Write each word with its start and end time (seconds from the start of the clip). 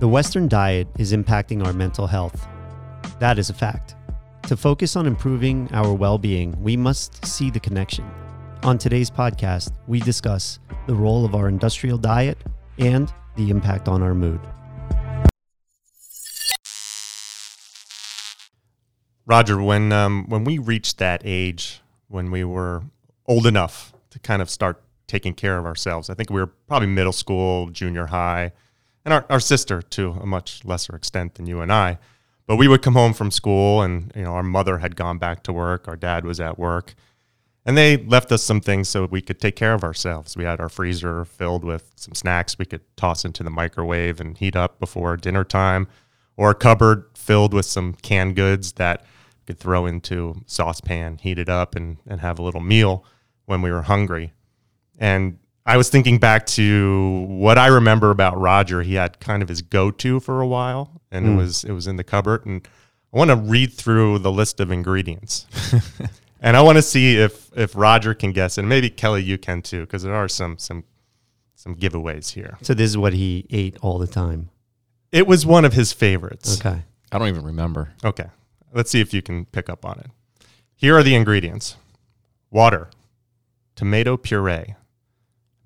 The 0.00 0.06
Western 0.06 0.46
diet 0.46 0.86
is 0.96 1.12
impacting 1.12 1.66
our 1.66 1.72
mental 1.72 2.06
health. 2.06 2.46
That 3.18 3.36
is 3.36 3.50
a 3.50 3.52
fact. 3.52 3.96
To 4.44 4.56
focus 4.56 4.94
on 4.94 5.08
improving 5.08 5.68
our 5.72 5.92
well 5.92 6.18
being, 6.18 6.54
we 6.62 6.76
must 6.76 7.26
see 7.26 7.50
the 7.50 7.58
connection. 7.58 8.08
On 8.62 8.78
today's 8.78 9.10
podcast, 9.10 9.72
we 9.88 9.98
discuss 9.98 10.60
the 10.86 10.94
role 10.94 11.24
of 11.24 11.34
our 11.34 11.48
industrial 11.48 11.98
diet 11.98 12.38
and 12.78 13.12
the 13.34 13.50
impact 13.50 13.88
on 13.88 14.00
our 14.00 14.14
mood. 14.14 14.38
Roger, 19.26 19.60
when 19.60 19.90
um, 19.90 20.26
when 20.28 20.44
we 20.44 20.58
reached 20.58 20.98
that 20.98 21.22
age, 21.24 21.80
when 22.06 22.30
we 22.30 22.44
were 22.44 22.84
old 23.26 23.48
enough 23.48 23.92
to 24.10 24.20
kind 24.20 24.42
of 24.42 24.48
start 24.48 24.80
taking 25.08 25.34
care 25.34 25.58
of 25.58 25.66
ourselves, 25.66 26.08
I 26.08 26.14
think 26.14 26.30
we 26.30 26.38
were 26.40 26.46
probably 26.46 26.86
middle 26.86 27.12
school, 27.12 27.70
junior 27.70 28.06
high 28.06 28.52
and 29.08 29.14
our, 29.14 29.24
our 29.30 29.40
sister 29.40 29.80
to 29.80 30.10
a 30.20 30.26
much 30.26 30.66
lesser 30.66 30.94
extent 30.94 31.36
than 31.36 31.46
you 31.46 31.62
and 31.62 31.72
I. 31.72 31.98
But 32.46 32.56
we 32.56 32.68
would 32.68 32.82
come 32.82 32.92
home 32.92 33.14
from 33.14 33.30
school, 33.30 33.80
and 33.80 34.12
you 34.14 34.22
know 34.22 34.32
our 34.32 34.42
mother 34.42 34.78
had 34.78 34.96
gone 34.96 35.16
back 35.16 35.42
to 35.44 35.52
work, 35.52 35.88
our 35.88 35.96
dad 35.96 36.26
was 36.26 36.40
at 36.40 36.58
work, 36.58 36.94
and 37.64 37.76
they 37.76 37.96
left 37.96 38.30
us 38.32 38.42
some 38.42 38.60
things 38.60 38.88
so 38.90 39.06
we 39.06 39.22
could 39.22 39.40
take 39.40 39.56
care 39.56 39.72
of 39.72 39.82
ourselves. 39.82 40.36
We 40.36 40.44
had 40.44 40.60
our 40.60 40.68
freezer 40.68 41.24
filled 41.24 41.64
with 41.64 41.90
some 41.96 42.14
snacks 42.14 42.58
we 42.58 42.66
could 42.66 42.82
toss 42.96 43.24
into 43.24 43.42
the 43.42 43.50
microwave 43.50 44.20
and 44.20 44.36
heat 44.36 44.56
up 44.56 44.78
before 44.78 45.16
dinner 45.16 45.44
time, 45.44 45.88
or 46.36 46.50
a 46.50 46.54
cupboard 46.54 47.06
filled 47.14 47.54
with 47.54 47.66
some 47.66 47.94
canned 47.94 48.36
goods 48.36 48.72
that 48.72 49.02
we 49.38 49.46
could 49.46 49.58
throw 49.58 49.86
into 49.86 50.42
saucepan, 50.44 51.16
heat 51.16 51.38
it 51.38 51.48
up, 51.48 51.74
and, 51.74 51.96
and 52.06 52.20
have 52.20 52.38
a 52.38 52.42
little 52.42 52.60
meal 52.60 53.06
when 53.46 53.62
we 53.62 53.70
were 53.70 53.82
hungry. 53.82 54.32
And 54.98 55.38
I 55.68 55.76
was 55.76 55.90
thinking 55.90 56.16
back 56.16 56.46
to 56.46 57.26
what 57.28 57.58
I 57.58 57.66
remember 57.66 58.10
about 58.10 58.40
Roger. 58.40 58.80
He 58.80 58.94
had 58.94 59.20
kind 59.20 59.42
of 59.42 59.50
his 59.50 59.60
go-to 59.60 60.18
for 60.18 60.40
a 60.40 60.46
while, 60.46 61.02
and 61.10 61.26
mm. 61.26 61.28
it 61.28 61.32
hmm. 61.32 61.36
was 61.36 61.64
it 61.64 61.72
was 61.72 61.86
in 61.86 61.96
the 61.96 62.04
cupboard. 62.04 62.46
And 62.46 62.66
I 63.12 63.18
want 63.18 63.28
to 63.28 63.36
read 63.36 63.74
through 63.74 64.20
the 64.20 64.32
list 64.32 64.60
of 64.60 64.70
ingredients, 64.70 65.46
and 66.40 66.56
I 66.56 66.62
want 66.62 66.76
to 66.76 66.82
see 66.82 67.18
if 67.18 67.50
if 67.54 67.76
Roger 67.76 68.14
can 68.14 68.32
guess, 68.32 68.56
and 68.56 68.66
maybe 68.66 68.88
Kelly 68.88 69.22
you 69.22 69.36
can 69.36 69.60
too, 69.60 69.82
because 69.82 70.04
there 70.04 70.14
are 70.14 70.26
some 70.26 70.56
some 70.56 70.84
some 71.54 71.76
giveaways 71.76 72.32
here. 72.32 72.56
So 72.62 72.72
this 72.72 72.88
is 72.88 72.96
what 72.96 73.12
he 73.12 73.46
ate 73.50 73.76
all 73.82 73.98
the 73.98 74.06
time. 74.06 74.48
It 75.12 75.26
was 75.26 75.44
one 75.44 75.66
of 75.66 75.74
his 75.74 75.92
favorites. 75.92 76.58
Okay, 76.58 76.82
I 77.12 77.18
don't 77.18 77.28
even 77.28 77.44
remember. 77.44 77.92
Okay, 78.02 78.28
let's 78.72 78.90
see 78.90 79.02
if 79.02 79.12
you 79.12 79.20
can 79.20 79.44
pick 79.44 79.68
up 79.68 79.84
on 79.84 79.98
it. 79.98 80.06
Here 80.76 80.96
are 80.96 81.02
the 81.02 81.14
ingredients: 81.14 81.76
water, 82.50 82.88
tomato 83.76 84.16
puree 84.16 84.76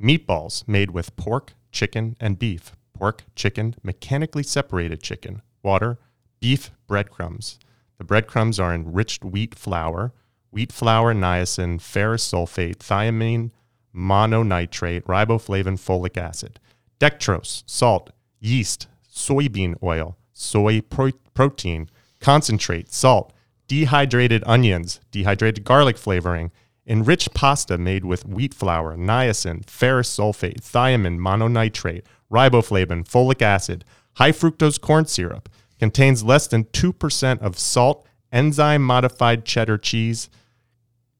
Meatballs 0.03 0.67
made 0.67 0.91
with 0.91 1.15
pork, 1.15 1.55
chicken, 1.71 2.17
and 2.19 2.39
beef. 2.39 2.73
Pork, 2.93 3.23
chicken, 3.37 3.77
mechanically 3.85 4.43
separated 4.43 5.01
chicken, 5.01 5.43
water, 5.63 5.99
beef 6.41 6.73
breadcrumbs. 6.89 7.59
The 7.99 8.05
breadcrumbs 8.05 8.59
are 8.59 8.75
enriched 8.75 9.25
wheat 9.25 9.55
flour, 9.55 10.13
wheat 10.51 10.73
flour, 10.73 11.15
niacin, 11.15 11.81
ferrous 11.81 12.29
sulfate, 12.31 12.79
thiamine, 12.79 13.53
mononitrate, 13.95 15.03
riboflavin, 15.03 15.79
folic 15.79 16.17
acid. 16.17 16.59
Dextrose, 16.99 17.63
salt, 17.67 18.11
yeast, 18.41 18.89
soybean 19.09 19.77
oil, 19.83 20.17
soy 20.33 20.81
pro- 20.81 21.13
protein, 21.35 21.89
concentrate, 22.21 22.93
salt, 22.93 23.33
dehydrated 23.69 24.43
onions, 24.47 25.01
dehydrated 25.13 25.65
garlic 25.65 25.97
flavoring, 25.97 26.51
Enriched 26.87 27.33
pasta 27.33 27.79
made 27.79 28.05
with 28.05 28.27
wheat 28.27 28.53
flour, 28.53 28.97
niacin, 28.97 29.65
ferrous 29.69 30.17
sulfate, 30.17 30.61
thiamine, 30.61 31.19
mononitrate, 31.19 32.03
riboflavin, 32.31 33.07
folic 33.09 33.41
acid, 33.41 33.85
high 34.15 34.33
fructose 34.33 34.81
corn 34.81 35.07
syrup, 35.07 35.49
contains 35.79 36.25
less 36.25 36.47
than 36.47 36.65
2% 36.65 37.41
of 37.41 37.59
salt, 37.59 38.07
enzyme 38.33 38.83
modified 38.83 39.45
cheddar 39.45 39.79
cheese, 39.79 40.29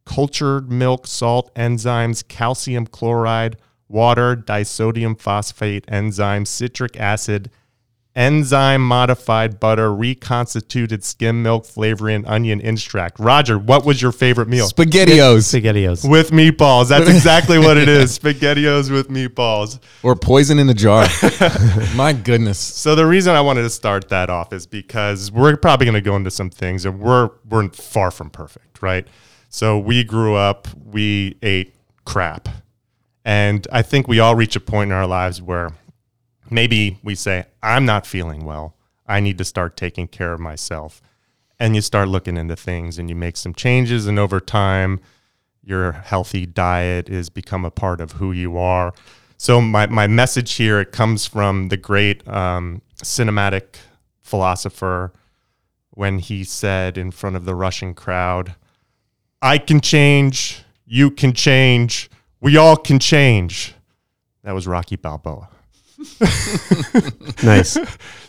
cultured 0.05 0.71
milk, 0.71 1.07
salt, 1.07 1.55
enzymes, 1.55 2.27
calcium 2.27 2.87
chloride, 2.87 3.57
water, 3.89 4.35
disodium 4.35 5.19
phosphate, 5.19 5.87
enzymes, 5.87 6.49
citric 6.49 6.99
acid, 6.99 7.51
enzyme 8.15 8.87
modified 8.87 9.59
butter, 9.59 9.95
reconstituted 9.95 11.03
skim 11.03 11.43
milk 11.43 11.65
flavoring, 11.65 12.27
onion 12.27 12.61
extract. 12.61 13.19
Roger, 13.19 13.59
what 13.59 13.85
was 13.85 14.03
your 14.03 14.13
favorite 14.13 14.49
meal? 14.49 14.69
SpaghettiOs. 14.69 15.53
SpaghettiOs. 15.53 16.09
With 16.09 16.31
meatballs. 16.31 16.89
That's 16.89 17.09
exactly 17.11 17.59
what 17.59 17.77
it 17.77 17.89
is. 17.89 18.19
SpaghettiOs 18.19 18.91
with 18.91 19.09
meatballs. 19.09 19.79
Or 20.03 20.15
poison 20.15 20.59
in 20.59 20.69
a 20.69 20.75
jar. 20.75 21.07
My 21.95 22.13
goodness. 22.13 22.59
So 22.59 22.95
the 22.95 23.07
reason 23.07 23.35
I 23.35 23.41
wanted 23.41 23.63
to 23.63 23.71
start 23.71 24.09
that 24.11 24.31
off 24.31 24.53
is 24.53 24.67
because 24.67 25.33
we're 25.33 25.57
probably 25.57 25.87
going 25.87 25.95
to 25.95 26.01
go 26.01 26.17
into 26.17 26.31
some 26.31 26.51
things 26.51 26.85
and 26.85 27.01
we're 27.01 27.31
we're 27.49 27.69
far 27.71 28.11
from 28.11 28.31
perfect, 28.31 28.83
right? 28.83 29.07
So 29.49 29.79
we 29.79 30.05
grew 30.05 30.35
up, 30.35 30.69
we 30.85 31.39
ate 31.43 31.75
crap. 32.05 32.49
And 33.25 33.67
I 33.71 33.83
think 33.83 34.09
we 34.09 34.19
all 34.19 34.35
reach 34.35 34.57
a 34.57 34.61
point 34.61 34.91
in 34.91 34.97
our 34.97 35.07
lives 35.07 35.41
where 35.41 35.73
maybe 36.51 36.99
we 37.03 37.15
say, 37.15 37.47
I'm 37.63 37.85
not 37.85 38.07
feeling 38.07 38.45
well. 38.45 38.77
I 39.07 39.21
need 39.21 39.39
to 39.39 39.45
start 39.45 39.77
taking 39.77 40.09
care 40.09 40.33
of 40.33 40.41
myself. 40.41 41.03
And 41.59 41.75
you 41.75 41.83
start 41.83 42.09
looking 42.09 42.37
into 42.37 42.57
things 42.57 42.99
and 42.99 43.09
you 43.09 43.15
make 43.15 43.37
some 43.37 43.55
changes. 43.55 44.07
And 44.07 44.19
over 44.19 44.41
time, 44.41 45.01
your 45.63 45.93
healthy 45.93 46.47
diet 46.47 47.09
is 47.09 47.31
become 47.31 47.65
a 47.65 47.71
part 47.71 48.01
of 48.01 48.13
who 48.13 48.33
you 48.33 48.59
are. 48.59 48.93
So 49.37 49.61
my, 49.61 49.87
my 49.87 50.07
message 50.07 50.55
here, 50.55 50.81
it 50.81 50.93
comes 50.93 51.27
from 51.27 51.69
the 51.69 51.77
great 51.77 52.27
um, 52.29 52.83
cinematic 53.03 53.77
philosopher 54.21 55.13
when 55.91 56.19
he 56.19 56.43
said 56.43 56.97
in 56.97 57.11
front 57.11 57.37
of 57.37 57.45
the 57.45 57.55
Russian 57.55 57.95
crowd, 57.95 58.55
I 59.43 59.59
can 59.59 59.81
change, 59.81 60.63
you 60.87 61.11
can 61.11 61.33
change, 61.33 62.11
we 62.41 62.57
all 62.57 62.77
can 62.77 62.99
change. 62.99 63.75
That 64.43 64.53
was 64.53 64.67
Rocky 64.67 64.97
Balboa. 64.97 65.49
nice. 67.43 67.79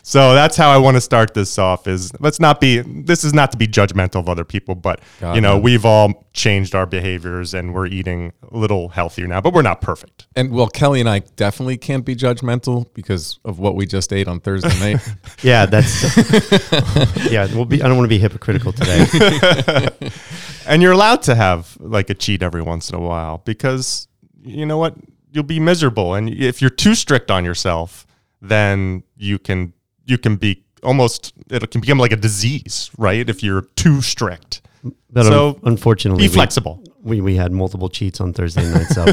So 0.02 0.34
that's 0.34 0.56
how 0.56 0.70
I 0.70 0.76
want 0.76 0.96
to 0.96 1.00
start 1.00 1.32
this 1.32 1.58
off 1.58 1.86
is 1.86 2.12
let's 2.20 2.38
not 2.38 2.60
be 2.60 2.80
this 2.80 3.24
is 3.24 3.32
not 3.32 3.50
to 3.52 3.58
be 3.58 3.66
judgmental 3.66 4.16
of 4.16 4.28
other 4.28 4.44
people, 4.44 4.74
but 4.74 5.00
God, 5.20 5.34
you 5.34 5.40
know, 5.40 5.58
we've 5.58 5.84
all 5.86 6.26
changed 6.34 6.74
our 6.74 6.84
behaviors 6.84 7.54
and 7.54 7.72
we're 7.72 7.86
eating 7.86 8.32
a 8.52 8.56
little 8.56 8.90
healthier 8.90 9.26
now, 9.26 9.40
but 9.40 9.54
we're 9.54 9.62
not 9.62 9.80
perfect. 9.80 10.26
And 10.36 10.50
well, 10.50 10.68
Kelly 10.68 11.00
and 11.00 11.08
I 11.08 11.20
definitely 11.20 11.78
can't 11.78 12.04
be 12.04 12.14
judgmental 12.14 12.92
because 12.92 13.38
of 13.44 13.58
what 13.58 13.76
we 13.76 13.86
just 13.86 14.12
ate 14.12 14.28
on 14.28 14.40
Thursday 14.40 14.78
night. 14.78 15.14
yeah, 15.42 15.64
that's 15.64 16.02
Yeah, 17.30 17.46
we'll 17.54 17.64
be 17.64 17.82
I 17.82 17.88
don't 17.88 17.96
want 17.96 18.04
to 18.04 18.14
be 18.14 18.18
hypocritical 18.18 18.72
today. 18.72 19.88
and 20.66 20.82
you're 20.82 20.92
allowed 20.92 21.22
to 21.22 21.34
have 21.34 21.76
like 21.80 22.10
a 22.10 22.14
cheat 22.14 22.42
every 22.42 22.62
once 22.62 22.90
in 22.90 22.96
a 22.96 23.00
while 23.00 23.38
because 23.44 24.08
you 24.42 24.66
know 24.66 24.76
what? 24.78 24.94
You'll 25.34 25.44
be 25.44 25.60
miserable. 25.60 26.14
And 26.14 26.30
if 26.30 26.62
you're 26.62 26.70
too 26.70 26.94
strict 26.94 27.30
on 27.30 27.44
yourself, 27.44 28.06
then 28.40 29.02
you 29.16 29.38
can 29.38 29.74
you 30.06 30.16
can 30.16 30.36
be 30.36 30.62
almost 30.82 31.34
it 31.50 31.70
can 31.70 31.80
become 31.80 31.98
like 31.98 32.12
a 32.12 32.16
disease, 32.16 32.90
right? 32.96 33.28
If 33.28 33.42
you're 33.42 33.62
too 33.76 34.00
strict. 34.00 34.62
But 35.10 35.24
so 35.24 35.48
un- 35.48 35.60
unfortunately, 35.64 36.24
be 36.24 36.32
flexible. 36.32 36.82
We, 37.02 37.16
we, 37.16 37.20
we 37.20 37.36
had 37.36 37.52
multiple 37.52 37.88
cheats 37.88 38.20
on 38.20 38.32
Thursday 38.32 38.68
night. 38.70 38.86
So 38.86 39.04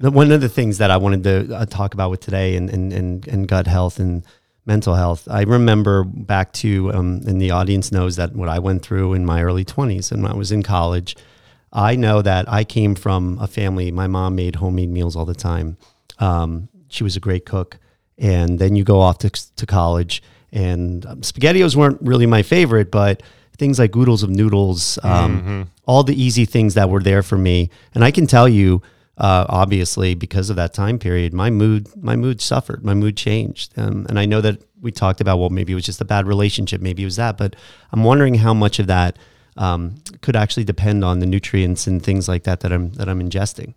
one 0.10 0.30
of 0.30 0.40
the 0.40 0.48
things 0.48 0.78
that 0.78 0.90
I 0.90 0.96
wanted 0.96 1.24
to 1.24 1.54
uh, 1.54 1.66
talk 1.66 1.94
about 1.94 2.10
with 2.10 2.20
today 2.20 2.56
and, 2.56 2.68
and, 2.68 2.92
and, 2.92 3.26
and 3.28 3.46
gut 3.46 3.66
health 3.66 3.98
and 3.98 4.24
mental 4.66 4.94
health, 4.94 5.26
I 5.30 5.42
remember 5.42 6.04
back 6.04 6.52
to, 6.54 6.92
um, 6.92 7.22
and 7.26 7.40
the 7.40 7.52
audience 7.52 7.92
knows 7.92 8.16
that 8.16 8.34
what 8.34 8.48
I 8.48 8.58
went 8.58 8.82
through 8.82 9.14
in 9.14 9.24
my 9.24 9.42
early 9.42 9.64
20s 9.64 10.10
and 10.10 10.22
when 10.22 10.32
I 10.32 10.36
was 10.36 10.50
in 10.50 10.62
college– 10.62 11.16
I 11.72 11.96
know 11.96 12.22
that 12.22 12.50
I 12.50 12.64
came 12.64 12.94
from 12.94 13.38
a 13.40 13.46
family. 13.46 13.90
My 13.90 14.06
mom 14.06 14.34
made 14.36 14.56
homemade 14.56 14.90
meals 14.90 15.16
all 15.16 15.26
the 15.26 15.34
time. 15.34 15.76
Um, 16.18 16.68
she 16.88 17.04
was 17.04 17.16
a 17.16 17.20
great 17.20 17.44
cook. 17.44 17.78
And 18.16 18.58
then 18.58 18.74
you 18.74 18.84
go 18.84 19.00
off 19.00 19.18
to, 19.18 19.30
to 19.30 19.66
college, 19.66 20.22
and 20.50 21.06
um, 21.06 21.20
SpaghettiOs 21.20 21.76
weren't 21.76 22.00
really 22.02 22.26
my 22.26 22.42
favorite, 22.42 22.90
but 22.90 23.22
things 23.58 23.78
like 23.78 23.94
oodles 23.94 24.22
of 24.22 24.30
noodles, 24.30 24.98
um, 25.02 25.40
mm-hmm. 25.40 25.62
all 25.86 26.02
the 26.02 26.20
easy 26.20 26.44
things 26.44 26.74
that 26.74 26.88
were 26.88 27.02
there 27.02 27.22
for 27.22 27.36
me. 27.36 27.70
And 27.94 28.04
I 28.04 28.10
can 28.10 28.26
tell 28.26 28.48
you, 28.48 28.82
uh, 29.18 29.44
obviously 29.48 30.14
because 30.14 30.48
of 30.48 30.56
that 30.56 30.72
time 30.72 30.98
period, 30.98 31.34
my 31.34 31.50
mood 31.50 31.88
my 32.02 32.14
mood 32.14 32.40
suffered, 32.40 32.84
my 32.84 32.94
mood 32.94 33.16
changed, 33.16 33.76
um, 33.76 34.06
and 34.08 34.18
I 34.18 34.26
know 34.26 34.40
that 34.40 34.62
we 34.80 34.92
talked 34.92 35.20
about 35.20 35.38
well 35.38 35.50
maybe 35.50 35.72
it 35.72 35.74
was 35.74 35.84
just 35.84 36.00
a 36.00 36.04
bad 36.04 36.26
relationship, 36.26 36.80
maybe 36.80 37.02
it 37.02 37.06
was 37.06 37.16
that, 37.16 37.36
but 37.36 37.56
I'm 37.92 38.04
wondering 38.04 38.36
how 38.36 38.54
much 38.54 38.78
of 38.78 38.86
that 38.86 39.18
um, 39.58 39.96
could 40.22 40.36
actually 40.36 40.64
depend 40.64 41.04
on 41.04 41.18
the 41.18 41.26
nutrients 41.26 41.86
and 41.86 42.02
things 42.02 42.28
like 42.28 42.44
that 42.44 42.60
that 42.60 42.72
I'm 42.72 42.92
that 42.92 43.08
I'm 43.08 43.20
ingesting. 43.20 43.74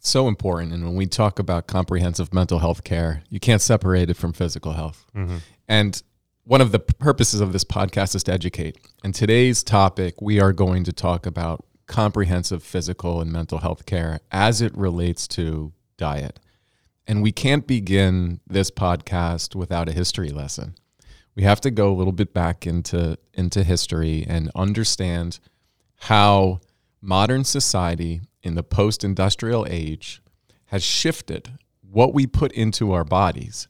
so 0.00 0.28
important. 0.28 0.72
And 0.72 0.84
when 0.84 0.94
we 0.94 1.06
talk 1.06 1.38
about 1.38 1.66
comprehensive 1.66 2.32
mental 2.32 2.60
health 2.60 2.82
care, 2.84 3.22
you 3.28 3.40
can't 3.40 3.60
separate 3.60 4.08
it 4.08 4.16
from 4.16 4.32
physical 4.32 4.72
health. 4.72 5.04
And 5.68 6.02
one 6.44 6.60
of 6.62 6.72
the 6.72 6.78
purposes 6.78 7.40
of 7.42 7.52
this 7.52 7.64
podcast 7.64 8.14
is 8.14 8.22
to 8.24 8.32
educate. 8.32 8.78
And 9.04 9.14
today's 9.14 9.62
topic, 9.62 10.22
we 10.22 10.40
are 10.40 10.52
going 10.54 10.84
to 10.84 10.92
talk 10.92 11.26
about 11.26 11.66
comprehensive 11.86 12.62
physical 12.62 13.20
and 13.20 13.30
mental 13.30 13.58
health 13.58 13.84
care 13.86 14.20
as 14.30 14.62
it 14.62 14.74
relates 14.76 15.26
to 15.28 15.72
diet. 15.98 16.38
And 17.06 17.22
we 17.22 17.32
can't 17.32 17.66
begin 17.66 18.40
this 18.46 18.70
podcast 18.70 19.54
without 19.54 19.88
a 19.88 19.92
history 19.92 20.28
lesson. 20.30 20.74
We 21.38 21.44
have 21.44 21.60
to 21.60 21.70
go 21.70 21.92
a 21.92 21.94
little 21.94 22.12
bit 22.12 22.34
back 22.34 22.66
into, 22.66 23.16
into 23.32 23.62
history 23.62 24.26
and 24.28 24.50
understand 24.56 25.38
how 25.94 26.58
modern 27.00 27.44
society 27.44 28.22
in 28.42 28.56
the 28.56 28.64
post 28.64 29.04
industrial 29.04 29.64
age 29.70 30.20
has 30.66 30.82
shifted 30.82 31.52
what 31.80 32.12
we 32.12 32.26
put 32.26 32.50
into 32.50 32.90
our 32.90 33.04
bodies 33.04 33.68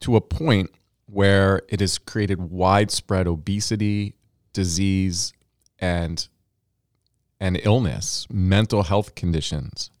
to 0.00 0.16
a 0.16 0.20
point 0.20 0.70
where 1.06 1.62
it 1.68 1.78
has 1.78 1.98
created 1.98 2.50
widespread 2.50 3.28
obesity, 3.28 4.16
disease, 4.52 5.32
and, 5.78 6.26
and 7.38 7.60
illness, 7.62 8.26
mental 8.28 8.82
health 8.82 9.14
conditions. 9.14 9.92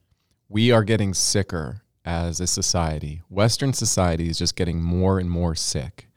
We 0.48 0.72
are 0.72 0.82
getting 0.82 1.14
sicker 1.14 1.82
as 2.04 2.40
a 2.40 2.48
society. 2.48 3.22
Western 3.28 3.72
society 3.72 4.28
is 4.28 4.38
just 4.38 4.56
getting 4.56 4.82
more 4.82 5.20
and 5.20 5.30
more 5.30 5.54
sick. 5.54 6.08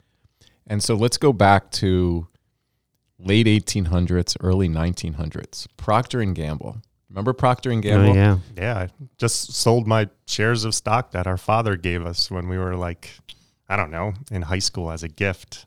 And 0.68 0.84
so 0.84 0.96
let's 0.96 1.18
go 1.18 1.32
back 1.34 1.72
to 1.72 2.28
late 3.20 3.48
1800s, 3.48 4.36
early 4.42 4.68
1900s. 4.70 5.68
Procter 5.78 6.22
and 6.22 6.36
Gamble. 6.36 6.78
Remember 7.10 7.34
Procter 7.34 7.72
and 7.72 7.82
Gamble? 7.82 8.12
Oh, 8.12 8.14
yeah, 8.14 8.38
Yeah, 8.58 8.78
I 8.80 8.90
just 9.18 9.54
sold 9.54 9.88
my 9.88 10.10
shares 10.28 10.66
of 10.66 10.76
stock 10.76 11.12
that 11.12 11.26
our 11.26 11.38
father 11.38 11.78
gave 11.78 12.06
us 12.06 12.30
when 12.30 12.50
we 12.50 12.58
were 12.58 12.76
like, 12.76 13.10
I 13.70 13.76
don't 13.78 13.92
know, 13.92 14.14
in 14.30 14.42
high 14.44 14.60
school 14.60 14.92
as 14.92 15.04
a 15.04 15.08
gift. 15.08 15.66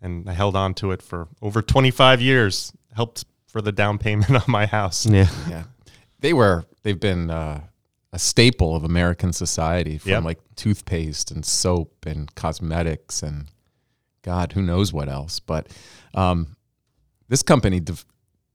And 0.00 0.28
I 0.28 0.32
held 0.32 0.56
on 0.56 0.74
to 0.74 0.92
it 0.92 1.02
for 1.02 1.28
over 1.42 1.60
25 1.60 2.20
years, 2.22 2.72
helped 2.94 3.24
for 3.46 3.60
the 3.60 3.72
down 3.72 3.98
payment 3.98 4.30
on 4.34 4.42
my 4.46 4.66
house. 4.66 5.04
yeah. 5.06 5.28
yeah 5.48 5.64
they 6.20 6.32
were 6.32 6.64
they've 6.82 6.98
been 7.00 7.30
uh, 7.30 7.60
a 8.12 8.18
staple 8.18 8.74
of 8.74 8.82
american 8.84 9.32
society 9.32 9.96
from 9.98 10.10
Yep. 10.10 10.24
like 10.24 10.38
toothpaste 10.56 11.30
and 11.30 11.44
soap 11.46 12.04
and 12.06 12.34
cosmetics 12.34 13.22
and 13.22 13.46
god 14.22 14.52
who 14.52 14.62
knows 14.62 14.92
what 14.92 15.08
else? 15.08 15.40
But 15.40 15.68
um, 16.14 16.56
this 17.28 17.42
company 17.42 17.80
de- 17.80 17.96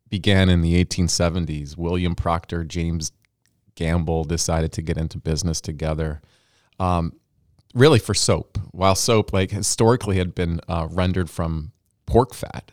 began 0.10 0.50
in 0.50 0.62
the 0.62 0.84
1870s 0.84 1.76
william 1.76 2.14
procter 2.14 2.64
james 2.64 3.12
gamble 3.74 4.24
decided 4.24 4.72
to 4.72 4.82
get 4.82 4.98
into 4.98 5.18
business 5.18 5.60
together 5.60 6.22
um, 6.80 7.14
really 7.74 8.00
for 8.00 8.14
soap. 8.14 8.60
While 8.72 8.94
soap 8.96 9.34
like 9.34 9.52
historically 9.52 10.18
had 10.18 10.36
been 10.36 10.60
uh, 10.68 10.88
rendered 10.92 11.30
from 11.30 11.72
pork 12.06 12.34
fat 12.34 12.72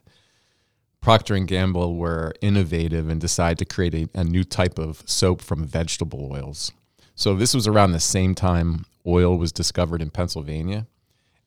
Procter 1.01 1.35
and 1.35 1.49
Gamble 1.49 1.97
were 1.97 2.35
innovative 2.43 3.09
and 3.09 3.21
decided 3.21 3.59
to 3.59 3.65
create 3.65 3.95
a, 3.95 4.09
a 4.21 4.25
new 4.25 4.45
type 4.45 4.79
of 4.79 5.03
soap 5.07 5.41
from 5.41 5.65
vegetable 5.65 6.31
oils. 6.33 6.73
So 7.15 7.35
this 7.35 7.55
was 7.55 7.67
around 7.67 7.93
the 7.93 8.01
same 8.01 8.35
time 8.35 8.85
oil 9.07 9.37
was 9.37 9.51
discovered 9.51 10.03
in 10.03 10.11
Pennsylvania, 10.11 10.87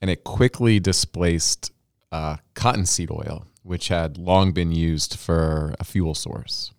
and 0.03 0.09
it 0.09 0.25
quickly 0.25 0.81
displaced 0.81 1.71
uh, 2.11 2.35
cottonseed 2.55 3.09
oil, 3.09 3.47
which 3.61 3.87
had 3.87 4.17
long 4.17 4.51
been 4.51 4.73
used 4.73 5.17
for 5.17 5.73
a 5.79 5.85
fuel 5.85 6.13
source. 6.13 6.73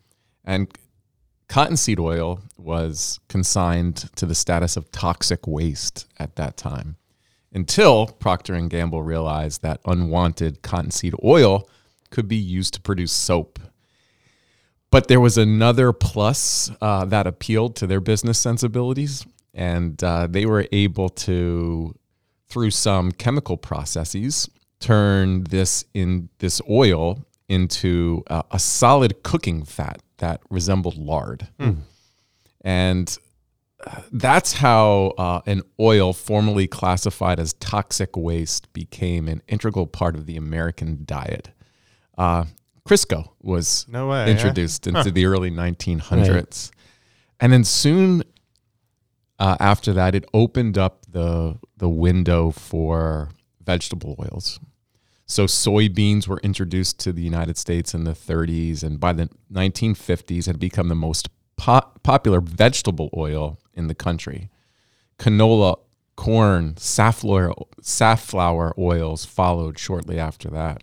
And 0.44 0.68
cottonseed 1.48 1.98
oil 1.98 2.42
was 2.58 3.18
consigned 3.30 4.10
to 4.16 4.26
the 4.26 4.34
status 4.34 4.76
of 4.76 4.92
toxic 4.92 5.46
waste 5.46 6.06
at 6.18 6.36
that 6.36 6.58
time 6.58 6.96
until 7.50 8.08
Procter 8.08 8.52
and 8.52 8.68
Gamble 8.68 9.02
realized 9.02 9.62
that 9.62 9.80
unwanted 9.86 10.60
cottonseed 10.60 11.14
oil 11.24 11.66
could 12.10 12.28
be 12.28 12.36
used 12.36 12.74
to 12.74 12.80
produce 12.82 13.14
soap. 13.14 13.58
But 14.90 15.08
there 15.08 15.18
was 15.18 15.38
another 15.38 15.94
plus 15.94 16.70
uh, 16.78 17.06
that 17.06 17.26
appealed 17.26 17.76
to 17.76 17.86
their 17.86 18.00
business 18.00 18.38
sensibilities, 18.38 19.24
and 19.54 20.04
uh, 20.04 20.26
they 20.26 20.44
were 20.44 20.66
able 20.72 21.08
to, 21.08 21.94
through 22.54 22.70
some 22.70 23.10
chemical 23.10 23.56
processes, 23.56 24.48
turn 24.78 25.42
this 25.42 25.84
in 25.92 26.28
this 26.38 26.60
oil 26.70 27.18
into 27.48 28.22
uh, 28.30 28.42
a 28.52 28.60
solid 28.60 29.24
cooking 29.24 29.64
fat 29.64 30.00
that 30.18 30.40
resembled 30.50 30.96
lard, 30.96 31.48
and 32.60 33.18
uh, 33.84 34.00
that's 34.12 34.52
how 34.52 35.12
uh, 35.18 35.40
an 35.46 35.62
oil 35.80 36.12
formerly 36.12 36.68
classified 36.68 37.40
as 37.40 37.54
toxic 37.54 38.16
waste 38.16 38.72
became 38.72 39.26
an 39.26 39.42
integral 39.48 39.88
part 39.88 40.14
of 40.14 40.26
the 40.26 40.36
American 40.36 41.00
diet. 41.04 41.50
Uh, 42.16 42.44
Crisco 42.88 43.30
was 43.42 43.84
No 43.88 44.08
way, 44.10 44.26
yeah? 44.26 44.30
introduced 44.30 44.86
into 44.86 45.10
the 45.10 45.26
early 45.26 45.50
1900s. 45.50 46.70
And 47.40 47.52
then 47.52 47.64
soon 47.64 48.22
uh, 49.38 49.56
after 49.60 49.92
that, 49.92 50.14
it 50.14 50.24
opened 50.32 50.78
up 50.78 51.06
the, 51.10 51.58
the 51.76 51.88
window 51.88 52.50
for 52.50 53.30
vegetable 53.64 54.16
oils. 54.20 54.60
So 55.26 55.46
soybeans 55.46 56.28
were 56.28 56.40
introduced 56.42 57.00
to 57.00 57.12
the 57.12 57.22
United 57.22 57.56
States 57.56 57.94
in 57.94 58.04
the 58.04 58.12
30s, 58.12 58.82
and 58.82 59.00
by 59.00 59.12
the 59.12 59.28
1950s, 59.52 60.46
had 60.46 60.58
become 60.58 60.88
the 60.88 60.94
most 60.94 61.28
po- 61.56 61.90
popular 62.02 62.40
vegetable 62.40 63.10
oil 63.16 63.58
in 63.72 63.88
the 63.88 63.94
country. 63.94 64.50
Canola, 65.18 65.78
corn, 66.16 66.76
safflower, 66.76 67.52
safflower 67.80 68.74
oils 68.78 69.24
followed 69.24 69.78
shortly 69.78 70.18
after 70.18 70.50
that. 70.50 70.82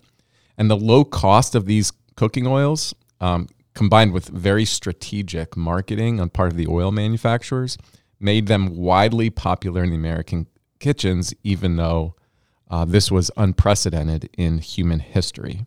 And 0.58 0.70
the 0.70 0.76
low 0.76 1.04
cost 1.04 1.54
of 1.54 1.66
these 1.66 1.92
cooking 2.16 2.46
oils, 2.46 2.94
um, 3.20 3.48
combined 3.74 4.12
with 4.12 4.28
very 4.28 4.64
strategic 4.64 5.56
marketing 5.56 6.20
on 6.20 6.28
part 6.28 6.50
of 6.50 6.58
the 6.58 6.66
oil 6.66 6.90
manufacturers, 6.90 7.78
made 8.22 8.46
them 8.46 8.76
widely 8.76 9.30
popular 9.30 9.82
in 9.84 9.90
the 9.90 9.96
American 9.96 10.46
kitchens, 10.78 11.34
even 11.42 11.76
though 11.76 12.14
uh, 12.70 12.84
this 12.84 13.10
was 13.10 13.30
unprecedented 13.36 14.30
in 14.36 14.58
human 14.58 15.00
history. 15.00 15.66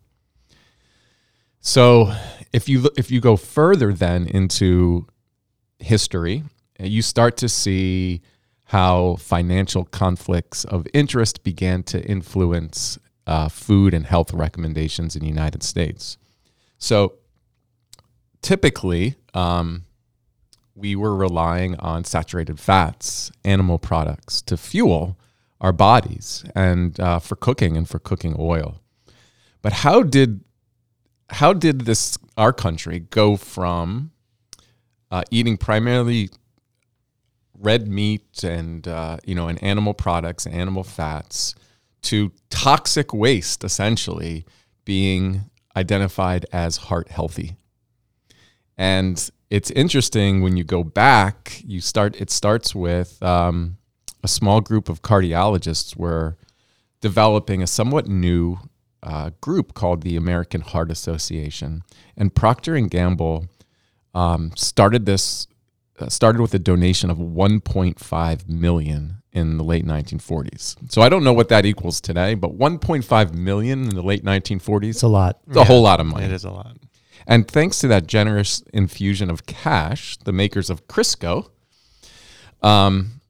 So, 1.60 2.12
if 2.52 2.68
you 2.68 2.90
if 2.96 3.10
you 3.10 3.20
go 3.20 3.36
further 3.36 3.92
then 3.92 4.26
into 4.26 5.06
history, 5.78 6.44
you 6.78 7.02
start 7.02 7.36
to 7.38 7.48
see 7.48 8.22
how 8.66 9.16
financial 9.16 9.84
conflicts 9.84 10.64
of 10.64 10.86
interest 10.92 11.44
began 11.44 11.82
to 11.84 12.04
influence 12.04 12.98
uh, 13.26 13.48
food 13.48 13.94
and 13.94 14.06
health 14.06 14.32
recommendations 14.32 15.16
in 15.16 15.22
the 15.22 15.28
United 15.28 15.62
States. 15.62 16.18
So, 16.78 17.14
typically, 18.42 19.16
um, 19.34 19.85
we 20.76 20.94
were 20.94 21.16
relying 21.16 21.74
on 21.76 22.04
saturated 22.04 22.60
fats, 22.60 23.32
animal 23.44 23.78
products 23.78 24.42
to 24.42 24.56
fuel 24.56 25.18
our 25.60 25.72
bodies 25.72 26.44
and 26.54 27.00
uh, 27.00 27.18
for 27.18 27.34
cooking 27.34 27.76
and 27.76 27.88
for 27.88 27.98
cooking 27.98 28.36
oil. 28.38 28.82
But 29.62 29.72
how 29.72 30.02
did 30.02 30.42
how 31.30 31.52
did 31.54 31.80
this 31.82 32.18
our 32.36 32.52
country 32.52 33.00
go 33.00 33.36
from 33.36 34.12
uh, 35.10 35.22
eating 35.30 35.56
primarily 35.56 36.28
red 37.58 37.88
meat 37.88 38.44
and 38.44 38.86
uh, 38.86 39.16
you 39.24 39.34
know 39.34 39.48
and 39.48 39.62
animal 39.64 39.94
products, 39.94 40.46
animal 40.46 40.84
fats, 40.84 41.54
to 42.02 42.30
toxic 42.50 43.14
waste 43.14 43.64
essentially 43.64 44.44
being 44.84 45.50
identified 45.74 46.44
as 46.52 46.76
heart 46.76 47.08
healthy? 47.08 47.56
And 48.76 49.30
it's 49.50 49.70
interesting 49.70 50.42
when 50.42 50.56
you 50.56 50.64
go 50.64 50.82
back, 50.82 51.62
you 51.64 51.80
start. 51.80 52.16
It 52.20 52.30
starts 52.30 52.74
with 52.74 53.22
um, 53.22 53.78
a 54.22 54.28
small 54.28 54.60
group 54.60 54.88
of 54.88 55.02
cardiologists 55.02 55.96
were 55.96 56.36
developing 57.00 57.62
a 57.62 57.66
somewhat 57.66 58.08
new 58.08 58.58
uh, 59.02 59.30
group 59.40 59.74
called 59.74 60.02
the 60.02 60.16
American 60.16 60.62
Heart 60.62 60.90
Association, 60.90 61.84
and 62.16 62.34
Procter 62.34 62.74
and 62.74 62.90
Gamble 62.90 63.46
um, 64.14 64.52
started 64.56 65.06
this. 65.06 65.46
Uh, 65.98 66.10
started 66.10 66.42
with 66.42 66.52
a 66.52 66.58
donation 66.58 67.08
of 67.08 67.16
1.5 67.16 68.48
million 68.50 69.22
in 69.32 69.56
the 69.56 69.64
late 69.64 69.86
1940s. 69.86 70.92
So 70.92 71.00
I 71.00 71.08
don't 71.08 71.24
know 71.24 71.32
what 71.32 71.48
that 71.48 71.64
equals 71.64 72.02
today, 72.02 72.34
but 72.34 72.58
1.5 72.58 73.32
million 73.32 73.84
in 73.84 73.94
the 73.94 74.02
late 74.02 74.22
1940s. 74.22 74.90
It's 74.90 75.02
a 75.02 75.08
lot. 75.08 75.40
It's 75.48 75.56
a 75.56 75.64
whole 75.64 75.80
lot 75.80 76.00
of 76.00 76.04
money. 76.04 76.26
It 76.26 76.32
is 76.32 76.44
a 76.44 76.50
lot. 76.50 76.76
And 77.26 77.48
thanks 77.48 77.80
to 77.80 77.88
that 77.88 78.06
generous 78.06 78.62
infusion 78.72 79.30
of 79.30 79.46
cash, 79.46 80.16
the 80.18 80.32
makers 80.32 80.70
of 80.70 80.86
Crisco, 80.86 81.50
um, 82.62 83.20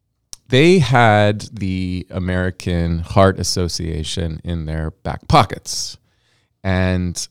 they 0.49 0.79
had 0.79 1.43
the 1.53 2.07
American 2.11 3.00
Heart 3.00 3.38
Association 3.38 4.41
in 4.45 4.67
their 4.67 4.91
back 4.91 5.26
pockets. 5.29 5.99
And 6.62 7.26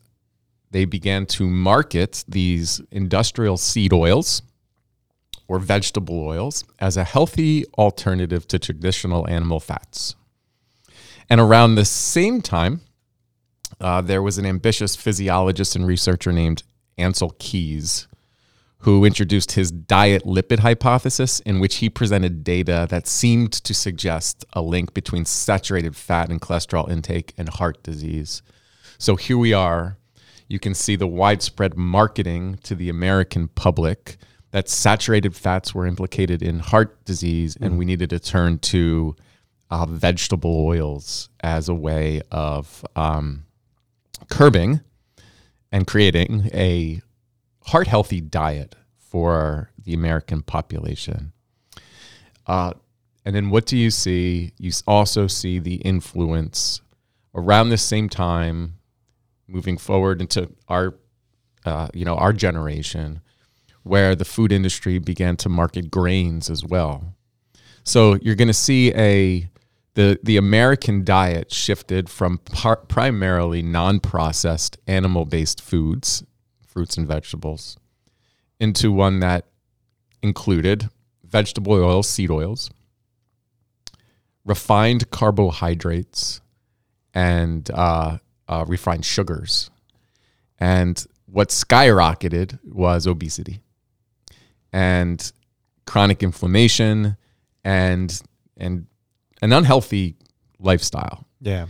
they 0.70 0.84
began 0.84 1.26
to 1.26 1.46
market 1.46 2.24
these 2.28 2.80
industrial 2.90 3.56
seed 3.56 3.92
oils 3.92 4.42
or 5.48 5.58
vegetable 5.58 6.20
oils 6.20 6.64
as 6.78 6.96
a 6.96 7.04
healthy 7.04 7.64
alternative 7.78 8.46
to 8.48 8.58
traditional 8.58 9.28
animal 9.28 9.60
fats. 9.60 10.16
And 11.30 11.40
around 11.40 11.74
the 11.74 11.84
same 11.84 12.42
time, 12.42 12.80
uh, 13.80 14.00
there 14.00 14.22
was 14.22 14.38
an 14.38 14.46
ambitious 14.46 14.96
physiologist 14.96 15.76
and 15.76 15.86
researcher 15.86 16.32
named 16.32 16.62
Ancel 16.98 17.38
Keys 17.38 18.08
who 18.80 19.04
introduced 19.04 19.52
his 19.52 19.72
diet 19.72 20.24
lipid 20.24 20.60
hypothesis, 20.60 21.40
in 21.40 21.58
which 21.58 21.76
he 21.76 21.90
presented 21.90 22.44
data 22.44 22.86
that 22.88 23.06
seemed 23.06 23.52
to 23.52 23.74
suggest 23.74 24.44
a 24.52 24.62
link 24.62 24.94
between 24.94 25.24
saturated 25.24 25.96
fat 25.96 26.30
and 26.30 26.40
cholesterol 26.40 26.88
intake 26.88 27.32
and 27.36 27.48
heart 27.48 27.82
disease. 27.82 28.42
So 28.98 29.16
here 29.16 29.38
we 29.38 29.52
are. 29.52 29.98
You 30.46 30.58
can 30.58 30.74
see 30.74 30.94
the 30.94 31.08
widespread 31.08 31.76
marketing 31.76 32.60
to 32.62 32.74
the 32.74 32.88
American 32.88 33.48
public 33.48 34.18
that 34.52 34.68
saturated 34.68 35.34
fats 35.34 35.74
were 35.74 35.86
implicated 35.86 36.42
in 36.42 36.60
heart 36.60 37.04
disease, 37.04 37.56
and 37.60 37.78
we 37.78 37.84
needed 37.84 38.10
to 38.10 38.20
turn 38.20 38.58
to 38.60 39.16
uh, 39.70 39.86
vegetable 39.86 40.64
oils 40.64 41.28
as 41.40 41.68
a 41.68 41.74
way 41.74 42.22
of 42.30 42.86
um, 42.94 43.45
curbing 44.28 44.80
and 45.72 45.86
creating 45.86 46.50
a 46.52 47.00
heart 47.66 47.86
healthy 47.86 48.20
diet 48.20 48.76
for 48.98 49.70
the 49.82 49.94
American 49.94 50.42
population. 50.42 51.32
Uh, 52.46 52.72
and 53.24 53.34
then 53.34 53.50
what 53.50 53.66
do 53.66 53.76
you 53.76 53.90
see? 53.90 54.52
You 54.58 54.70
also 54.86 55.26
see 55.26 55.58
the 55.58 55.76
influence 55.76 56.80
around 57.34 57.68
the 57.68 57.78
same 57.78 58.08
time, 58.08 58.78
moving 59.48 59.78
forward 59.78 60.20
into 60.20 60.50
our, 60.68 60.94
uh, 61.64 61.88
you 61.92 62.04
know, 62.04 62.14
our 62.14 62.32
generation, 62.32 63.20
where 63.82 64.14
the 64.14 64.24
food 64.24 64.52
industry 64.52 64.98
began 64.98 65.36
to 65.36 65.48
market 65.48 65.90
grains 65.90 66.48
as 66.50 66.64
well. 66.64 67.14
So 67.82 68.14
you're 68.22 68.34
going 68.34 68.48
to 68.48 68.54
see 68.54 68.92
a 68.94 69.48
the 69.96 70.20
the 70.22 70.36
American 70.36 71.04
diet 71.04 71.50
shifted 71.52 72.08
from 72.08 72.38
par- 72.38 72.76
primarily 72.76 73.62
non-processed 73.62 74.76
animal-based 74.86 75.60
foods, 75.60 76.22
fruits 76.66 76.98
and 76.98 77.08
vegetables, 77.08 77.78
into 78.60 78.92
one 78.92 79.20
that 79.20 79.46
included 80.22 80.90
vegetable 81.24 81.72
oils, 81.72 82.08
seed 82.08 82.30
oils, 82.30 82.70
refined 84.44 85.10
carbohydrates, 85.10 86.42
and 87.14 87.70
uh, 87.70 88.18
uh, 88.48 88.64
refined 88.68 89.04
sugars. 89.04 89.70
And 90.58 91.04
what 91.24 91.48
skyrocketed 91.48 92.58
was 92.64 93.06
obesity 93.06 93.60
and 94.74 95.32
chronic 95.86 96.22
inflammation 96.22 97.16
and 97.64 98.20
and 98.58 98.86
an 99.46 99.52
unhealthy 99.52 100.16
lifestyle. 100.58 101.24
Yeah. 101.40 101.66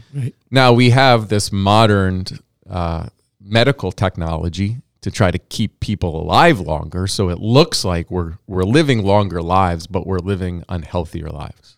Now 0.50 0.72
we 0.72 0.90
have 0.90 1.28
this 1.28 1.52
modern 1.52 2.24
uh, 2.68 3.08
medical 3.40 3.92
technology 3.92 4.78
to 5.02 5.10
try 5.10 5.30
to 5.30 5.38
keep 5.38 5.78
people 5.80 6.20
alive 6.20 6.58
longer, 6.58 7.06
so 7.06 7.28
it 7.28 7.38
looks 7.38 7.84
like 7.84 8.10
we're 8.10 8.38
we're 8.46 8.64
living 8.64 9.04
longer 9.04 9.42
lives, 9.42 9.86
but 9.86 10.06
we're 10.06 10.18
living 10.18 10.64
unhealthier 10.68 11.30
lives. 11.30 11.76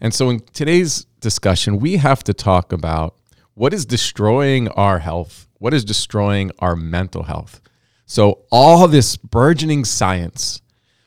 And 0.00 0.14
so 0.14 0.30
in 0.30 0.40
today's 0.52 1.06
discussion, 1.20 1.78
we 1.78 1.96
have 1.96 2.22
to 2.24 2.32
talk 2.32 2.72
about 2.72 3.16
what 3.54 3.74
is 3.74 3.84
destroying 3.84 4.68
our 4.68 5.00
health, 5.00 5.48
what 5.58 5.74
is 5.74 5.84
destroying 5.84 6.52
our 6.60 6.76
mental 6.76 7.24
health. 7.24 7.60
So 8.06 8.44
all 8.52 8.86
this 8.86 9.16
burgeoning 9.16 9.84
science 9.84 10.62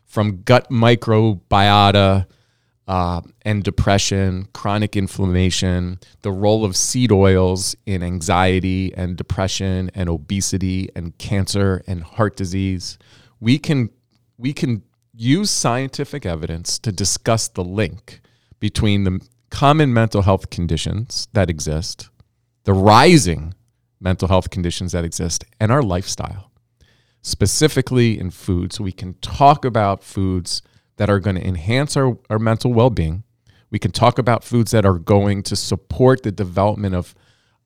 from 0.05 0.41
gut 0.41 0.69
microbiota 0.69 2.25
uh, 2.89 3.21
and 3.43 3.63
depression, 3.63 4.47
chronic 4.51 4.97
inflammation, 4.97 5.99
the 6.23 6.31
role 6.31 6.65
of 6.65 6.75
seed 6.75 7.11
oils 7.11 7.75
in 7.85 8.01
anxiety 8.01 8.91
and 8.95 9.15
depression 9.15 9.91
and 9.93 10.09
obesity 10.09 10.89
and 10.95 11.15
cancer 11.19 11.83
and 11.85 12.03
heart 12.03 12.35
disease. 12.35 12.97
We 13.39 13.59
can 13.59 13.91
we 14.39 14.53
can 14.53 14.81
use 15.13 15.51
scientific 15.51 16.25
evidence 16.25 16.79
to 16.79 16.91
discuss 16.91 17.47
the 17.47 17.63
link 17.63 18.21
between 18.59 19.03
the 19.03 19.19
common 19.51 19.93
mental 19.93 20.23
health 20.23 20.49
conditions 20.49 21.27
that 21.33 21.47
exist, 21.47 22.09
the 22.63 22.73
rising 22.73 23.53
mental 23.99 24.29
health 24.29 24.49
conditions 24.49 24.93
that 24.93 25.05
exist, 25.05 25.45
and 25.59 25.71
our 25.71 25.83
lifestyle, 25.83 26.49
specifically 27.21 28.19
in 28.19 28.31
food. 28.31 28.73
So 28.73 28.83
we 28.83 28.93
can 28.93 29.13
talk 29.21 29.63
about 29.63 30.03
foods 30.03 30.63
that 30.99 31.09
are 31.09 31.21
going 31.21 31.37
to 31.37 31.47
enhance 31.47 31.95
our, 31.95 32.17
our 32.29 32.37
mental 32.37 32.73
well 32.73 32.89
being. 32.89 33.23
We 33.71 33.79
can 33.79 33.91
talk 33.91 34.19
about 34.19 34.43
foods 34.43 34.71
that 34.71 34.85
are 34.85 34.99
going 34.99 35.43
to 35.43 35.55
support 35.55 36.23
the 36.23 36.31
development 36.31 36.93
of, 36.93 37.15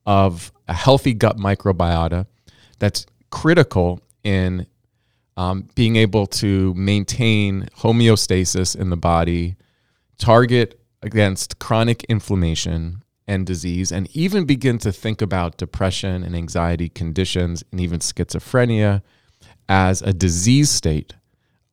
of 0.06 0.52
a 0.68 0.74
healthy 0.74 1.16
gut 1.16 1.38
microbiota 1.38 2.28
that's 2.78 3.08
critical 3.32 4.02
in 4.24 4.68
um, 5.36 5.68
being 5.74 5.96
able 5.96 6.28
to 6.28 6.76
maintain 6.76 7.68
homeostasis 7.80 8.76
in 8.76 8.92
the 8.92 8.98
body, 8.98 9.56
target 10.20 10.80
against 11.02 11.58
chronic 11.58 12.04
inflammation 12.04 13.02
and 13.28 13.48
disease, 13.48 13.92
and 13.92 14.08
even 14.16 14.46
begin 14.46 14.78
to 14.78 14.92
think 14.92 15.24
about 15.24 15.58
depression 15.58 16.24
and 16.24 16.36
anxiety 16.36 16.88
conditions 16.88 17.64
and 17.72 17.82
even 17.82 17.98
schizophrenia 17.98 19.02
as 19.68 20.04
a 20.04 20.14
disease 20.14 20.70
state 20.70 21.16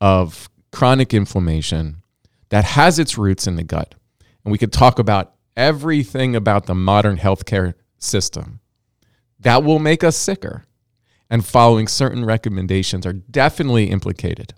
of 0.01 0.49
chronic 0.73 1.13
inflammation 1.15 2.03
that 2.51 2.65
has 2.65 2.99
its 2.99 3.17
roots 3.19 3.47
in 3.47 3.57
the 3.57 3.63
gut. 3.63 3.95
And 4.45 4.53
we 4.53 4.59
could 4.59 4.73
talk 4.73 4.99
about 4.99 5.35
everything 5.57 6.37
about 6.37 6.67
the 6.67 6.75
modern 6.75 7.19
healthcare 7.19 7.75
system 7.99 8.61
that 9.39 9.63
will 9.63 9.79
make 9.79 10.05
us 10.05 10.17
sicker. 10.17 10.65
And 11.33 11.47
following 11.47 11.87
certain 11.87 12.25
recommendations 12.25 13.07
are 13.07 13.13
definitely 13.13 13.89
implicated 13.91 14.55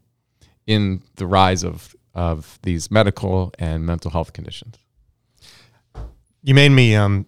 in 0.66 1.02
the 1.16 1.26
rise 1.26 1.64
of, 1.64 1.94
of 2.14 2.58
these 2.62 2.90
medical 2.90 3.52
and 3.58 3.84
mental 3.84 4.10
health 4.10 4.32
conditions. 4.32 4.76
You 6.42 6.54
made 6.54 6.70
me, 6.70 6.96
um, 6.96 7.26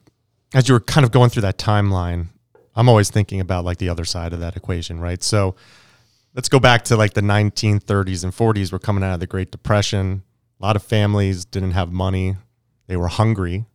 as 0.55 0.69
you 0.69 0.75
were 0.75 0.81
kind 0.81 1.05
of 1.05 1.11
going 1.11 1.29
through 1.29 1.43
that 1.43 1.59
timeline, 1.59 2.29
I'm 2.75 2.89
always 2.89 3.11
thinking 3.11 3.41
about 3.41 3.65
like 3.65 3.79
the 3.79 3.89
other 3.89 4.05
side 4.05 4.33
of 4.33 4.41
that 4.41 4.57
equation, 4.57 4.99
right? 4.99 5.23
So 5.23 5.55
let's 6.35 6.49
go 6.49 6.59
back 6.59 6.83
to 6.85 6.97
like 6.97 7.15
the 7.15 7.21
1930s 7.21 8.25
and 8.25 8.33
40s. 8.33 8.73
We're 8.73 8.79
coming 8.79 9.05
out 9.05 9.15
of 9.15 9.21
the 9.21 9.27
Great 9.27 9.51
Depression. 9.51 10.23
A 10.61 10.63
lot 10.63 10.77
of 10.77 10.83
families 10.83 11.45
didn't 11.45 11.73
have 11.73 11.93
money; 11.93 12.37
they 12.87 12.97
were 12.97 13.09
hungry. 13.09 13.67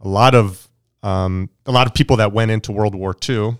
A 0.00 0.08
lot 0.08 0.34
of 0.34 0.68
um, 1.02 1.50
a 1.66 1.72
lot 1.72 1.86
of 1.86 1.94
people 1.94 2.16
that 2.16 2.32
went 2.32 2.50
into 2.50 2.72
World 2.72 2.94
War 2.94 3.14
II 3.28 3.58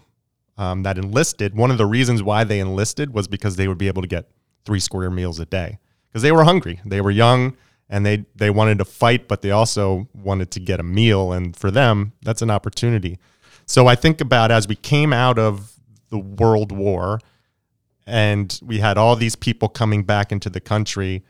um, 0.59 0.83
that 0.83 0.99
enlisted. 0.99 1.55
One 1.55 1.71
of 1.71 1.79
the 1.79 1.87
reasons 1.87 2.23
why 2.23 2.45
they 2.45 2.61
enlisted 2.61 3.13
was 3.15 3.29
because 3.29 3.57
they 3.57 3.69
would 3.69 3.79
be 3.79 3.89
able 3.89 4.03
to 4.03 4.09
get 4.09 4.31
three 4.65 4.81
square 4.81 5.11
meals 5.11 5.41
a 5.41 5.47
day 5.47 5.79
because 6.09 6.23
they 6.23 6.33
were 6.33 6.45
hungry. 6.45 6.81
They 6.85 7.01
were 7.01 7.11
young 7.11 7.57
and 7.89 8.05
they 8.05 8.25
they 8.35 8.51
wanted 8.51 8.79
to 8.79 8.85
fight, 8.85 9.29
but 9.29 9.43
they 9.43 9.51
also 9.51 10.09
wanted 10.15 10.51
to 10.53 10.61
get 10.61 10.81
a 10.81 10.85
meal. 10.85 11.33
And 11.33 11.57
for 11.57 11.71
them, 11.71 12.13
that's 12.23 12.43
an 12.43 12.51
opportunity. 12.51 13.19
So 13.67 13.87
I 13.87 13.95
think 13.95 14.21
about 14.21 14.51
as 14.51 14.67
we 14.67 14.77
came 14.77 15.13
out 15.13 15.39
of 15.39 15.73
the 16.11 16.19
World 16.19 16.73
War 16.73 17.21
and 18.07 18.59
we 18.63 18.79
had 18.79 18.99
all 18.99 19.17
these 19.17 19.37
people 19.37 19.69
coming 19.69 20.03
back 20.03 20.33
into 20.33 20.51
the 20.51 20.61
country. 20.61 21.25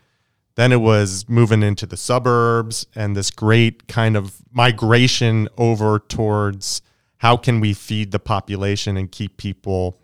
Then 0.55 0.71
it 0.71 0.81
was 0.81 1.27
moving 1.29 1.63
into 1.63 1.85
the 1.85 1.97
suburbs 1.97 2.85
and 2.95 3.15
this 3.15 3.31
great 3.31 3.87
kind 3.87 4.17
of 4.17 4.35
migration 4.51 5.47
over 5.57 5.99
towards 5.99 6.81
how 7.17 7.37
can 7.37 7.59
we 7.59 7.73
feed 7.73 8.11
the 8.11 8.19
population 8.19 8.97
and 8.97 9.11
keep 9.11 9.37
people 9.37 9.99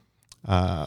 uh, 0.46 0.86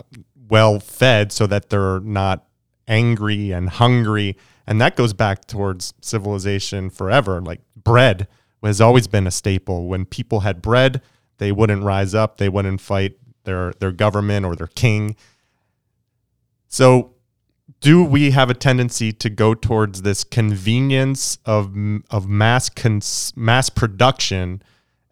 well 0.49 0.81
fed 0.81 1.33
so 1.33 1.47
that 1.47 1.71
they're 1.71 2.01
not 2.01 2.47
angry 2.89 3.53
and 3.53 3.69
hungry. 3.69 4.37
And 4.67 4.81
that 4.81 4.97
goes 4.97 5.13
back 5.13 5.47
towards 5.47 5.95
civilization 6.01 6.91
forever. 6.91 7.41
Like 7.41 7.61
bread 7.77 8.29
has 8.63 8.81
always 8.81 9.07
been 9.07 9.27
a 9.27 9.31
staple. 9.31 9.89
When 9.89 10.05
people 10.05 10.41
had 10.41 10.63
bread, 10.63 11.01
they 11.39 11.53
wouldn't 11.53 11.83
rise 11.83 12.15
up, 12.15 12.37
they 12.37 12.49
wouldn't 12.49 12.81
fight 12.81 13.17
their 13.45 13.73
their 13.81 13.93
government 13.93 14.45
or 14.45 14.55
their 14.55 14.67
king. 14.69 15.17
So, 16.71 17.15
do 17.81 18.05
we 18.05 18.31
have 18.31 18.49
a 18.49 18.55
tendency 18.55 19.13
to 19.13 19.29
go 19.29 19.55
towards 19.55 20.03
this 20.03 20.23
convenience 20.25 21.39
of 21.45 21.75
of 22.11 22.29
mass 22.29 22.69
cons- 22.69 23.33
mass 23.37 23.69
production, 23.69 24.63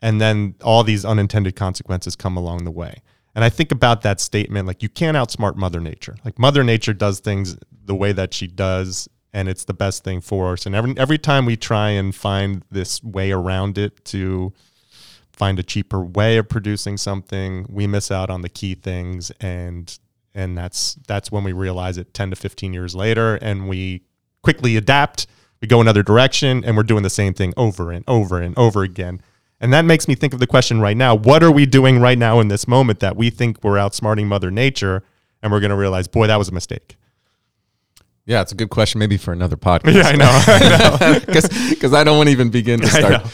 and 0.01 0.21
then 0.21 0.55
all 0.63 0.85
these 0.85 1.05
unintended 1.05 1.57
consequences 1.57 2.15
come 2.15 2.37
along 2.37 2.65
the 2.65 2.71
way? 2.71 3.03
And 3.35 3.45
I 3.45 3.51
think 3.51 3.73
about 3.73 4.03
that 4.03 4.21
statement 4.21 4.69
like 4.69 4.83
you 4.83 4.89
can't 4.89 5.17
outsmart 5.17 5.57
Mother 5.57 5.81
Nature. 5.81 6.17
Like 6.25 6.39
Mother 6.39 6.63
Nature 6.63 6.93
does 6.93 7.19
things 7.19 7.57
the 7.85 7.95
way 7.95 8.13
that 8.13 8.33
she 8.33 8.47
does, 8.47 9.09
and 9.33 9.49
it's 9.49 9.65
the 9.65 9.75
best 9.75 10.05
thing 10.05 10.21
for 10.21 10.53
us. 10.53 10.65
And 10.65 10.77
every 10.77 10.97
every 10.97 11.19
time 11.19 11.45
we 11.45 11.57
try 11.57 11.91
and 11.91 12.15
find 12.15 12.63
this 12.71 13.03
way 13.03 13.33
around 13.33 13.79
it 13.79 14.05
to 14.07 14.53
find 15.33 15.59
a 15.59 15.65
cheaper 15.65 16.05
way 16.05 16.37
of 16.37 16.49
producing 16.49 16.97
something, 16.97 17.67
we 17.69 17.89
miss 17.89 18.13
out 18.13 18.31
on 18.31 18.43
the 18.43 18.49
key 18.49 18.77
things 18.77 19.33
and 19.41 19.99
and 20.39 20.57
that's 20.57 20.95
that's 21.09 21.33
when 21.33 21.43
we 21.43 21.53
realize 21.53 21.99
it 21.99 22.15
10 22.15 22.31
to 22.31 22.37
15 22.37 22.73
years 22.73 22.95
later 22.95 23.35
and 23.37 23.69
we 23.69 24.03
quickly 24.43 24.77
adapt 24.77 25.27
we 25.61 25.67
go 25.67 25.81
another 25.81 26.03
direction 26.03 26.65
and 26.65 26.77
we're 26.77 26.85
doing 26.85 27.03
the 27.03 27.11
same 27.11 27.35
thing 27.35 27.53
over 27.57 27.91
and 27.91 28.05
over 28.07 28.41
and 28.41 28.57
over 28.57 28.83
again 28.83 29.21
and 29.61 29.73
that 29.73 29.85
makes 29.85 30.07
me 30.07 30.15
think 30.15 30.33
of 30.33 30.39
the 30.39 30.47
question 30.47 30.81
right 30.81 30.97
now 30.97 31.15
what 31.15 31.43
are 31.43 31.51
we 31.51 31.67
doing 31.67 32.01
right 32.01 32.19
now 32.19 32.39
in 32.39 32.49
this 32.49 32.69
moment 32.69 33.01
that 33.01 33.17
we 33.17 33.31
think 33.31 33.63
we're 33.65 33.77
outsmarting 33.77 34.27
mother 34.27 34.51
nature 34.51 35.03
and 35.43 35.51
we're 35.51 35.61
going 35.61 35.71
to 35.71 35.77
realize 35.77 36.07
boy 36.07 36.27
that 36.29 36.37
was 36.37 36.49
a 36.49 36.55
mistake 36.55 36.97
Yeah, 38.27 38.43
it's 38.43 38.53
a 38.53 38.55
good 38.55 38.69
question. 38.69 38.99
Maybe 38.99 39.17
for 39.17 39.33
another 39.33 39.57
podcast. 39.57 39.95
yeah 40.01 40.09
i 40.09 40.17
know 40.17 40.31
i 40.31 41.19
because 41.71 41.95
I 42.01 42.05
don't 42.05 42.17
want 42.19 42.29
to 42.29 42.33
even 42.33 42.51
begin 42.51 42.79
to 42.81 42.87
start 43.01 43.27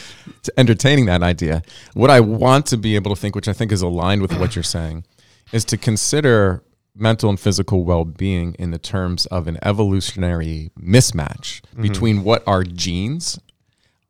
to 0.43 0.53
entertaining 0.57 1.05
that 1.07 1.21
idea. 1.21 1.61
What 1.93 2.09
I 2.09 2.21
want 2.21 2.65
to 2.67 2.77
be 2.77 2.95
able 2.95 3.13
to 3.13 3.19
think, 3.21 3.35
which 3.35 3.49
I 3.49 3.53
think 3.53 3.71
is 3.71 3.81
aligned 3.81 4.21
with 4.21 4.33
what 4.39 4.55
you're 4.55 4.63
saying, 4.63 5.03
is 5.51 5.65
to 5.65 5.77
consider 5.77 6.63
mental 6.95 7.29
and 7.29 7.39
physical 7.39 7.83
well-being 7.83 8.53
in 8.57 8.71
the 8.71 8.77
terms 8.77 9.25
of 9.27 9.47
an 9.47 9.57
evolutionary 9.61 10.71
mismatch 10.79 11.61
between 11.81 12.23
what 12.23 12.43
our 12.47 12.63
genes 12.63 13.39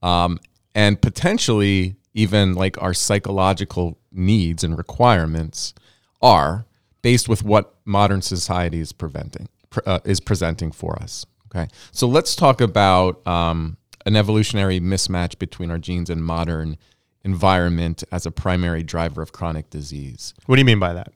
um, 0.01 0.39
and 0.73 1.01
potentially 1.01 1.95
even 2.13 2.53
like 2.53 2.81
our 2.81 2.93
psychological 2.93 3.97
needs 4.11 4.63
and 4.63 4.77
requirements 4.77 5.73
are 6.21 6.65
based 7.01 7.27
with 7.27 7.43
what 7.43 7.75
modern 7.85 8.21
society 8.21 8.79
is 8.79 8.93
preventing 8.93 9.49
pr- 9.69 9.81
uh, 9.85 9.99
is 10.05 10.19
presenting 10.19 10.71
for 10.71 11.01
us 11.01 11.25
okay? 11.55 11.71
So 11.91 12.07
let's 12.07 12.35
talk 12.35 12.61
about 12.61 13.25
um, 13.27 13.77
an 14.05 14.15
evolutionary 14.15 14.79
mismatch 14.79 15.39
between 15.39 15.71
our 15.71 15.77
genes 15.77 16.09
and 16.09 16.23
modern 16.23 16.77
environment 17.23 18.03
as 18.11 18.25
a 18.25 18.31
primary 18.31 18.83
driver 18.83 19.21
of 19.21 19.31
chronic 19.31 19.69
disease. 19.69 20.33
What 20.45 20.55
do 20.55 20.61
you 20.61 20.65
mean 20.65 20.79
by 20.79 20.93
that? 20.93 21.13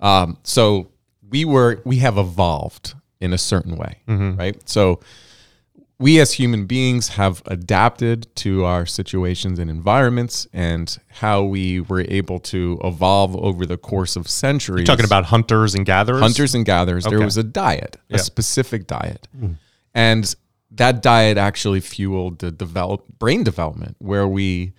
Um, 0.00 0.38
so 0.42 0.90
we 1.30 1.44
were 1.44 1.80
we 1.84 1.98
have 1.98 2.18
evolved 2.18 2.94
in 3.20 3.32
a 3.32 3.38
certain 3.38 3.76
way, 3.76 4.00
mm-hmm. 4.08 4.36
right? 4.36 4.68
So 4.68 5.00
we 5.98 6.20
as 6.20 6.32
human 6.34 6.66
beings 6.66 7.08
have 7.08 7.42
adapted 7.46 8.26
to 8.36 8.64
our 8.64 8.84
situations 8.84 9.58
and 9.58 9.70
environments 9.70 10.46
and 10.52 10.98
how 11.08 11.42
we 11.42 11.80
were 11.80 12.04
able 12.08 12.38
to 12.38 12.78
evolve 12.84 13.34
over 13.36 13.64
the 13.64 13.78
course 13.78 14.14
of 14.14 14.28
centuries. 14.28 14.80
You're 14.80 14.96
talking 14.96 15.06
about 15.06 15.24
hunters 15.26 15.74
and 15.74 15.86
gatherers 15.86 16.20
hunters 16.20 16.54
and 16.54 16.66
gatherers. 16.66 17.04
There 17.04 17.20
was 17.20 17.38
a 17.38 17.42
diet, 17.42 17.96
Yeah. 18.08 18.16
a 18.16 18.18
specific 18.18 18.86
diet, 18.86 19.26
mm. 19.36 19.56
and 19.94 20.34
that 20.72 21.02
diet 21.02 21.38
actually 21.38 21.80
fueled 21.80 22.40
the 22.40 22.50
develop 22.50 23.06
brain 23.18 23.42
development, 23.42 23.96
where 23.98 24.28
we 24.28 24.74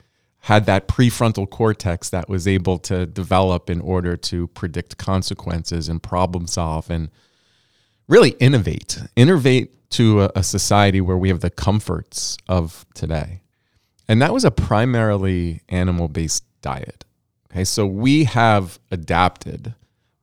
had 0.48 0.66
that 0.66 0.88
prefrontal 0.88 1.50
cortex 1.50 2.10
that 2.10 2.30
was 2.30 2.48
able 2.48 2.78
to 2.78 3.06
develop 3.06 3.70
in 3.70 3.82
order 3.82 4.16
to 4.16 4.48
predict 4.48 4.98
consequences 4.98 5.90
and 5.90 6.02
problem 6.02 6.48
solve 6.48 6.90
and 6.90 7.10
really 8.08 8.30
innovate, 8.40 8.98
innovate 9.18 9.90
to 9.90 10.22
a, 10.22 10.32
a 10.38 10.44
society 10.44 11.02
where 11.02 11.18
we 11.18 11.28
have 11.28 11.42
the 11.42 11.50
comforts 11.50 12.38
of 12.48 12.86
today. 12.94 13.42
And 14.08 14.22
that 14.22 14.32
was 14.32 14.46
a 14.46 14.52
primarily 14.52 15.64
animal 15.68 16.08
based 16.08 16.46
diet. 16.62 17.04
Okay, 17.52 17.66
so 17.66 17.86
we 17.86 18.24
have 18.24 18.80
adapted 18.90 19.74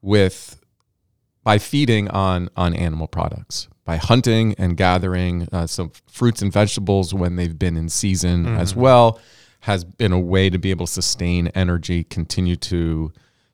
with 0.01 0.59
by 1.43 1.59
feeding 1.59 2.09
on 2.09 2.49
on 2.57 2.73
animal 2.73 3.09
products, 3.09 3.69
by 3.85 3.97
hunting 3.97 4.55
and 4.57 4.79
gathering 4.79 5.49
uh, 5.53 5.67
some 5.67 5.93
fruits 6.07 6.41
and 6.41 6.51
vegetables 6.51 7.13
when 7.13 7.37
they've 7.37 7.59
been 7.59 7.77
in 7.77 7.91
season 7.91 8.47
as 8.47 8.75
well, 8.75 9.21
has 9.65 9.83
been 9.83 10.13
a 10.13 10.21
way 10.21 10.51
to 10.51 10.59
be 10.59 10.71
able 10.71 10.85
to 10.85 10.93
sustain 10.93 11.49
energy, 11.49 12.05
continue 12.05 12.55
to 12.55 13.11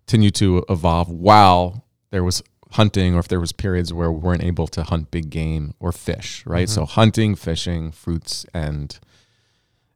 continue 0.09 0.33
to 0.33 0.65
evolve 0.69 1.09
while 1.09 1.85
there 2.11 2.25
was 2.25 2.43
hunting 2.73 3.15
or 3.15 3.21
if 3.21 3.29
there 3.29 3.39
was 3.39 3.53
periods 3.53 3.93
where 3.93 4.11
we 4.11 4.19
weren't 4.19 4.43
able 4.43 4.67
to 4.67 4.83
hunt 4.83 5.13
big 5.13 5.31
game 5.31 5.73
or 5.79 5.93
fish, 5.93 6.45
right? 6.47 6.69
So 6.69 6.85
hunting, 6.85 7.37
fishing, 7.37 7.93
fruits 7.93 8.45
and 8.53 8.99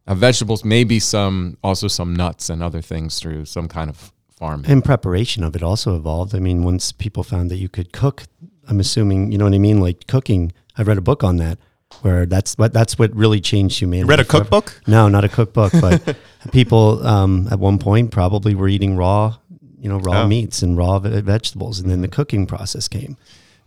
uh, 0.06 0.14
vegetables, 0.14 0.64
maybe 0.64 1.00
some 1.00 1.58
also 1.64 1.88
some 1.88 2.14
nuts 2.14 2.48
and 2.48 2.62
other 2.62 2.80
things 2.80 3.18
through 3.18 3.46
some 3.46 3.66
kind 3.66 3.90
of 3.90 4.12
farming. 4.38 4.70
And 4.70 4.84
preparation 4.84 5.42
of 5.42 5.56
it 5.56 5.64
also 5.64 5.96
evolved. 5.96 6.32
I 6.32 6.38
mean, 6.38 6.62
once 6.62 6.92
people 6.92 7.24
found 7.24 7.50
that 7.50 7.56
you 7.56 7.68
could 7.68 7.92
cook, 7.92 8.22
I'm 8.68 8.78
assuming, 8.78 9.32
you 9.32 9.38
know 9.38 9.46
what 9.46 9.54
I 9.54 9.58
mean? 9.58 9.80
Like 9.80 10.06
cooking, 10.06 10.52
I 10.78 10.82
read 10.82 10.96
a 10.98 11.02
book 11.02 11.24
on 11.24 11.38
that 11.38 11.58
where 12.02 12.26
that's 12.26 12.54
what 12.58 12.72
that's 12.72 12.98
what 12.98 13.14
really 13.14 13.40
changed 13.40 13.78
humanity. 13.80 14.06
you 14.06 14.10
read 14.10 14.20
a 14.20 14.24
forever. 14.24 14.44
cookbook 14.44 14.80
No, 14.86 15.08
not 15.08 15.24
a 15.24 15.28
cookbook, 15.28 15.72
but 15.80 16.16
people 16.52 17.06
um, 17.06 17.48
at 17.50 17.58
one 17.58 17.78
point 17.78 18.10
probably 18.10 18.54
were 18.54 18.68
eating 18.68 18.96
raw, 18.96 19.36
you 19.78 19.88
know, 19.88 19.98
raw 19.98 20.22
Oh. 20.22 20.26
meats 20.26 20.62
and 20.62 20.76
raw 20.76 20.98
ve- 20.98 21.20
vegetables, 21.20 21.80
and 21.80 21.90
then 21.90 22.00
the 22.00 22.08
cooking 22.08 22.46
process 22.46 22.88
came. 22.88 23.16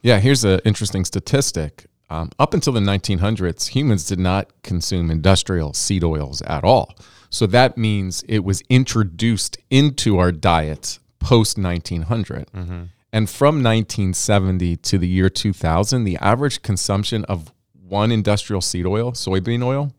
Yeah, 0.02 0.20
here's 0.20 0.44
an 0.44 0.60
interesting 0.66 1.06
statistic. 1.06 1.86
Um, 2.10 2.32
up 2.40 2.54
until 2.54 2.72
the 2.72 2.80
1900s, 2.80 3.68
humans 3.70 4.06
did 4.06 4.20
not 4.20 4.50
consume 4.64 5.12
industrial 5.12 5.74
seed 5.74 6.04
oils 6.06 6.42
at 6.44 6.64
all. 6.64 6.96
So 7.30 7.46
that 7.48 7.78
means 7.78 8.24
it 8.30 8.46
was 8.46 8.62
introduced 8.70 9.58
into 9.70 10.18
our 10.18 10.32
diet 10.32 11.00
post 11.20 11.58
1900. 11.58 12.48
And 13.12 13.30
from 13.30 13.62
1970 13.64 14.78
to 14.78 14.98
the 14.98 15.08
year 15.08 15.30
2000, 15.30 16.04
the 16.06 16.18
average 16.18 16.62
consumption 16.62 17.26
of 17.26 17.52
one 17.88 18.12
industrial 18.12 18.62
seed 18.62 18.86
oil, 18.86 19.12
soybean 19.12 19.64
oil, 19.64 19.94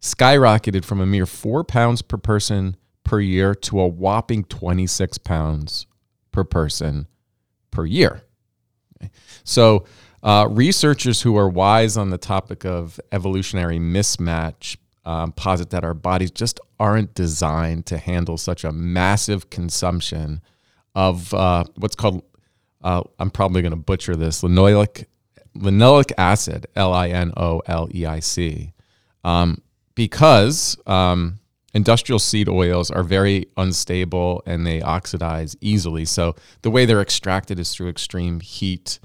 skyrocketed 0.00 0.84
from 0.84 1.00
a 1.00 1.06
mere 1.06 1.26
four 1.26 1.64
pounds 1.64 2.02
per 2.02 2.16
person 2.16 2.76
per 3.04 3.20
year 3.20 3.54
to 3.54 3.80
a 3.80 3.86
whopping 3.86 4.44
26 4.44 5.18
pounds 5.18 5.86
per 6.30 6.44
person 6.44 7.06
per 7.70 7.84
year. 7.84 8.22
So, 9.44 9.84
uh, 10.22 10.46
researchers 10.48 11.22
who 11.22 11.36
are 11.36 11.48
wise 11.48 11.96
on 11.96 12.10
the 12.10 12.18
topic 12.18 12.64
of 12.64 13.00
evolutionary 13.10 13.78
mismatch 13.78 14.76
um, 15.04 15.32
posit 15.32 15.70
that 15.70 15.82
our 15.82 15.94
bodies 15.94 16.30
just 16.30 16.60
aren't 16.78 17.14
designed 17.14 17.86
to 17.86 17.98
handle 17.98 18.38
such 18.38 18.62
a 18.62 18.70
massive 18.70 19.50
consumption 19.50 20.40
of 20.94 21.34
uh, 21.34 21.64
what's 21.76 21.96
called, 21.96 22.22
uh, 22.84 23.02
I'm 23.18 23.30
probably 23.30 23.62
going 23.62 23.72
to 23.72 23.76
butcher 23.76 24.14
this, 24.14 24.42
linoleic, 24.42 25.06
linoleic 25.56 26.12
acid, 26.16 26.66
L 26.76 26.92
I 26.92 27.08
N 27.08 27.32
O 27.36 27.62
L 27.66 27.88
E 27.94 28.06
I 28.06 28.20
C, 28.20 28.72
um, 29.24 29.60
because 29.94 30.76
um, 30.86 31.40
industrial 31.74 32.18
seed 32.18 32.48
oils 32.48 32.90
are 32.90 33.02
very 33.02 33.46
unstable 33.56 34.42
and 34.46 34.66
they 34.66 34.82
oxidize 34.82 35.56
easily. 35.60 36.04
So 36.04 36.34
the 36.62 36.70
way 36.70 36.84
they're 36.84 37.02
extracted 37.02 37.58
is 37.58 37.74
through 37.74 37.88
extreme 37.88 38.40
heat. 38.40 38.98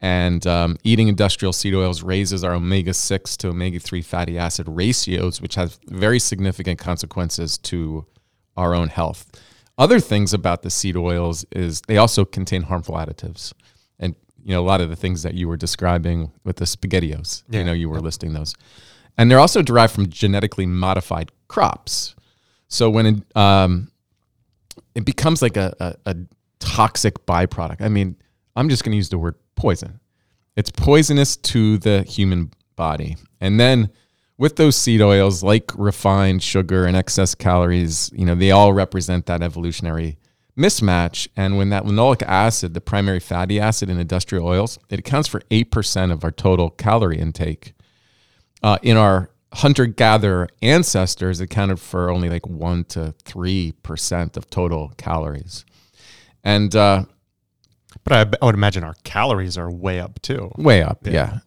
And 0.00 0.46
um, 0.46 0.76
eating 0.84 1.08
industrial 1.08 1.54
seed 1.54 1.74
oils 1.74 2.02
raises 2.02 2.44
our 2.44 2.52
omega 2.52 2.92
6 2.92 3.36
to 3.38 3.48
omega 3.48 3.80
3 3.80 4.02
fatty 4.02 4.38
acid 4.38 4.68
ratios, 4.68 5.40
which 5.40 5.54
has 5.54 5.78
very 5.86 6.18
significant 6.18 6.78
consequences 6.78 7.56
to 7.58 8.04
our 8.56 8.74
own 8.74 8.88
health. 8.88 9.26
Other 9.78 9.98
things 9.98 10.32
about 10.32 10.62
the 10.62 10.70
seed 10.70 10.96
oils 10.96 11.44
is 11.50 11.80
they 11.82 11.96
also 11.96 12.24
contain 12.24 12.62
harmful 12.62 12.94
additives. 12.96 13.52
You 14.44 14.54
know, 14.54 14.60
a 14.60 14.66
lot 14.66 14.80
of 14.80 14.90
the 14.90 14.96
things 14.96 15.22
that 15.22 15.34
you 15.34 15.48
were 15.48 15.56
describing 15.56 16.30
with 16.44 16.56
the 16.56 16.66
spaghettios, 16.66 17.42
you 17.48 17.64
know, 17.64 17.72
you 17.72 17.88
were 17.88 18.00
listing 18.00 18.34
those. 18.34 18.54
And 19.16 19.30
they're 19.30 19.40
also 19.40 19.62
derived 19.62 19.94
from 19.94 20.08
genetically 20.08 20.66
modified 20.66 21.32
crops. 21.48 22.14
So 22.68 22.90
when 22.90 23.06
it, 23.06 23.36
um, 23.36 23.90
it 24.94 25.04
becomes 25.04 25.40
like 25.40 25.56
a, 25.56 25.74
a, 25.80 26.10
a 26.10 26.16
toxic 26.58 27.24
byproduct, 27.26 27.80
I 27.80 27.88
mean, 27.88 28.16
I'm 28.56 28.68
just 28.68 28.84
going 28.84 28.92
to 28.92 28.96
use 28.96 29.08
the 29.08 29.18
word 29.18 29.36
poison. 29.54 30.00
It's 30.56 30.70
poisonous 30.70 31.36
to 31.36 31.78
the 31.78 32.02
human 32.02 32.52
body. 32.76 33.16
And 33.40 33.58
then 33.58 33.90
with 34.36 34.56
those 34.56 34.76
seed 34.76 35.00
oils, 35.00 35.42
like 35.42 35.70
refined 35.76 36.42
sugar 36.42 36.86
and 36.86 36.96
excess 36.96 37.34
calories, 37.34 38.10
you 38.14 38.26
know, 38.26 38.34
they 38.34 38.50
all 38.50 38.72
represent 38.72 39.26
that 39.26 39.42
evolutionary 39.42 40.18
mismatch. 40.56 41.28
And 41.36 41.56
when 41.56 41.70
that 41.70 41.84
linoleic 41.84 42.22
acid, 42.22 42.74
the 42.74 42.80
primary 42.80 43.20
fatty 43.20 43.58
acid 43.60 43.90
in 43.90 43.98
industrial 43.98 44.46
oils, 44.46 44.78
it 44.88 44.98
accounts 44.98 45.28
for 45.28 45.40
8% 45.50 46.12
of 46.12 46.24
our 46.24 46.30
total 46.30 46.70
calorie 46.70 47.18
intake. 47.18 47.74
Uh, 48.62 48.78
in 48.82 48.96
our 48.96 49.30
hunter 49.52 49.86
gatherer 49.86 50.48
ancestors, 50.62 51.40
it 51.40 51.44
accounted 51.44 51.78
for 51.80 52.10
only 52.10 52.28
like 52.28 52.42
1% 52.42 52.88
to 52.88 53.14
3% 53.24 54.36
of 54.36 54.48
total 54.50 54.92
calories. 54.96 55.64
And 56.42 56.74
uh, 56.76 57.04
but 58.04 58.12
I, 58.12 58.36
I 58.42 58.46
would 58.46 58.54
imagine 58.54 58.84
our 58.84 58.96
calories 59.04 59.56
are 59.56 59.70
way 59.70 59.98
up 60.00 60.20
too 60.20 60.50
way 60.56 60.82
up, 60.82 61.06
yeah. 61.06 61.38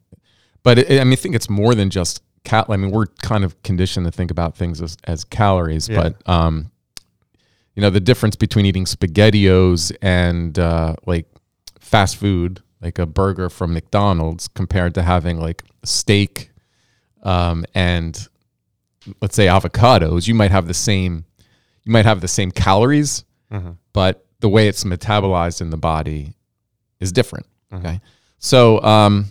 But 0.64 0.80
it, 0.80 1.00
I 1.00 1.04
mean, 1.04 1.14
I 1.14 1.16
think 1.18 1.36
it's 1.36 1.50
more 1.50 1.76
than 1.76 1.90
just 1.90 2.22
cal. 2.44 2.66
I 2.70 2.78
mean, 2.78 2.92
we're 2.92 3.06
kind 3.22 3.44
of 3.44 3.62
conditioned 3.64 4.06
to 4.08 4.12
think 4.12 4.32
about 4.32 4.56
things 4.56 4.82
as, 4.82 4.98
as 5.04 5.24
calories, 5.24 5.88
Yeah. 5.88 6.02
but 6.02 6.30
um, 6.30 6.72
you 7.78 7.82
know, 7.82 7.92
the 7.92 8.00
difference 8.00 8.36
between 8.36 8.66
eating 8.66 8.86
SpaghettiOs 8.86 9.96
and 10.02 10.58
uh, 10.58 10.96
like 11.06 11.28
fast 11.80 12.16
food, 12.16 12.60
like 12.82 12.98
a 12.98 13.06
burger 13.06 13.52
from 13.52 13.72
McDonald's, 13.72 14.48
compared 14.48 14.96
to 14.96 15.04
having 15.04 15.40
like 15.40 15.64
steak 15.84 16.50
um, 17.22 17.66
and 17.76 18.28
let's 19.22 19.36
say 19.36 19.46
avocados. 19.46 20.28
You 20.28 20.34
might 20.34 20.50
have 20.50 20.68
the 20.68 20.74
same, 20.74 21.24
you 21.84 21.92
might 21.92 22.06
have 22.06 22.20
the 22.20 22.28
same 22.28 22.50
calories, 22.50 23.24
but 23.94 24.26
the 24.40 24.50
way 24.50 24.68
it's 24.68 24.84
metabolized 24.84 25.62
in 25.62 25.70
the 25.70 25.78
body 25.78 26.34
is 27.00 27.12
different. 27.12 27.46
Okay, 27.72 28.02
so 28.40 28.82
um, 28.82 29.28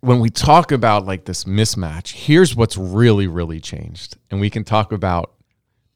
when 0.00 0.18
we 0.18 0.30
talk 0.30 0.72
about 0.72 1.06
like 1.06 1.26
this 1.26 1.44
mismatch, 1.44 2.12
here's 2.12 2.56
what's 2.56 2.76
really, 2.76 3.28
really 3.28 3.60
changed. 3.60 4.16
And 4.32 4.40
we 4.40 4.50
can 4.50 4.64
talk 4.64 4.90
about 4.90 5.35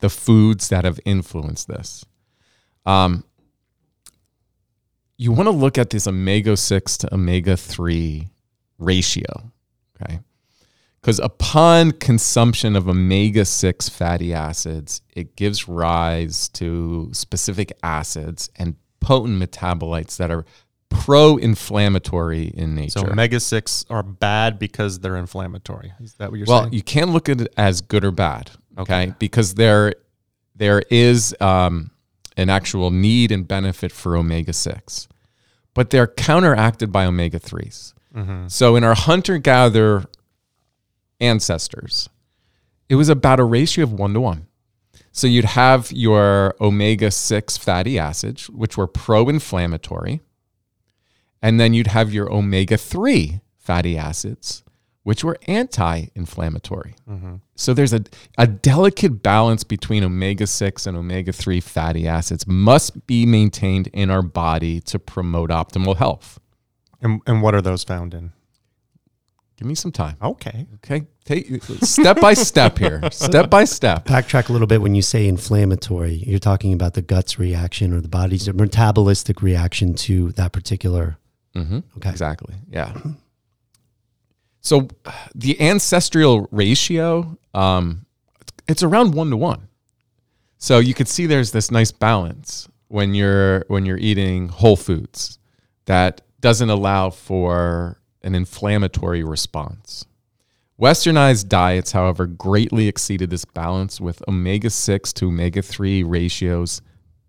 the 0.01 0.11
foods 0.11 0.69
that 0.69 0.85
have 0.85 1.01
influenced 1.05 1.69
this. 1.69 2.05
Um, 2.87 3.25
you 5.17 5.33
want 5.33 5.47
to 5.47 5.53
look 5.53 5.77
at 5.77 5.91
this 5.91 6.07
omega 6.07 6.57
6 6.57 6.97
to 6.99 7.15
omega 7.15 7.57
3 7.57 8.29
ratio. 8.79 9.53
Okay. 10.01 10.21
Because 11.01 11.19
upon 11.19 11.93
consumption 11.93 12.77
of 12.77 12.89
omega 12.89 13.45
6 13.45 13.89
fatty 13.89 14.35
acids, 14.35 15.03
it 15.15 15.37
gives 15.37 15.69
rise 15.69 16.49
to 16.51 17.11
specific 17.13 17.73
acids 17.83 18.51
and 18.57 18.77
potent 19.01 19.43
metabolites 19.43 20.17
that 20.19 20.31
are 20.31 20.45
pro 20.91 21.37
inflammatory 21.37 22.49
in 22.49 22.75
nature. 22.75 23.01
So 23.01 23.07
omega 23.07 23.41
six 23.41 23.87
are 23.89 24.03
bad 24.03 24.59
because 24.59 25.01
they're 25.01 25.17
inflammatory. 25.17 25.93
Is 26.01 26.15
that 26.15 26.31
what 26.31 26.39
you're 26.39 26.47
well, 26.47 26.59
saying? 26.59 26.71
Well, 26.71 26.75
you 26.75 26.83
can't 26.83 27.11
look 27.11 27.29
at 27.29 27.41
it 27.41 27.53
as 27.57 27.81
good 27.81 28.05
or 28.05 28.11
bad, 28.11 28.51
okay? 28.81 29.03
Okay. 29.03 29.15
Because 29.19 29.55
there, 29.55 29.95
there 30.55 30.83
is 30.91 31.35
um, 31.41 31.91
an 32.37 32.51
actual 32.51 32.91
need 32.91 33.33
and 33.33 33.47
benefit 33.47 33.93
for 33.93 34.17
omega 34.17 34.53
six, 34.53 35.09
but 35.75 35.91
they're 35.91 36.07
counteracted 36.07 36.91
by 36.91 37.05
omega 37.05 37.39
3s 37.39 37.95
Mm-hmm. 38.15 38.49
So 38.49 38.77
in 38.77 38.85
our 38.85 38.95
hunter 38.95 39.39
gatherer 39.39 40.05
ancestors, 41.21 42.09
it 42.89 42.97
was 42.97 43.09
about 43.09 43.41
a 43.41 43.45
ratio 43.45 43.85
of 43.85 43.93
one 43.93 44.15
to 44.15 44.21
one. 44.21 44.47
So 45.13 45.27
you'd 45.27 45.45
have 45.45 45.91
your 45.93 46.55
omega 46.61 47.11
6 47.11 47.57
fatty 47.57 47.99
acids, 47.99 48.49
which 48.49 48.77
were 48.77 48.87
pro 48.87 49.29
inflammatory, 49.29 50.21
and 51.43 51.59
then 51.59 51.75
you'd 51.75 51.89
have 51.89 52.13
your 52.13 52.33
omega 52.33 52.77
3 52.77 53.41
fatty 53.59 53.99
acids, 53.99 54.63
which 55.11 55.25
were 55.25 55.37
anti 55.49 56.07
inflammatory. 56.15 56.95
So 57.57 57.75
there's 57.75 57.93
a, 57.93 58.05
a 58.39 58.47
delicate 58.47 59.25
balance 59.25 59.65
between 59.65 60.05
omega 60.05 60.47
6 60.47 60.87
and 60.87 60.97
omega 60.97 61.33
3 61.33 61.59
fatty 61.59 62.07
acids, 62.07 62.47
must 62.47 63.09
be 63.09 63.27
maintained 63.27 63.89
in 63.89 64.09
our 64.09 64.23
body 64.23 64.81
to 64.83 65.01
promote 65.01 65.51
optimal 65.51 65.97
health. 65.97 66.39
and, 67.03 67.21
and 67.27 67.43
what 67.43 67.57
are 67.57 67.61
those 67.61 67.83
found 67.83 68.15
in? 68.15 68.31
Give 69.57 69.67
me 69.67 69.75
some 69.75 69.91
time. 69.91 70.17
Okay. 70.23 70.69
Okay. 70.77 71.09
Take 71.25 71.61
step 71.83 72.21
by 72.21 72.35
step 72.35 72.79
here. 72.79 73.01
Step 73.11 73.51
by 73.51 73.65
step. 73.65 74.05
Backtrack 74.05 74.49
a 74.49 74.53
little 74.53 74.69
bit 74.69 74.81
when 74.81 74.95
you 74.95 75.03
say 75.03 75.27
inflammatory. 75.27 76.23
You're 76.25 76.39
talking 76.39 76.73
about 76.73 76.95
the 76.95 77.03
gut's 77.03 77.37
reaction 77.37 77.93
or 77.93 78.01
the 78.01 78.09
body's 78.09 78.47
metabolistic 78.47 79.43
reaction 79.43 79.95
to 80.07 80.31
that 80.33 80.53
particular. 80.53 81.19
Mm-hmm. 81.57 81.81
Okay. 81.97 82.11
Exactly. 82.11 82.55
Yeah. 82.71 82.93
So 84.61 84.89
the 85.35 85.61
ancestral 85.61 86.49
ratio, 86.51 87.39
um, 87.55 88.07
it's 88.69 88.83
around 88.83 89.15
one 89.15 89.31
to 89.31 89.37
one. 89.37 89.69
So 90.59 90.79
you 90.79 90.95
could 90.95 91.09
see 91.09 91.27
there's 91.27 91.53
this 91.53 91.71
nice 91.71 91.91
balance 91.91 92.69
when 92.89 93.15
you're 93.15 93.65
when 93.69 93.87
you're 93.87 93.99
eating 93.99 94.49
whole 94.49 94.77
foods 94.77 95.39
that 95.87 96.21
doesn't 96.41 96.71
allow 96.71 97.11
for 97.11 98.01
an 98.23 98.35
inflammatory 98.35 99.25
response. 99.25 100.05
Westernized 100.81 101.49
diets, 101.49 101.93
however, 101.93 102.27
greatly 102.27 102.89
exceeded 102.89 103.31
this 103.31 103.45
balance 103.45 104.01
with 104.01 104.23
omega 104.27 104.71
6 104.71 105.13
to 105.13 105.27
omega 105.27 105.61
3 105.61 106.03
ratios 106.03 106.81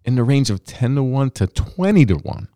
in 0.06 0.15
the 0.15 0.24
range 0.24 0.50
of 0.50 0.63
10 0.63 0.96
to 0.96 1.04
1 1.04 1.32
to 1.32 1.48
20 1.48 2.06
to 2.06 2.15
1. 2.15 2.48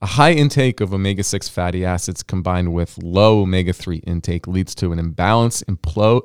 A 0.00 0.06
high 0.06 0.32
intake 0.32 0.80
of 0.80 0.94
omega 0.94 1.24
6 1.24 1.48
fatty 1.48 1.84
acids 1.84 2.22
combined 2.22 2.72
with 2.72 2.98
low 3.02 3.40
omega 3.40 3.72
3 3.72 3.96
intake 3.98 4.46
leads 4.46 4.72
to 4.76 4.92
an 4.92 4.98
imbalance 4.98 5.62
in 5.62 5.76
pro 5.76 6.22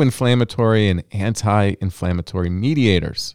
inflammatory 0.00 0.88
and 0.88 1.02
anti 1.10 1.74
inflammatory 1.80 2.48
mediators. 2.48 3.34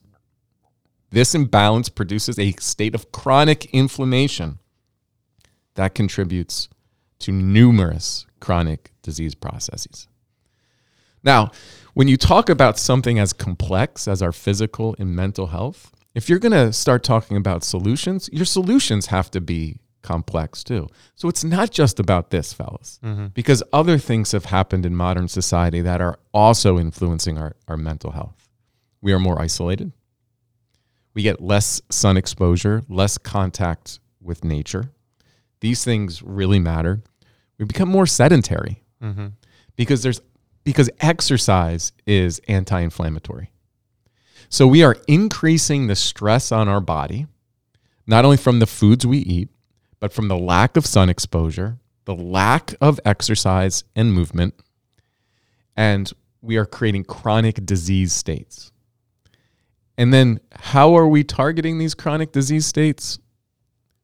This 1.09 1.35
imbalance 1.35 1.89
produces 1.89 2.39
a 2.39 2.53
state 2.53 2.95
of 2.95 3.11
chronic 3.11 3.65
inflammation 3.73 4.59
that 5.75 5.95
contributes 5.95 6.69
to 7.19 7.33
numerous 7.33 8.25
chronic 8.39 8.93
disease 9.01 9.35
processes. 9.35 10.07
Now, 11.23 11.51
when 11.93 12.07
you 12.07 12.15
talk 12.15 12.49
about 12.49 12.79
something 12.79 13.19
as 13.19 13.33
complex 13.33 14.07
as 14.07 14.21
our 14.21 14.31
physical 14.31 14.95
and 14.97 15.13
mental 15.13 15.47
health, 15.47 15.91
if 16.15 16.29
you're 16.29 16.39
going 16.39 16.51
to 16.51 16.71
start 16.73 17.03
talking 17.03 17.37
about 17.37 17.63
solutions, 17.63 18.29
your 18.31 18.45
solutions 18.45 19.07
have 19.07 19.31
to 19.31 19.41
be 19.41 19.79
complex 20.01 20.63
too. 20.63 20.87
So 21.15 21.29
it's 21.29 21.43
not 21.43 21.71
just 21.71 21.99
about 21.99 22.29
this, 22.29 22.51
fellas, 22.53 22.99
because 23.33 23.63
other 23.71 23.97
things 23.97 24.31
have 24.33 24.45
happened 24.45 24.85
in 24.85 24.95
modern 24.95 25.27
society 25.27 25.81
that 25.81 26.01
are 26.01 26.19
also 26.33 26.77
influencing 26.77 27.37
our, 27.37 27.55
our 27.67 27.77
mental 27.77 28.11
health. 28.11 28.49
We 29.01 29.13
are 29.13 29.19
more 29.19 29.41
isolated. 29.41 29.91
We 31.13 31.21
get 31.21 31.41
less 31.41 31.81
sun 31.89 32.17
exposure, 32.17 32.83
less 32.89 33.17
contact 33.17 33.99
with 34.21 34.43
nature. 34.43 34.91
These 35.61 35.83
things 35.85 36.21
really 36.21 36.59
matter. 36.59 37.01
We 37.57 37.65
become 37.65 37.89
more 37.89 38.05
sedentary 38.07 38.81
Mm-hmm. 39.01 39.27
because 39.75 40.01
there's 40.01 40.21
because 40.63 40.89
exercise 41.01 41.91
is 42.07 42.39
anti-inflammatory. 42.47 43.51
So 44.53 44.67
we 44.67 44.83
are 44.83 44.97
increasing 45.07 45.87
the 45.87 45.95
stress 45.95 46.51
on 46.51 46.67
our 46.67 46.79
body, 46.79 47.25
not 48.05 48.23
only 48.23 48.37
from 48.37 48.59
the 48.59 48.67
foods 48.67 49.03
we 49.03 49.17
eat, 49.17 49.49
but 49.99 50.13
from 50.13 50.27
the 50.27 50.37
lack 50.37 50.77
of 50.77 50.85
sun 50.85 51.09
exposure, 51.09 51.79
the 52.05 52.13
lack 52.13 52.75
of 52.79 52.99
exercise 53.03 53.83
and 53.95 54.13
movement, 54.13 54.53
and 55.75 56.13
we 56.43 56.57
are 56.57 56.67
creating 56.67 57.03
chronic 57.05 57.65
disease 57.65 58.13
states. 58.13 58.71
And 59.97 60.13
then 60.13 60.39
how 60.51 60.95
are 60.97 61.07
we 61.07 61.23
targeting 61.23 61.79
these 61.79 61.95
chronic 61.95 62.31
disease 62.31 62.67
states? 62.67 63.17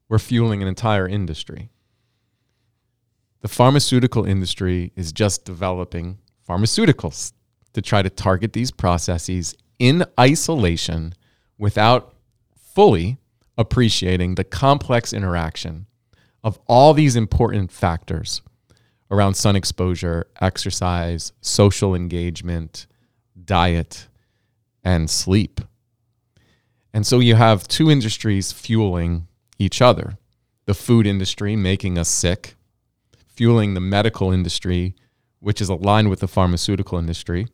We're 0.07 0.17
fueling 0.17 0.63
an 0.63 0.67
entire 0.67 1.07
industry. 1.07 1.69
The 3.41 3.49
pharmaceutical 3.49 4.25
industry 4.25 4.93
is 4.95 5.11
just 5.11 5.45
developing 5.45 6.17
pharmaceuticals 6.49 7.33
to 7.73 7.83
try 7.83 8.01
to 8.01 8.09
target 8.09 8.53
these 8.53 8.71
processes 8.71 9.53
in 9.79 10.05
isolation 10.19 11.13
without 11.57 12.13
fully 12.55 13.17
appreciating 13.57 14.35
the 14.35 14.43
complex 14.43 15.13
interaction 15.13 15.85
of 16.43 16.59
all 16.67 16.93
these 16.93 17.15
important 17.15 17.71
factors 17.71 18.41
around 19.11 19.33
sun 19.33 19.55
exposure, 19.55 20.27
exercise, 20.39 21.33
social 21.41 21.95
engagement, 21.95 22.85
diet, 23.45 24.07
and 24.83 25.09
sleep. 25.09 25.61
And 26.93 27.05
so 27.05 27.19
you 27.19 27.35
have 27.35 27.67
two 27.67 27.89
industries 27.89 28.51
fueling 28.51 29.27
each 29.57 29.81
other 29.81 30.17
the 30.65 30.73
food 30.75 31.07
industry 31.07 31.55
making 31.55 31.97
us 31.97 32.07
sick, 32.07 32.53
fueling 33.27 33.73
the 33.73 33.79
medical 33.79 34.31
industry, 34.31 34.93
which 35.39 35.59
is 35.61 35.67
aligned 35.67 36.11
with 36.11 36.19
the 36.19 36.27
pharmaceutical 36.27 36.99
industry, 36.99 37.47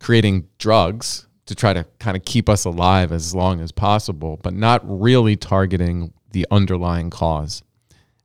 creating 0.00 0.48
drugs 0.58 1.28
to 1.50 1.56
try 1.56 1.72
to 1.72 1.84
kind 1.98 2.16
of 2.16 2.24
keep 2.24 2.48
us 2.48 2.64
alive 2.64 3.10
as 3.10 3.34
long 3.34 3.60
as 3.60 3.72
possible, 3.72 4.38
but 4.40 4.54
not 4.54 4.80
really 4.84 5.34
targeting 5.34 6.12
the 6.30 6.46
underlying 6.48 7.10
cause. 7.10 7.64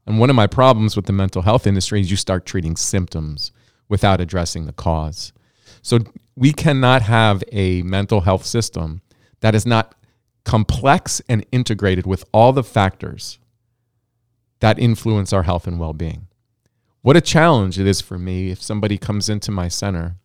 And 0.06 0.20
one 0.20 0.30
of 0.30 0.36
my 0.36 0.46
problems 0.46 0.96
with 0.96 1.08
the 1.08 1.12
mental 1.12 1.42
health 1.42 1.66
industry 1.66 2.00
is 2.00 2.12
you 2.12 2.18
start 2.18 2.46
treating 2.46 2.76
symptoms 2.76 3.52
without 3.90 4.22
addressing 4.22 4.68
the 4.68 4.74
cause. 4.74 5.34
So 5.82 6.02
we 6.36 6.54
cannot 6.54 7.02
have 7.02 7.44
a 7.52 7.82
mental 7.82 8.22
health 8.22 8.46
system 8.46 9.02
that 9.40 9.56
is 9.56 9.66
not 9.66 9.96
complex 10.44 11.20
and 11.28 11.44
integrated 11.52 12.06
with 12.06 12.26
all 12.32 12.54
the 12.54 12.64
factors 12.64 13.40
that 14.60 14.78
influence 14.78 15.34
our 15.34 15.44
health 15.44 15.66
and 15.66 15.80
well 15.80 15.94
being. 15.94 16.28
What 17.02 17.18
a 17.18 17.22
challenge 17.22 17.80
it 17.80 17.88
is 17.88 18.02
for 18.02 18.20
me 18.20 18.52
if 18.52 18.62
somebody 18.62 19.00
comes 19.00 19.30
into 19.30 19.50
my 19.50 19.68
center 19.68 20.18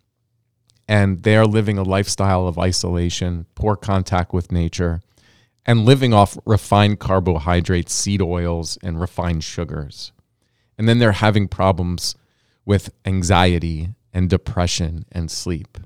and 0.91 1.23
they're 1.23 1.47
living 1.47 1.79
a 1.79 1.83
lifestyle 1.83 2.49
of 2.49 2.59
isolation, 2.59 3.47
poor 3.55 3.77
contact 3.77 4.33
with 4.33 4.51
nature, 4.51 5.01
and 5.65 5.85
living 5.85 6.13
off 6.13 6.37
refined 6.45 6.99
carbohydrates, 6.99 7.95
seed 7.95 8.21
oils, 8.21 8.77
and 8.83 9.01
refined 9.01 9.45
sugars. 9.45 10.11
And 10.77 10.89
then 10.89 10.99
they're 10.99 11.13
having 11.13 11.47
problems 11.47 12.17
with 12.65 12.91
anxiety 13.05 13.91
and 14.13 14.29
depression 14.29 15.05
and 15.13 15.31
sleep. 15.31 15.79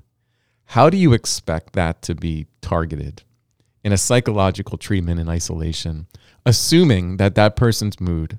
How 0.64 0.88
do 0.88 0.97
you 0.97 1.12
expect 1.12 1.75
that 1.75 2.01
to 2.03 2.14
be 2.14 2.47
targeted? 2.62 3.23
in 3.85 3.93
a 3.93 3.99
psychological 3.99 4.79
treatment 4.79 5.21
in 5.21 5.29
isolation, 5.29 6.07
assuming 6.47 7.19
that 7.19 7.35
that 7.35 7.55
person's 7.55 8.01
mood 8.01 8.38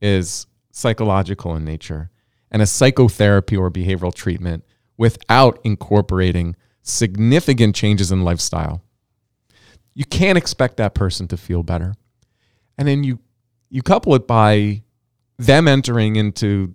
is 0.00 0.46
psychological 0.72 1.54
in 1.54 1.64
nature 1.64 2.10
and 2.50 2.62
a 2.62 2.66
psychotherapy 2.66 3.56
or 3.56 3.70
behavioral 3.70 4.14
treatment 4.14 4.64
without 5.00 5.58
incorporating 5.64 6.54
significant 6.82 7.74
changes 7.74 8.12
in 8.12 8.22
lifestyle. 8.22 8.82
You 9.94 10.04
can't 10.04 10.36
expect 10.36 10.76
that 10.76 10.92
person 10.94 11.26
to 11.28 11.38
feel 11.38 11.62
better. 11.62 11.94
And 12.76 12.86
then 12.86 13.02
you 13.02 13.18
you 13.70 13.80
couple 13.82 14.14
it 14.14 14.26
by 14.26 14.82
them 15.38 15.66
entering 15.66 16.16
into 16.16 16.74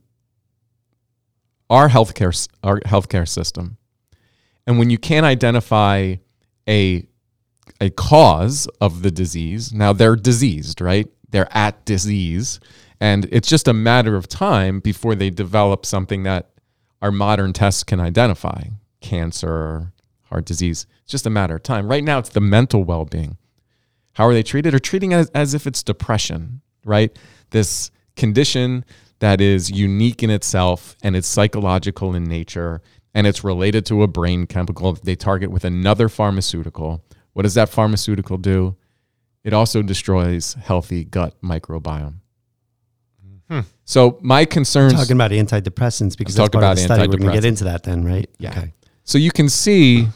our 1.69 1.87
healthcare 1.87 2.47
our 2.63 2.79
healthcare 2.79 3.27
system. 3.27 3.77
And 4.65 4.79
when 4.79 4.89
you 4.89 4.97
can't 4.97 5.25
identify 5.25 6.15
a 6.67 7.07
a 7.79 7.91
cause 7.91 8.67
of 8.81 9.03
the 9.03 9.11
disease, 9.11 9.71
now 9.71 9.93
they're 9.93 10.15
diseased, 10.15 10.81
right? 10.81 11.07
They're 11.29 11.55
at 11.55 11.85
disease, 11.85 12.59
and 12.99 13.25
it's 13.31 13.47
just 13.47 13.67
a 13.67 13.73
matter 13.73 14.15
of 14.15 14.27
time 14.27 14.79
before 14.79 15.13
they 15.13 15.29
develop 15.29 15.85
something 15.85 16.23
that 16.23 16.54
our 17.05 17.11
modern 17.11 17.53
tests 17.53 17.83
can 17.83 17.99
identify, 17.99 18.63
cancer, 18.99 19.93
heart 20.23 20.43
disease. 20.43 20.87
It's 21.03 21.11
just 21.11 21.27
a 21.27 21.29
matter 21.29 21.57
of 21.57 21.61
time. 21.61 21.87
Right 21.87 22.03
now 22.03 22.17
it's 22.17 22.29
the 22.29 22.41
mental 22.41 22.83
well-being. 22.83 23.37
How 24.13 24.25
are 24.25 24.33
they 24.33 24.41
treated? 24.41 24.73
Or 24.73 24.79
treating 24.79 25.13
as, 25.13 25.29
as 25.29 25.53
if 25.53 25.67
it's 25.67 25.83
depression, 25.83 26.61
right? 26.83 27.15
This 27.51 27.91
condition 28.15 28.85
that 29.19 29.39
is 29.39 29.69
unique 29.69 30.23
in 30.23 30.31
itself 30.31 30.95
and 31.03 31.15
it's 31.15 31.27
psychological 31.27 32.15
in 32.15 32.23
nature 32.23 32.81
and 33.13 33.27
it's 33.27 33.43
related 33.43 33.85
to 33.85 34.01
a 34.01 34.07
brain 34.07 34.47
chemical 34.47 34.93
that 34.93 35.05
they 35.05 35.15
target 35.15 35.51
with 35.51 35.63
another 35.63 36.09
pharmaceutical. 36.09 37.05
What 37.33 37.43
does 37.43 37.53
that 37.53 37.69
pharmaceutical 37.69 38.37
do? 38.37 38.77
It 39.43 39.53
also 39.53 39.83
destroys 39.83 40.55
healthy 40.55 41.03
gut 41.03 41.39
microbiome. 41.43 42.15
Hmm. 43.49 43.61
So 43.83 44.17
my 44.21 44.45
concerns 44.45 44.93
talking 44.93 45.15
about 45.15 45.31
antidepressants 45.31 46.17
because 46.17 46.37
I'm 46.37 46.43
that's 46.43 46.51
talking 46.51 46.61
part 46.61 46.63
of 46.71 46.77
the 46.77 46.83
study. 46.83 47.01
We're 47.07 47.17
going 47.17 47.29
to 47.31 47.37
get 47.37 47.45
into 47.45 47.65
that 47.65 47.83
then, 47.83 48.03
right? 48.03 48.29
Yeah. 48.39 48.49
Okay. 48.51 48.73
So 49.03 49.17
you 49.17 49.31
can 49.31 49.49
see 49.49 50.07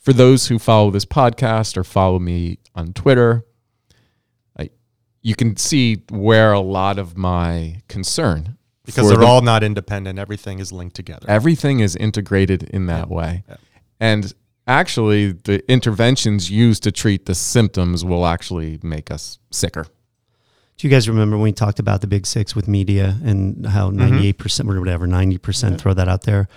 for 0.00 0.12
those 0.12 0.48
who 0.48 0.58
follow 0.58 0.90
this 0.90 1.04
podcast 1.04 1.76
or 1.76 1.84
follow 1.84 2.18
me 2.18 2.58
on 2.74 2.92
Twitter, 2.92 3.44
I, 4.58 4.70
you 5.22 5.36
can 5.36 5.56
see 5.56 6.02
where 6.10 6.52
a 6.52 6.60
lot 6.60 6.98
of 6.98 7.16
my 7.16 7.82
concern 7.88 8.56
because 8.84 9.08
they're 9.08 9.18
the- 9.18 9.26
all 9.26 9.42
not 9.42 9.62
independent. 9.62 10.18
Everything 10.18 10.58
is 10.58 10.72
linked 10.72 10.96
together. 10.96 11.26
everything 11.28 11.80
is 11.80 11.94
integrated 11.96 12.64
in 12.64 12.86
that 12.86 13.08
way. 13.08 13.44
Yeah. 13.48 13.56
And 14.00 14.32
actually 14.66 15.32
the 15.32 15.68
interventions 15.70 16.50
used 16.50 16.82
to 16.82 16.92
treat 16.92 17.26
the 17.26 17.34
symptoms 17.34 18.04
will 18.04 18.26
actually 18.26 18.80
make 18.82 19.10
us 19.10 19.38
sicker. 19.52 19.86
Do 20.76 20.86
you 20.86 20.90
guys 20.90 21.08
remember 21.08 21.36
when 21.36 21.44
we 21.44 21.52
talked 21.52 21.78
about 21.78 22.02
the 22.02 22.06
big 22.06 22.26
six 22.26 22.54
with 22.54 22.68
media 22.68 23.16
and 23.24 23.64
how 23.64 23.90
98% 23.90 24.70
or 24.70 24.78
whatever, 24.78 25.06
90% 25.06 25.78
throw 25.78 25.94
that 25.94 26.06
out 26.06 26.22
there? 26.22 26.48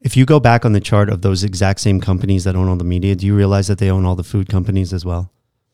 If 0.00 0.16
you 0.16 0.24
go 0.24 0.38
back 0.38 0.64
on 0.64 0.72
the 0.72 0.80
chart 0.80 1.08
of 1.08 1.22
those 1.22 1.42
exact 1.42 1.80
same 1.80 2.00
companies 2.00 2.44
that 2.44 2.54
own 2.54 2.68
all 2.68 2.76
the 2.76 2.84
media, 2.84 3.16
do 3.16 3.26
you 3.26 3.34
realize 3.34 3.66
that 3.66 3.78
they 3.78 3.90
own 3.90 4.04
all 4.04 4.14
the 4.14 4.22
food 4.22 4.48
companies 4.48 4.92
as 4.92 5.04
well? 5.04 5.32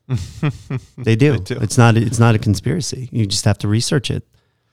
they 0.97 1.17
do. 1.17 1.39
do. 1.39 1.59
It's 1.61 1.77
not 1.77 1.97
it's 1.97 2.19
not 2.19 2.35
a 2.35 2.39
conspiracy. 2.39 3.09
You 3.13 3.27
just 3.27 3.45
have 3.45 3.59
to 3.59 3.69
research 3.69 4.11
it. 4.11 4.25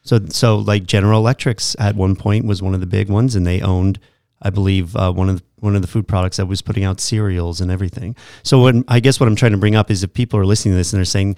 So 0.01 0.19
so 0.29 0.57
like 0.57 0.85
General 0.85 1.19
Electrics 1.19 1.75
at 1.77 1.95
one 1.95 2.15
point 2.15 2.45
was 2.45 2.61
one 2.61 2.73
of 2.73 2.79
the 2.79 2.87
big 2.87 3.09
ones 3.09 3.35
and 3.35 3.45
they 3.45 3.61
owned 3.61 3.99
I 4.41 4.49
believe 4.49 4.95
uh, 4.95 5.11
one 5.11 5.29
of 5.29 5.39
the, 5.39 5.43
one 5.57 5.75
of 5.75 5.81
the 5.81 5.87
food 5.87 6.07
products 6.07 6.37
that 6.37 6.45
was 6.45 6.61
putting 6.61 6.85
out 6.85 7.01
cereals 7.01 7.59
and 7.59 7.69
everything. 7.69 8.15
So 8.43 8.63
when 8.63 8.85
I 8.87 9.01
guess 9.01 9.19
what 9.19 9.27
I'm 9.27 9.35
trying 9.35 9.51
to 9.51 9.57
bring 9.57 9.75
up 9.75 9.91
is 9.91 10.03
if 10.03 10.13
people 10.13 10.39
are 10.39 10.45
listening 10.45 10.73
to 10.73 10.77
this 10.77 10.93
and 10.93 10.97
they're 10.97 11.05
saying, 11.05 11.35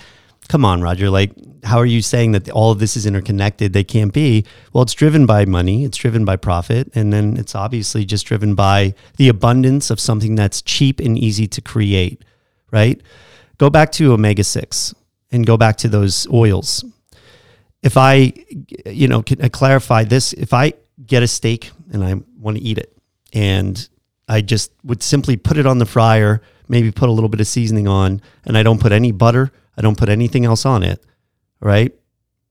"Come 0.51 0.65
on, 0.65 0.81
Roger, 0.81 1.09
like 1.09 1.31
how 1.63 1.77
are 1.77 1.85
you 1.85 2.01
saying 2.01 2.33
that 2.33 2.49
all 2.49 2.71
of 2.71 2.79
this 2.79 2.97
is 2.97 3.05
interconnected? 3.05 3.71
They 3.71 3.85
can't 3.85 4.11
be." 4.11 4.43
Well, 4.73 4.81
it's 4.81 4.93
driven 4.93 5.25
by 5.25 5.45
money, 5.45 5.85
it's 5.85 5.97
driven 5.97 6.25
by 6.25 6.35
profit, 6.35 6.91
and 6.93 7.13
then 7.13 7.37
it's 7.37 7.55
obviously 7.55 8.03
just 8.03 8.25
driven 8.25 8.53
by 8.53 8.93
the 9.15 9.29
abundance 9.29 9.89
of 9.89 9.97
something 9.97 10.35
that's 10.35 10.61
cheap 10.61 10.99
and 10.99 11.17
easy 11.17 11.47
to 11.47 11.61
create, 11.61 12.25
right? 12.69 12.99
Go 13.59 13.69
back 13.69 13.93
to 13.93 14.11
omega 14.11 14.43
6 14.43 14.93
and 15.31 15.47
go 15.47 15.55
back 15.55 15.77
to 15.77 15.87
those 15.87 16.27
oils. 16.33 16.83
If 17.81 17.95
I, 17.95 18.33
you 18.85 19.07
know, 19.07 19.23
can 19.23 19.41
I 19.41 19.47
clarify 19.47 20.03
this? 20.03 20.33
If 20.33 20.53
I 20.53 20.73
get 21.05 21.23
a 21.23 21.27
steak 21.27 21.71
and 21.93 22.03
I 22.03 22.15
want 22.37 22.57
to 22.57 22.63
eat 22.63 22.77
it, 22.77 22.91
and 23.31 23.87
I 24.27 24.41
just 24.41 24.73
would 24.83 25.01
simply 25.01 25.37
put 25.37 25.55
it 25.55 25.65
on 25.65 25.77
the 25.77 25.85
fryer, 25.85 26.41
maybe 26.67 26.91
put 26.91 27.07
a 27.07 27.11
little 27.13 27.29
bit 27.29 27.39
of 27.39 27.47
seasoning 27.47 27.87
on, 27.87 28.21
and 28.43 28.57
I 28.57 28.63
don't 28.63 28.81
put 28.81 28.91
any 28.91 29.13
butter, 29.13 29.53
I 29.77 29.81
don't 29.81 29.97
put 29.97 30.09
anything 30.09 30.45
else 30.45 30.65
on 30.65 30.83
it, 30.83 31.03
right? 31.59 31.93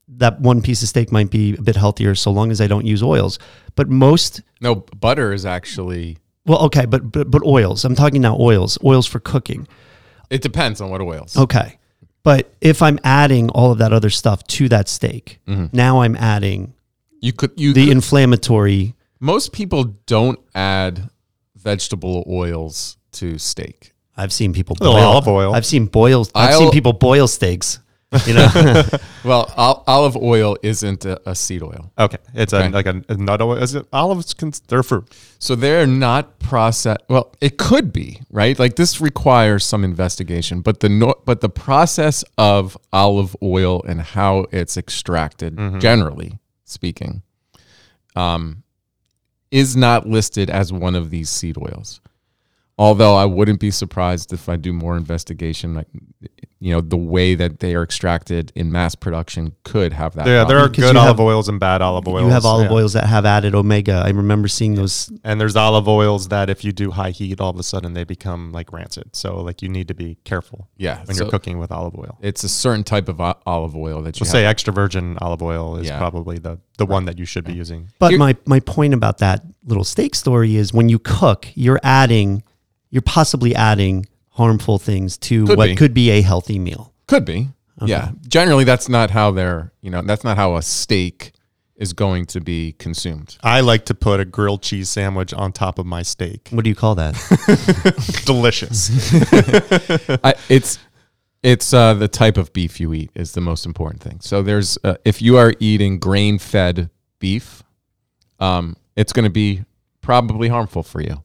That 0.08 0.40
one 0.40 0.60
piece 0.62 0.82
of 0.82 0.88
steak 0.88 1.12
might 1.12 1.30
be 1.30 1.54
a 1.54 1.62
bit 1.62 1.76
healthier 1.76 2.14
so 2.14 2.30
long 2.30 2.50
as 2.50 2.60
I 2.60 2.66
don't 2.66 2.84
use 2.86 3.02
oils. 3.02 3.38
But 3.76 3.88
most 3.88 4.42
No, 4.60 4.74
butter 4.74 5.32
is 5.32 5.46
actually 5.46 6.18
well, 6.46 6.58
okay, 6.66 6.84
but 6.86 7.12
but, 7.12 7.30
but 7.30 7.42
oils. 7.44 7.84
I'm 7.84 7.94
talking 7.94 8.20
now 8.22 8.36
oils, 8.38 8.78
oils 8.84 9.06
for 9.06 9.20
cooking. 9.20 9.68
it 10.30 10.42
depends 10.42 10.80
on 10.80 10.90
what 10.90 11.00
oils. 11.00 11.36
Okay. 11.36 11.78
But 12.22 12.52
if 12.60 12.82
I'm 12.82 12.98
adding 13.04 13.48
all 13.50 13.72
of 13.72 13.78
that 13.78 13.92
other 13.92 14.10
stuff 14.10 14.42
to 14.48 14.68
that 14.68 14.88
steak, 14.88 15.38
mm-hmm. 15.46 15.66
now 15.74 16.02
I'm 16.02 16.16
adding 16.16 16.74
You 17.20 17.32
could 17.32 17.52
you 17.56 17.72
the 17.72 17.84
could- 17.86 17.92
inflammatory. 17.92 18.94
most 19.20 19.52
people 19.52 19.84
don't 20.06 20.38
add 20.54 21.08
vegetable 21.56 22.24
oils 22.28 22.96
to 23.12 23.38
steak. 23.38 23.92
I've 24.20 24.32
seen 24.32 24.52
people 24.52 24.76
little 24.80 24.94
boil 24.94 25.04
olive 25.06 25.28
oil. 25.28 25.54
I've 25.54 25.66
seen 25.66 25.86
boil. 25.86 26.26
I've 26.34 26.50
I'll- 26.50 26.58
seen 26.58 26.70
people 26.70 26.92
boil 26.92 27.26
steaks. 27.28 27.78
You 28.26 28.34
know, 28.34 28.48
Well, 29.24 29.52
ol- 29.56 29.84
olive 29.86 30.16
oil 30.16 30.56
isn't 30.64 31.04
a, 31.04 31.30
a 31.30 31.34
seed 31.36 31.62
oil. 31.62 31.92
Okay, 31.96 32.18
it's 32.34 32.52
Okay. 32.52 32.66
a 32.66 32.70
like 32.70 32.86
a, 32.86 33.00
a 33.08 33.14
nut 33.16 33.40
oil. 33.40 33.56
Is 33.56 33.76
it 33.76 33.86
olives? 33.92 34.34
Can, 34.34 34.52
they're 34.66 34.82
fruit. 34.82 35.06
So 35.38 35.54
they're 35.54 35.86
not 35.86 36.40
processed. 36.40 37.02
Well, 37.08 37.32
it 37.40 37.56
could 37.56 37.92
be 37.92 38.20
right. 38.28 38.58
Like 38.58 38.74
this 38.74 39.00
requires 39.00 39.64
some 39.64 39.84
investigation, 39.84 40.60
but 40.60 40.80
the 40.80 40.88
no, 40.88 41.14
but 41.24 41.40
the 41.40 41.48
process 41.48 42.24
of 42.36 42.76
olive 42.92 43.36
oil 43.44 43.80
and 43.86 44.00
how 44.00 44.46
it's 44.50 44.76
extracted, 44.76 45.56
generally 45.80 46.40
speaking, 46.64 47.22
um, 48.16 48.64
is 49.52 49.76
not 49.76 50.08
listed 50.08 50.50
as 50.50 50.72
one 50.72 50.96
of 50.96 51.10
these 51.10 51.30
seed 51.30 51.56
oils. 51.58 52.00
Although 52.80 53.14
I 53.14 53.26
wouldn't 53.26 53.60
be 53.60 53.70
surprised 53.70 54.32
if 54.32 54.48
I 54.48 54.56
do 54.56 54.72
more 54.72 54.96
investigation, 54.96 55.74
like 55.74 55.86
you 56.62 56.72
know, 56.74 56.80
the 56.82 56.96
way 56.96 57.34
that 57.34 57.60
they 57.60 57.74
are 57.74 57.82
extracted 57.82 58.52
in 58.54 58.72
mass 58.72 58.94
production 58.94 59.52
could 59.64 59.94
have 59.94 60.14
that. 60.14 60.26
Yeah, 60.26 60.44
there 60.44 60.58
are 60.58 60.68
good 60.68 60.96
olive 60.96 61.16
have- 61.16 61.20
oils 61.20 61.48
and 61.48 61.60
bad 61.60 61.82
olive 61.82 62.06
oils. 62.08 62.22
you 62.24 62.30
have 62.30 62.46
olive 62.46 62.70
yeah. 62.70 62.76
oils 62.76 62.94
that 62.94 63.04
have 63.04 63.26
added 63.26 63.54
omega. 63.54 64.02
I 64.04 64.08
remember 64.10 64.48
seeing 64.48 64.76
those. 64.76 65.10
and 65.24 65.38
there's 65.38 65.56
olive 65.56 65.88
oils 65.88 66.28
that 66.28 66.48
if 66.48 66.64
you 66.64 66.72
do 66.72 66.90
high 66.90 67.10
heat, 67.10 67.38
all 67.38 67.50
of 67.50 67.58
a 67.58 67.62
sudden 67.62 67.92
they 67.92 68.04
become 68.04 68.50
like 68.52 68.72
rancid. 68.72 69.14
So 69.14 69.42
like 69.42 69.60
you 69.60 69.68
need 69.68 69.88
to 69.88 69.94
be 69.94 70.16
careful 70.24 70.68
yeah. 70.78 71.04
when 71.04 71.16
so 71.16 71.24
you're 71.24 71.30
cooking 71.30 71.58
with 71.58 71.70
olive 71.72 71.96
oil. 71.96 72.18
It's 72.22 72.44
a 72.44 72.48
certain 72.48 72.84
type 72.84 73.08
of 73.08 73.20
o- 73.20 73.38
olive 73.46 73.76
oil 73.76 74.02
that 74.02 74.18
you 74.20 74.24
We'll 74.24 74.32
say 74.32 74.46
extra 74.46 74.72
virgin 74.72 75.18
olive 75.20 75.42
oil 75.42 75.76
is 75.76 75.86
Yeah. 75.86 75.98
probably 75.98 76.38
the 76.38 76.58
the 76.78 76.86
one 76.86 77.04
that 77.04 77.18
you 77.18 77.26
should 77.26 77.44
be 77.44 77.52
using. 77.52 77.88
But 77.98 78.10
Here- 78.10 78.18
my 78.18 78.36
my 78.46 78.60
point 78.60 78.94
about 78.94 79.18
that 79.18 79.44
little 79.64 79.84
steak 79.84 80.14
story 80.14 80.56
is 80.56 80.72
when 80.72 80.88
you 80.88 80.98
cook, 80.98 81.46
you're 81.54 81.80
adding, 81.82 82.42
you're 82.90 83.02
possibly 83.02 83.54
adding 83.54 84.06
harmful 84.30 84.78
things 84.78 85.16
to 85.18 85.46
Could 85.46 85.58
what 85.58 85.66
be. 85.66 85.76
could 85.76 85.94
be 85.94 86.10
a 86.10 86.22
healthy 86.22 86.58
meal. 86.58 86.92
Could 87.06 87.24
be. 87.24 87.48
Yeah. 87.84 88.10
Generally, 88.28 88.64
that's 88.64 88.88
not 88.88 89.10
how 89.10 89.30
they're, 89.30 89.72
you 89.80 89.90
know, 89.90 90.02
that's 90.02 90.22
not 90.24 90.36
how 90.36 90.56
a 90.56 90.62
steak 90.62 91.32
is 91.76 91.94
going 91.94 92.26
to 92.26 92.40
be 92.40 92.72
consumed. 92.78 93.38
I 93.42 93.60
like 93.60 93.86
to 93.86 93.94
put 93.94 94.20
a 94.20 94.26
grilled 94.26 94.60
cheese 94.62 94.90
sandwich 94.90 95.32
on 95.32 95.52
top 95.52 95.78
of 95.78 95.86
my 95.86 96.02
steak. 96.02 96.48
What 96.50 96.62
do 96.62 96.68
you 96.68 96.76
call 96.76 96.94
that? 96.96 97.14
Delicious. 98.26 98.90
I, 100.22 100.34
it's, 100.50 100.78
it's 101.42 101.72
uh, 101.72 101.94
the 101.94 102.08
type 102.08 102.36
of 102.36 102.52
beef 102.52 102.80
you 102.80 102.92
eat 102.92 103.10
is 103.14 103.32
the 103.32 103.40
most 103.40 103.64
important 103.64 104.02
thing. 104.02 104.18
So 104.20 104.42
there's, 104.42 104.76
uh, 104.84 104.96
if 105.06 105.22
you 105.22 105.38
are 105.38 105.54
eating 105.58 105.98
grain 105.98 106.38
fed 106.38 106.90
beef, 107.18 107.62
um, 108.40 108.76
it's 108.94 109.14
going 109.14 109.24
to 109.24 109.30
be 109.30 109.64
probably 110.02 110.48
harmful 110.48 110.82
for 110.82 111.00
you. 111.00 111.24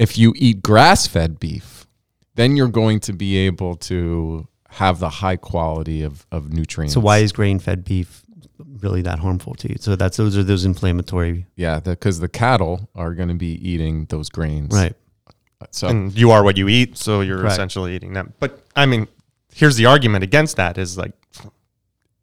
If 0.00 0.16
you 0.18 0.32
eat 0.36 0.62
grass 0.62 1.06
fed 1.06 1.38
beef, 1.38 1.86
then 2.34 2.56
you're 2.56 2.68
going 2.68 3.00
to 3.00 3.12
be 3.12 3.36
able 3.36 3.74
to 3.76 4.48
have 4.70 4.98
the 4.98 5.08
high 5.10 5.36
quality 5.36 6.02
of, 6.02 6.26
of 6.32 6.52
nutrients. 6.52 6.94
so 6.94 7.00
why 7.00 7.18
is 7.18 7.32
grain 7.32 7.58
fed 7.58 7.84
beef 7.84 8.22
really 8.80 9.02
that 9.02 9.18
harmful 9.18 9.54
to 9.56 9.68
you? 9.68 9.76
So 9.78 9.96
that's 9.96 10.16
those 10.16 10.36
are 10.38 10.42
those 10.42 10.64
inflammatory, 10.64 11.46
Yeah, 11.56 11.80
because 11.80 12.20
the, 12.20 12.28
cattle 12.28 12.88
are 12.94 13.14
going 13.14 13.28
to 13.28 13.34
be 13.34 13.52
eating 13.68 14.06
those 14.06 14.30
grains. 14.30 14.72
right? 14.72 14.94
Uh, 15.60 15.66
so 15.70 15.88
and 15.88 16.16
you 16.16 16.30
are 16.30 16.42
what 16.42 16.56
you 16.56 16.68
eat, 16.68 16.96
so 16.96 17.20
you're 17.20 17.38
Correct. 17.38 17.52
essentially 17.52 17.94
eating 17.94 18.14
them. 18.14 18.32
But 18.40 18.64
I 18.74 18.86
mean, 18.86 19.06
here's 19.52 19.76
the 19.76 19.84
argument 19.86 20.24
against 20.24 20.56
that 20.56 20.78
is 20.78 20.96
like 20.96 21.12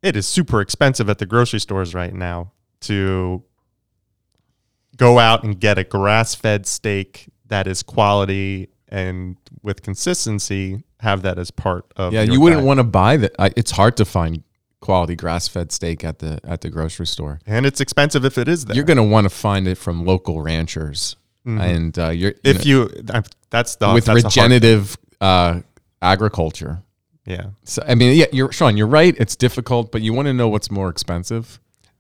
it 0.02 0.16
is 0.16 0.28
super 0.28 0.62
expensive 0.62 1.10
at 1.10 1.20
the 1.20 1.26
grocery 1.28 1.60
stores 1.60 1.94
right 1.94 2.14
now 2.14 2.52
to 2.82 3.44
go 4.96 5.20
out 5.20 5.44
and 5.44 5.60
get 5.60 5.78
a 5.78 5.84
grass-fed 5.84 6.66
steak 6.66 7.30
that 7.48 7.68
is 7.68 7.84
quality 7.84 8.70
and 8.90 9.38
with 9.64 9.82
consistency 9.84 10.84
have 11.02 11.22
that 11.22 11.38
as 11.38 11.52
part 11.52 11.86
of 11.96 12.14
yeah, 12.14 12.22
your 12.24 12.34
you 12.36 12.42
wouldn't 12.42 12.60
diet. 12.60 12.68
want 12.68 12.80
to 12.80 12.84
buy 12.84 13.18
that. 13.18 13.36
It's 13.58 13.72
hard 13.72 13.98
to 13.98 14.06
find 14.06 14.44
quality 14.80 15.16
grass-fed 15.16 15.72
steak 15.72 16.04
at 16.04 16.20
the 16.20 16.40
at 16.44 16.62
the 16.62 16.70
grocery 16.70 17.06
store. 17.08 17.40
and 17.46 17.66
it's 17.66 17.82
expensive 17.82 18.24
if 18.26 18.38
it 18.38 18.48
is 18.48 18.66
there. 18.66 18.76
You're 18.76 18.86
going 18.86 18.98
to 18.98 19.04
want 19.04 19.26
to 19.26 19.30
find 19.30 19.68
it 19.68 19.76
from 19.78 20.06
local 20.06 20.42
ranchers, 20.42 21.16
Mhm. 21.46 21.62
and 21.62 22.00
uh, 22.00 22.10
you're 22.10 22.34
if 22.44 22.66
you 22.66 22.90
I- 23.14 23.24
that's 23.50 23.76
the 23.78 23.94
with 23.94 24.06
that's 24.06 24.22
the 24.22 24.28
regenerative 24.28 24.98
uh, 25.22 25.62
agriculture. 26.02 26.82
yeah 27.26 27.48
So 27.64 27.84
I 27.88 27.96
mean, 27.96 28.16
yeah, 28.18 28.26
you're 28.32 28.52
Sean. 28.52 28.78
You're 28.78 28.88
right. 28.88 29.16
It's 29.20 29.36
difficult, 29.36 29.92
but 29.92 30.02
you 30.02 30.14
want 30.14 30.28
to 30.28 30.34
know 30.34 30.48
what's 30.48 30.70
more 30.72 30.90
expensive. 30.90 31.60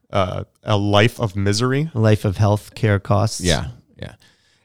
uh, 0.10 0.46
a 0.64 0.78
life 0.78 1.20
of 1.20 1.36
misery. 1.36 1.92
A 1.94 2.00
life 2.00 2.24
of 2.24 2.38
health 2.38 2.74
care 2.76 2.98
costs. 3.00 3.42
Yeah, 3.42 3.66
yeah. 4.02 4.14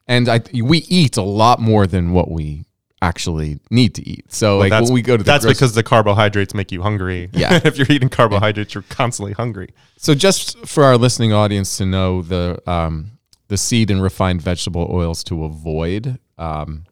And 0.06 0.28
I 0.28 0.40
we 0.52 0.78
eat 0.78 1.16
a 1.16 1.22
lot 1.22 1.60
more 1.60 1.86
than 1.86 2.12
what 2.12 2.30
we 2.30 2.64
actually 3.02 3.58
need 3.70 3.94
to 3.96 4.08
eat. 4.08 4.32
So 4.32 4.58
like 4.58 4.70
that's 4.70 4.84
when 4.84 4.94
we 4.94 5.02
go 5.02 5.16
to 5.16 5.22
the 5.22 5.24
that's 5.24 5.44
grocery- 5.44 5.54
because 5.54 5.74
the 5.74 5.82
carbohydrates 5.82 6.54
make 6.54 6.72
you 6.72 6.82
hungry. 6.82 7.28
Yeah. 7.32 7.60
if 7.64 7.76
you're 7.76 7.90
eating 7.90 8.08
carbohydrates, 8.08 8.74
you're 8.74 8.84
constantly 8.88 9.32
hungry. 9.32 9.70
So 9.96 10.14
just 10.14 10.58
for 10.66 10.84
our 10.84 10.96
listening 10.96 11.32
audience 11.32 11.76
to 11.78 11.86
know 11.86 12.22
the 12.22 12.62
um, 12.70 13.18
the 13.48 13.58
seed 13.58 13.90
and 13.90 14.02
refined 14.02 14.40
vegetable 14.40 14.88
oils 14.90 15.22
to 15.24 15.44
avoid: 15.44 16.18
um, 16.38 16.84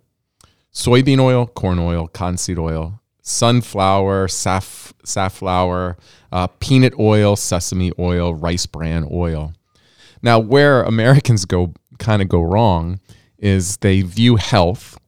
soybean 0.72 1.20
oil, 1.20 1.46
corn 1.46 1.78
oil, 1.78 2.08
cottonseed 2.08 2.58
oil, 2.58 3.00
sunflower, 3.22 4.26
saf- 4.26 4.92
safflower, 5.04 5.96
uh, 6.32 6.48
peanut 6.58 6.94
oil, 6.98 7.36
sesame 7.36 7.92
oil, 7.98 8.34
rice 8.34 8.66
bran 8.66 9.08
oil. 9.10 9.54
Now, 10.22 10.38
where 10.38 10.82
Americans 10.82 11.44
go 11.46 11.72
kind 12.00 12.20
of 12.20 12.28
go 12.28 12.42
wrong 12.42 12.98
is 13.38 13.76
they 13.76 14.02
view 14.02 14.36
health 14.36 14.98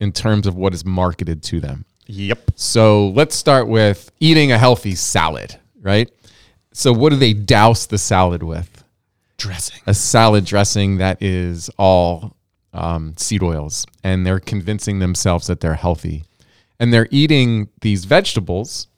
in 0.00 0.12
terms 0.12 0.46
of 0.46 0.56
what 0.56 0.72
is 0.72 0.84
marketed 0.84 1.42
to 1.42 1.60
them. 1.60 1.84
Yep. 2.06 2.52
So 2.54 3.08
let's 3.08 3.34
start 3.34 3.68
with 3.68 4.10
eating 4.20 4.52
a 4.52 4.58
healthy 4.58 4.94
salad, 4.94 5.58
right? 5.80 6.10
So 6.72 6.92
what 6.92 7.10
do 7.10 7.16
they 7.16 7.32
douse 7.32 7.86
the 7.86 7.98
salad 7.98 8.42
with? 8.42 8.84
Dressing. 9.38 9.80
A 9.86 9.94
salad 9.94 10.44
dressing 10.44 10.98
that 10.98 11.22
is 11.22 11.68
all 11.78 12.36
um, 12.72 13.14
seed 13.16 13.42
oils, 13.42 13.86
and 14.04 14.26
they're 14.26 14.40
convincing 14.40 14.98
themselves 14.98 15.46
that 15.46 15.60
they're 15.60 15.74
healthy, 15.74 16.24
and 16.78 16.92
they're 16.92 17.08
eating 17.10 17.68
these 17.80 18.04
vegetables 18.04 18.88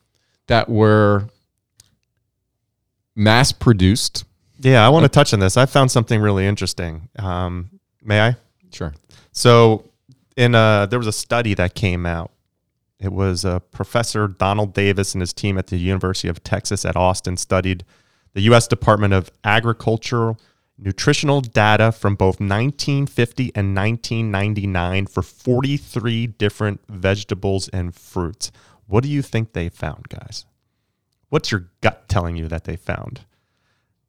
that 0.48 0.68
were 0.68 1.28
mass 3.14 3.52
produced. 3.52 4.24
Yeah, 4.60 4.84
I 4.84 4.88
want 4.88 5.04
to 5.04 5.08
touch 5.08 5.32
on 5.32 5.40
this. 5.40 5.56
I 5.56 5.66
found 5.66 5.90
something 5.90 6.20
really 6.20 6.46
interesting. 6.46 7.08
Um, 7.18 7.70
may 8.02 8.20
I? 8.20 8.36
Sure. 8.72 8.92
So, 9.32 9.84
in 10.36 10.54
a, 10.54 10.86
there 10.88 10.98
was 10.98 11.06
a 11.06 11.12
study 11.12 11.54
that 11.54 11.74
came 11.74 12.06
out. 12.06 12.32
It 12.98 13.12
was 13.12 13.44
uh, 13.44 13.60
Professor 13.60 14.26
Donald 14.26 14.74
Davis 14.74 15.14
and 15.14 15.22
his 15.22 15.32
team 15.32 15.56
at 15.58 15.68
the 15.68 15.76
University 15.76 16.28
of 16.28 16.42
Texas 16.42 16.84
at 16.84 16.96
Austin 16.96 17.36
studied 17.36 17.84
the 18.34 18.40
U.S. 18.42 18.66
Department 18.66 19.14
of 19.14 19.30
Agriculture 19.44 20.34
nutritional 20.78 21.40
data 21.40 21.90
from 21.92 22.14
both 22.14 22.40
1950 22.40 23.52
and 23.54 23.76
1999 23.76 25.06
for 25.06 25.22
43 25.22 26.26
different 26.28 26.80
vegetables 26.88 27.68
and 27.68 27.94
fruits. 27.94 28.52
What 28.86 29.02
do 29.02 29.10
you 29.10 29.22
think 29.22 29.52
they 29.52 29.68
found, 29.68 30.08
guys? 30.08 30.46
What's 31.28 31.50
your 31.50 31.68
gut 31.80 32.08
telling 32.08 32.36
you 32.36 32.48
that 32.48 32.64
they 32.64 32.76
found? 32.76 33.20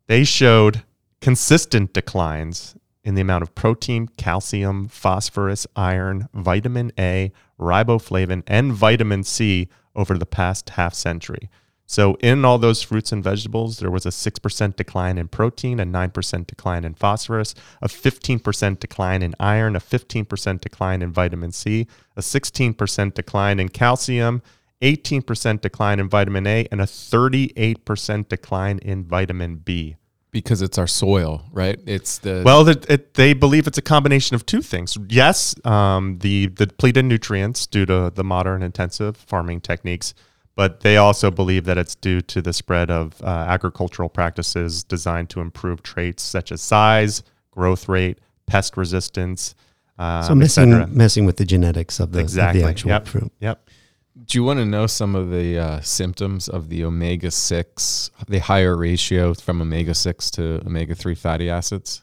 They 0.09 0.23
showed 0.23 0.81
consistent 1.21 1.93
declines 1.93 2.75
in 3.03 3.13
the 3.13 3.21
amount 3.21 3.43
of 3.43 3.53
protein, 3.53 4.07
calcium, 4.17 4.87
phosphorus, 4.87 5.67
iron, 5.75 6.27
vitamin 6.33 6.91
A, 6.97 7.31
riboflavin, 7.59 8.41
and 8.47 8.73
vitamin 8.73 9.23
C 9.23 9.69
over 9.95 10.17
the 10.17 10.25
past 10.25 10.71
half 10.71 10.95
century. 10.95 11.47
So, 11.85 12.15
in 12.21 12.43
all 12.43 12.57
those 12.57 12.81
fruits 12.81 13.11
and 13.11 13.23
vegetables, 13.23 13.77
there 13.77 13.91
was 13.91 14.07
a 14.07 14.09
6% 14.09 14.75
decline 14.75 15.19
in 15.19 15.27
protein, 15.27 15.79
a 15.79 15.85
9% 15.85 16.47
decline 16.47 16.85
in 16.85 16.95
phosphorus, 16.95 17.53
a 17.79 17.87
15% 17.87 18.79
decline 18.79 19.21
in 19.21 19.35
iron, 19.39 19.75
a 19.75 19.79
15% 19.79 20.59
decline 20.59 21.03
in 21.03 21.11
vitamin 21.11 21.51
C, 21.51 21.85
a 22.17 22.21
16% 22.21 23.13
decline 23.13 23.59
in 23.59 23.69
calcium, 23.69 24.41
18% 24.81 25.61
decline 25.61 25.99
in 25.99 26.09
vitamin 26.09 26.47
A, 26.47 26.67
and 26.71 26.81
a 26.81 26.85
38% 26.85 28.29
decline 28.29 28.79
in 28.79 29.03
vitamin 29.03 29.57
B. 29.57 29.97
Because 30.31 30.61
it's 30.61 30.77
our 30.77 30.87
soil, 30.87 31.43
right? 31.51 31.79
It's 31.87 32.19
the 32.19 32.43
Well, 32.45 32.67
it, 32.67 32.87
it, 32.89 33.15
they 33.15 33.33
believe 33.33 33.65
it's 33.65 33.79
a 33.79 33.83
combination 33.83 34.35
of 34.35 34.45
two 34.45 34.61
things. 34.61 34.95
Yes, 35.09 35.55
um, 35.65 36.19
the, 36.19 36.47
the 36.47 36.67
depleted 36.67 37.05
nutrients 37.05 37.65
due 37.65 37.85
to 37.87 38.11
the 38.13 38.23
modern 38.23 38.61
intensive 38.61 39.17
farming 39.17 39.61
techniques, 39.61 40.13
but 40.55 40.81
they 40.81 40.97
also 40.97 41.31
believe 41.31 41.65
that 41.65 41.79
it's 41.79 41.95
due 41.95 42.21
to 42.21 42.41
the 42.41 42.53
spread 42.53 42.91
of 42.91 43.19
uh, 43.23 43.25
agricultural 43.25 44.07
practices 44.07 44.83
designed 44.83 45.31
to 45.31 45.41
improve 45.41 45.81
traits 45.81 46.21
such 46.21 46.51
as 46.51 46.61
size, 46.61 47.23
growth 47.49 47.89
rate, 47.89 48.19
pest 48.45 48.77
resistance. 48.77 49.55
Um, 49.97 50.23
So 50.23 50.33
et 50.33 50.35
messing 50.35 50.95
messing 50.95 51.25
with 51.25 51.37
the 51.37 51.45
genetics 51.45 51.99
of 51.99 52.11
the, 52.11 52.21
of 52.21 52.33
the 52.33 52.63
actual 52.63 52.89
yep. 52.89 53.07
fruit. 53.07 53.31
Yep. 53.39 53.67
Do 54.25 54.37
you 54.37 54.43
want 54.43 54.59
to 54.59 54.65
know 54.65 54.85
some 54.85 55.15
of 55.15 55.31
the 55.31 55.57
uh, 55.57 55.81
symptoms 55.81 56.49
of 56.49 56.69
the 56.69 56.83
omega 56.83 57.31
6, 57.31 58.11
the 58.27 58.39
higher 58.39 58.75
ratio 58.75 59.33
from 59.33 59.61
omega 59.61 59.93
6 59.93 60.31
to 60.31 60.61
omega 60.65 60.93
3 60.93 61.15
fatty 61.15 61.49
acids? 61.49 62.01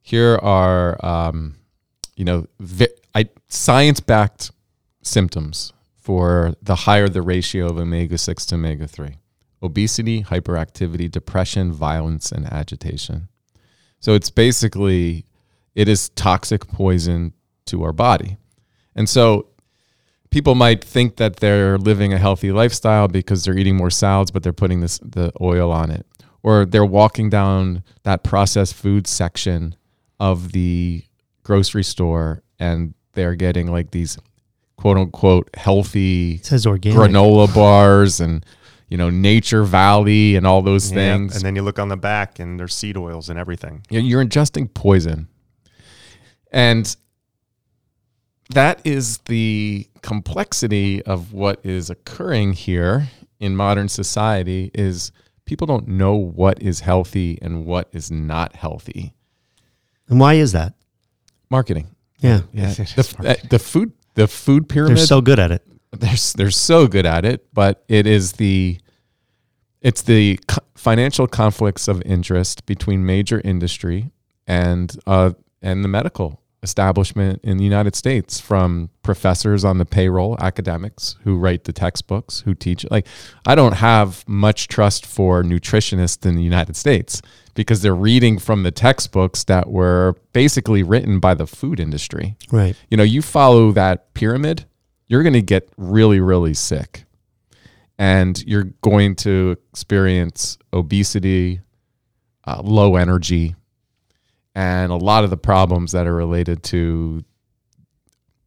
Here 0.00 0.38
are, 0.42 1.04
um, 1.04 1.56
you 2.16 2.24
know, 2.24 2.46
vi- 2.60 2.94
I, 3.14 3.28
science 3.48 4.00
backed 4.00 4.52
symptoms 5.02 5.72
for 5.96 6.54
the 6.62 6.74
higher 6.74 7.08
the 7.08 7.22
ratio 7.22 7.66
of 7.66 7.78
omega 7.78 8.18
6 8.18 8.46
to 8.46 8.54
omega 8.54 8.86
3 8.86 9.16
obesity, 9.62 10.24
hyperactivity, 10.24 11.10
depression, 11.10 11.72
violence, 11.72 12.32
and 12.32 12.46
agitation. 12.46 13.28
So 14.00 14.14
it's 14.14 14.30
basically, 14.30 15.24
it 15.74 15.88
is 15.88 16.08
toxic 16.10 16.66
poison 16.66 17.32
to 17.66 17.84
our 17.84 17.92
body. 17.92 18.38
And 18.96 19.08
so 19.08 19.46
people 20.32 20.54
might 20.56 20.82
think 20.82 21.16
that 21.16 21.36
they're 21.36 21.78
living 21.78 22.12
a 22.12 22.18
healthy 22.18 22.50
lifestyle 22.50 23.06
because 23.06 23.44
they're 23.44 23.56
eating 23.56 23.76
more 23.76 23.90
salads, 23.90 24.30
but 24.32 24.42
they're 24.42 24.52
putting 24.52 24.80
this 24.80 24.98
the 24.98 25.32
oil 25.40 25.70
on 25.70 25.90
it, 25.92 26.04
or 26.42 26.64
they're 26.66 26.84
walking 26.84 27.30
down 27.30 27.84
that 28.02 28.24
processed 28.24 28.74
food 28.74 29.06
section 29.06 29.76
of 30.18 30.50
the 30.52 31.04
grocery 31.44 31.84
store 31.84 32.42
and 32.58 32.94
they're 33.12 33.34
getting 33.34 33.70
like 33.70 33.90
these 33.90 34.18
quote 34.76 34.96
unquote 34.96 35.50
healthy 35.54 36.34
It 36.36 36.46
says 36.46 36.66
organic. 36.66 36.98
granola 36.98 37.52
bars 37.54 38.20
and 38.20 38.44
you 38.88 38.96
know 38.96 39.10
Nature 39.10 39.64
Valley 39.64 40.36
and 40.36 40.46
all 40.46 40.62
those 40.62 40.90
Yep. 40.90 40.94
things. 40.96 41.36
And 41.36 41.44
then 41.44 41.56
you 41.56 41.62
look 41.62 41.78
on 41.78 41.88
the 41.88 41.96
back 41.96 42.38
and 42.38 42.58
there's 42.58 42.74
seed 42.74 42.96
oils 42.96 43.28
and 43.28 43.38
everything. 43.38 43.82
You're- 43.90 44.04
You're 44.06 44.24
ingesting 44.24 44.72
poison. 44.72 45.28
And 46.52 46.94
that 48.50 48.80
is 48.84 49.18
the 49.26 49.88
complexity 50.02 51.02
of 51.02 51.32
what 51.32 51.64
is 51.64 51.90
occurring 51.90 52.52
here 52.52 53.08
in 53.40 53.56
modern 53.56 53.88
society 53.88 54.70
is 54.74 55.12
people 55.44 55.66
don't 55.66 55.88
know 55.88 56.14
what 56.14 56.60
is 56.62 56.80
healthy 56.80 57.38
and 57.42 57.64
what 57.66 57.88
is 57.92 58.10
not 58.10 58.54
healthy. 58.54 59.14
And 60.08 60.20
why 60.20 60.34
is 60.34 60.52
that? 60.52 60.74
Marketing. 61.50 61.88
Yeah. 62.18 62.42
Yeah. 62.52 62.72
The, 62.72 63.16
uh, 63.42 63.46
the 63.48 63.58
food 63.58 63.92
the 64.14 64.28
food 64.28 64.68
pyramid 64.68 64.98
They're 64.98 65.06
so 65.06 65.20
good 65.20 65.38
at 65.38 65.50
it. 65.50 65.66
they're 65.92 66.16
they're 66.36 66.50
so 66.50 66.86
good 66.86 67.06
at 67.06 67.24
it, 67.24 67.46
but 67.52 67.84
it 67.88 68.06
is 68.06 68.32
the 68.32 68.78
it's 69.80 70.02
the 70.02 70.38
financial 70.76 71.26
conflicts 71.26 71.88
of 71.88 72.02
interest 72.02 72.66
between 72.66 73.04
major 73.04 73.40
industry 73.44 74.10
and 74.46 74.96
uh, 75.06 75.32
and 75.60 75.84
the 75.84 75.88
medical 75.88 76.41
establishment 76.62 77.40
in 77.42 77.56
the 77.56 77.64
United 77.64 77.96
States, 77.96 78.40
from 78.40 78.90
professors 79.02 79.64
on 79.64 79.78
the 79.78 79.84
payroll, 79.84 80.36
academics 80.40 81.16
who 81.24 81.36
write 81.36 81.64
the 81.64 81.72
textbooks, 81.72 82.40
who 82.40 82.54
teach. 82.54 82.86
Like, 82.90 83.06
I 83.46 83.54
don't 83.54 83.74
have 83.74 84.26
much 84.28 84.68
trust 84.68 85.04
for 85.04 85.42
nutritionists 85.42 86.24
in 86.24 86.36
the 86.36 86.42
United 86.42 86.76
States 86.76 87.20
because 87.54 87.82
they're 87.82 87.94
reading 87.94 88.38
from 88.38 88.62
the 88.62 88.70
textbooks 88.70 89.44
that 89.44 89.68
were 89.68 90.14
basically 90.32 90.82
written 90.82 91.18
by 91.20 91.34
the 91.34 91.46
food 91.46 91.78
industry 91.78 92.36
Right. 92.50 92.76
you 92.90 92.96
know, 92.96 93.02
you 93.02 93.20
follow 93.22 93.72
that 93.72 94.14
pyramid, 94.14 94.64
you're 95.06 95.22
going 95.22 95.34
to 95.34 95.42
get 95.42 95.68
really, 95.76 96.20
really 96.20 96.54
sick. 96.54 97.04
And 97.98 98.42
you're 98.46 98.70
going 98.80 99.14
to 99.16 99.56
experience 99.70 100.58
obesity, 100.72 101.60
uh, 102.46 102.60
low 102.64 102.96
energy, 102.96 103.54
and 104.54 104.92
a 104.92 104.96
lot 104.96 105.24
of 105.24 105.30
the 105.30 105.36
problems 105.36 105.92
that 105.92 106.06
are 106.06 106.14
related 106.14 106.62
to 106.64 107.24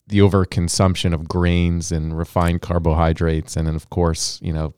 the 0.07 0.19
overconsumption 0.19 1.13
of 1.13 1.27
grains 1.27 1.91
and 1.91 2.15
refined 2.17 2.61
carbohydrates. 2.61 3.55
And 3.55 3.67
then, 3.67 3.75
of 3.75 3.89
course, 3.89 4.39
you 4.41 4.53
know, 4.53 4.73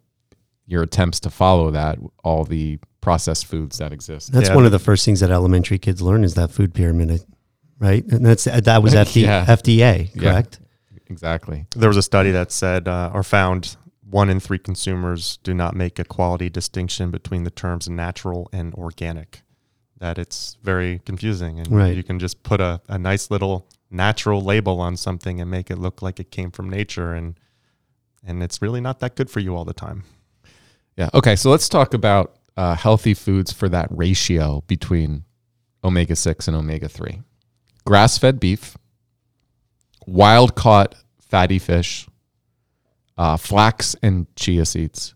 your 0.66 0.84
attempts 0.84 1.20
to 1.22 1.30
follow 1.30 1.72
that, 1.72 1.98
all 2.24 2.44
the 2.46 2.80
processed 3.02 3.46
foods 3.46 3.78
that 3.80 3.92
exist. 3.92 4.32
That's 4.32 4.50
Yeah. 4.50 4.56
one 4.56 4.66
of 4.66 4.72
the 4.72 4.80
first 4.80 5.04
things 5.06 5.20
that 5.22 5.32
elementary 5.32 5.80
kids 5.80 6.02
learn 6.02 6.24
is 6.24 6.34
that 6.36 6.52
food 6.52 6.74
pyramid. 6.74 7.22
right? 7.80 8.04
And 8.12 8.26
that's 8.26 8.46
that 8.46 8.82
was 8.82 8.96
FD, 8.96 9.22
Yeah. 9.24 9.46
FDA, 9.46 10.10
Yeah. 10.16 10.22
correct? 10.22 10.60
Exactly. 11.10 11.68
There 11.76 11.88
was 11.90 11.96
a 11.98 12.02
study 12.02 12.32
that 12.32 12.52
said 12.52 12.88
uh, 12.88 13.12
or 13.14 13.22
found 13.22 13.78
one 14.10 14.30
in 14.32 14.40
three 14.40 14.58
consumers 14.58 15.38
do 15.44 15.54
not 15.54 15.76
make 15.76 16.00
a 16.00 16.04
quality 16.04 16.50
distinction 16.50 17.12
between 17.12 17.44
the 17.44 17.52
terms 17.52 17.88
natural 17.88 18.50
and 18.52 18.74
organic. 18.74 19.44
That 20.00 20.18
it's 20.20 20.58
very 20.64 21.00
confusing, 21.06 21.60
and 21.60 21.72
Right. 21.72 21.96
you 21.96 22.04
can 22.04 22.20
just 22.20 22.44
put 22.44 22.62
a, 22.62 22.82
a 22.88 22.98
nice 23.00 23.32
little 23.32 23.68
natural 23.90 24.42
label 24.42 24.80
on 24.80 24.96
something 24.98 25.42
and 25.42 25.50
make 25.50 25.72
it 25.72 25.78
look 25.80 26.02
like 26.02 26.20
it 26.20 26.30
came 26.30 26.52
from 26.52 26.70
nature, 26.70 27.14
and 27.14 27.40
and 28.26 28.44
it's 28.44 28.62
really 28.62 28.82
not 28.82 29.00
that 29.00 29.16
good 29.16 29.30
for 29.30 29.40
you 29.40 29.56
all 29.56 29.66
the 29.66 29.74
time. 29.74 30.04
Yeah. 30.98 31.10
Okay. 31.14 31.36
So 31.36 31.50
let's 31.50 31.68
talk 31.70 31.94
about 31.94 32.36
uh, 32.58 32.76
healthy 32.76 33.14
foods 33.14 33.52
for 33.54 33.70
that 33.70 33.88
ratio 33.92 34.64
between 34.68 35.24
omega 35.84 36.16
6 36.16 36.48
and 36.48 36.58
omega 36.58 36.90
3. 36.90 37.22
Grass 37.86 38.18
fed 38.18 38.40
beef, 38.40 38.76
wild 40.06 40.56
caught 40.56 40.96
fatty 41.22 41.60
fish, 41.60 42.08
uh, 43.18 43.38
flax 43.38 43.96
and 44.04 44.28
chia 44.36 44.66
seeds. 44.66 45.14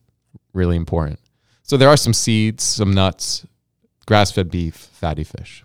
Really 0.53 0.75
important. 0.75 1.19
So 1.63 1.77
there 1.77 1.89
are 1.89 1.97
some 1.97 2.13
seeds, 2.13 2.63
some 2.63 2.93
nuts, 2.93 3.45
grass 4.05 4.31
fed 4.31 4.49
beef, 4.49 4.75
fatty 4.75 5.23
fish. 5.23 5.63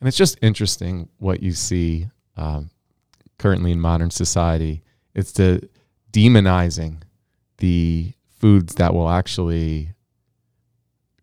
And 0.00 0.08
it's 0.08 0.16
just 0.16 0.38
interesting 0.42 1.08
what 1.18 1.42
you 1.42 1.52
see 1.52 2.08
um, 2.36 2.70
currently 3.38 3.72
in 3.72 3.80
modern 3.80 4.10
society. 4.10 4.82
It's 5.14 5.32
the 5.32 5.68
demonizing 6.12 7.02
the 7.58 8.12
foods 8.40 8.74
that 8.74 8.94
will 8.94 9.08
actually 9.08 9.94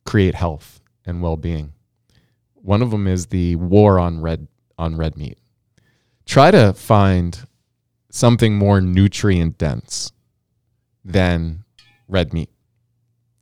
create 0.06 0.36
health 0.36 0.80
and 1.06 1.22
well-being. 1.22 1.74
One 2.56 2.82
of 2.82 2.92
them 2.92 3.08
is 3.08 3.28
the 3.28 3.56
war 3.58 4.00
on 4.00 4.22
red 4.22 4.48
on 4.78 4.96
red 4.96 5.18
meat. 5.18 5.38
Try 6.26 6.52
to 6.52 6.74
find 6.74 7.48
something 8.10 8.56
more 8.56 8.80
nutrient 8.80 9.58
dense 9.58 10.12
than 11.04 11.64
red 12.08 12.34
meat. 12.34 12.50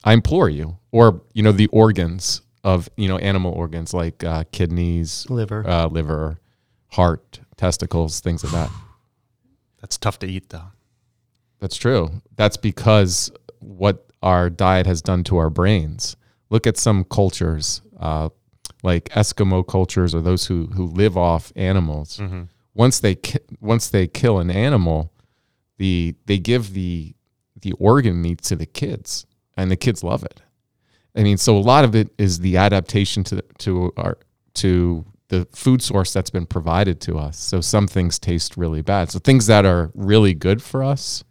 I 0.04 0.14
implore 0.14 0.50
you, 0.50 0.78
or 0.92 1.22
you 1.34 1.44
know, 1.44 1.52
the 1.52 1.68
organs 1.68 2.42
of 2.64 2.89
you 2.97 3.08
know 3.08 3.18
animal 3.18 3.51
organs 3.53 3.93
like 3.93 4.24
uh, 4.24 4.43
kidneys, 4.51 5.26
Liver. 5.30 5.68
uh, 5.68 5.88
liver, 5.88 6.39
heart, 6.89 7.39
testicles, 7.55 8.20
things 8.20 8.43
like 8.43 8.53
that. 8.53 8.72
That's 9.82 9.97
tough 9.97 10.20
to 10.20 10.28
eat, 10.28 10.49
though. 10.49 10.72
That's 11.60 11.78
true. 11.78 12.22
That's 12.36 12.58
because 12.58 13.32
what 13.60 14.05
our 14.22 14.49
diet 14.49 14.86
has 14.86 15.01
done 15.01 15.24
to 15.26 15.38
our 15.38 15.49
brains. 15.49 16.16
Look 16.49 16.66
at 16.68 16.78
some 16.78 17.03
cultures, 17.03 17.82
uh, 17.99 18.30
like 18.84 19.05
Eskimo 19.10 19.68
cultures, 19.68 20.14
or 20.16 20.22
those 20.22 20.45
who 20.47 20.68
who 20.68 20.86
live 20.86 21.18
off 21.18 21.51
animals. 21.55 22.18
Mm-hmm. 22.18 22.43
Once 22.74 22.99
they 22.99 23.16
ki- 23.16 23.39
once 23.60 23.89
they 23.89 24.08
kill 24.08 24.39
an 24.39 24.49
animal, 24.51 25.12
the 25.78 26.16
they 26.26 26.38
give 26.38 26.74
the 26.74 27.14
the 27.60 27.72
organ 27.74 28.22
meat 28.22 28.41
to 28.43 28.55
the 28.55 28.66
kids, 28.68 29.26
and 29.55 29.70
the 29.72 29.76
kids 29.76 30.03
love 30.03 30.24
it. 30.24 30.41
I 31.18 31.24
mean, 31.24 31.38
so 31.38 31.57
a 31.57 31.59
lot 31.59 31.84
of 31.84 31.95
it 31.95 32.13
is 32.18 32.39
the 32.39 32.57
adaptation 32.57 33.24
to 33.26 33.43
to 33.59 33.93
our 33.97 34.18
to 34.55 35.05
the 35.30 35.45
food 35.51 35.82
source 35.82 36.13
that's 36.13 36.30
been 36.30 36.45
provided 36.45 37.01
to 37.01 37.18
us. 37.18 37.38
So 37.38 37.59
some 37.59 37.88
things 37.88 38.18
taste 38.18 38.55
really 38.55 38.82
bad. 38.82 39.11
So 39.11 39.20
things 39.20 39.47
that 39.47 39.65
are 39.65 39.91
really 39.93 40.34
good 40.34 40.61
for 40.61 40.84
us 40.84 41.24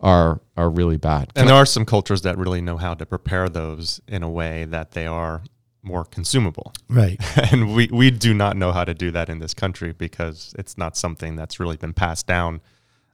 are 0.00 0.40
are 0.56 0.68
really 0.68 0.96
bad. 0.98 1.32
And 1.36 1.48
there 1.48 1.56
are 1.56 1.66
some 1.66 1.86
cultures 1.86 2.22
that 2.22 2.36
really 2.36 2.60
know 2.60 2.76
how 2.76 2.94
to 2.94 3.06
prepare 3.06 3.48
those 3.48 4.00
in 4.06 4.22
a 4.22 4.28
way 4.28 4.64
that 4.64 4.92
they 4.92 5.06
are 5.06 5.42
more 5.82 6.04
consumable. 6.04 6.72
Right. 6.88 7.20
and 7.52 7.74
we, 7.74 7.88
we 7.92 8.10
do 8.10 8.32
not 8.32 8.56
know 8.56 8.72
how 8.72 8.84
to 8.84 8.94
do 8.94 9.10
that 9.10 9.28
in 9.28 9.38
this 9.38 9.54
country 9.54 9.92
because 9.92 10.54
it's 10.58 10.78
not 10.78 10.96
something 10.96 11.36
that's 11.36 11.60
really 11.60 11.76
been 11.76 11.92
passed 11.92 12.26
down. 12.26 12.62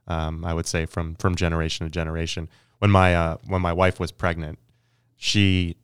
Um, 0.07 0.43
I 0.45 0.53
would 0.53 0.65
say 0.65 0.85
from 0.85 1.15
from 1.15 1.35
generation 1.35 1.85
to 1.85 1.89
generation. 1.91 2.49
When 2.79 2.89
my 2.89 3.15
uh, 3.15 3.37
when 3.45 3.61
my 3.61 3.71
wife 3.71 3.99
was 3.99 4.11
pregnant, 4.11 4.57
she 5.15 5.77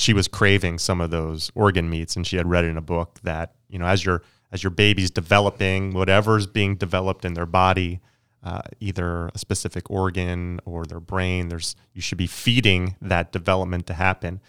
she 0.00 0.12
was 0.12 0.28
craving 0.28 0.78
some 0.78 1.00
of 1.00 1.10
those 1.10 1.50
organ 1.54 1.90
meats, 1.90 2.16
and 2.16 2.26
she 2.26 2.36
had 2.36 2.48
read 2.48 2.64
in 2.64 2.76
a 2.76 2.82
book 2.82 3.18
that 3.22 3.54
you 3.68 3.78
know 3.78 3.86
as 3.86 4.04
your 4.04 4.22
as 4.52 4.62
your 4.62 4.70
baby's 4.70 5.10
developing, 5.10 5.92
whatever's 5.92 6.46
being 6.46 6.74
developed 6.74 7.24
in 7.24 7.34
their 7.34 7.46
body, 7.46 8.00
uh, 8.42 8.62
either 8.80 9.28
a 9.28 9.38
specific 9.38 9.88
organ 9.90 10.58
or 10.64 10.84
their 10.84 11.00
brain, 11.00 11.48
there's 11.48 11.76
you 11.92 12.00
should 12.00 12.18
be 12.18 12.26
feeding 12.26 12.96
that 13.00 13.32
development 13.32 13.86
to 13.86 13.94
happen 13.94 14.40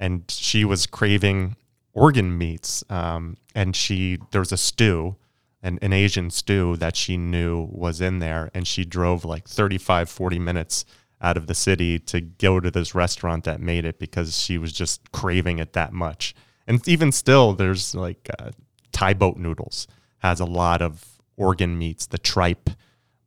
and 0.00 0.24
she 0.28 0.64
was 0.64 0.86
craving 0.86 1.54
organ 1.92 2.36
meats. 2.36 2.82
Um, 2.88 3.36
and 3.54 3.76
she 3.76 4.18
there 4.32 4.40
was 4.40 4.50
a 4.50 4.56
stew, 4.56 5.16
an, 5.62 5.78
an 5.82 5.92
Asian 5.92 6.30
stew 6.30 6.76
that 6.78 6.96
she 6.96 7.16
knew 7.16 7.68
was 7.70 8.00
in 8.00 8.18
there, 8.18 8.50
and 8.54 8.66
she 8.66 8.84
drove 8.84 9.24
like 9.24 9.46
35, 9.46 10.08
40 10.08 10.38
minutes 10.38 10.84
out 11.20 11.36
of 11.36 11.46
the 11.46 11.54
city 11.54 11.98
to 11.98 12.20
go 12.20 12.60
to 12.60 12.70
this 12.70 12.94
restaurant 12.94 13.44
that 13.44 13.60
made 13.60 13.84
it 13.84 13.98
because 13.98 14.38
she 14.38 14.58
was 14.58 14.72
just 14.72 15.12
craving 15.12 15.58
it 15.58 15.72
that 15.74 15.92
much. 15.92 16.34
And 16.66 16.86
even 16.88 17.12
still, 17.12 17.52
there's 17.52 17.94
like 17.94 18.28
uh, 18.38 18.50
Thai 18.92 19.14
boat 19.14 19.36
noodles 19.36 19.86
has 20.18 20.40
a 20.40 20.44
lot 20.44 20.82
of 20.82 21.04
organ 21.36 21.78
meats, 21.78 22.06
the 22.06 22.18
tripe, 22.18 22.70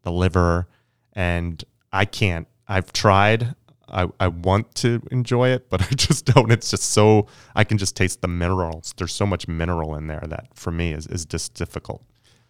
the 0.03 0.11
liver, 0.11 0.67
and 1.13 1.63
I 1.91 2.05
can't. 2.05 2.47
I've 2.67 2.93
tried. 2.93 3.55
I, 3.87 4.07
I 4.19 4.27
want 4.29 4.73
to 4.75 5.01
enjoy 5.11 5.49
it, 5.49 5.69
but 5.69 5.81
I 5.91 5.95
just 5.95 6.25
don't. 6.25 6.51
It's 6.51 6.71
just 6.71 6.83
so 6.83 7.27
I 7.55 7.63
can 7.63 7.77
just 7.77 7.95
taste 7.95 8.21
the 8.21 8.27
minerals. 8.27 8.93
There's 8.97 9.13
so 9.13 9.25
much 9.25 9.47
mineral 9.47 9.95
in 9.95 10.07
there 10.07 10.23
that 10.27 10.47
for 10.55 10.71
me 10.71 10.93
is, 10.93 11.07
is 11.07 11.25
just 11.25 11.53
difficult. 11.53 12.03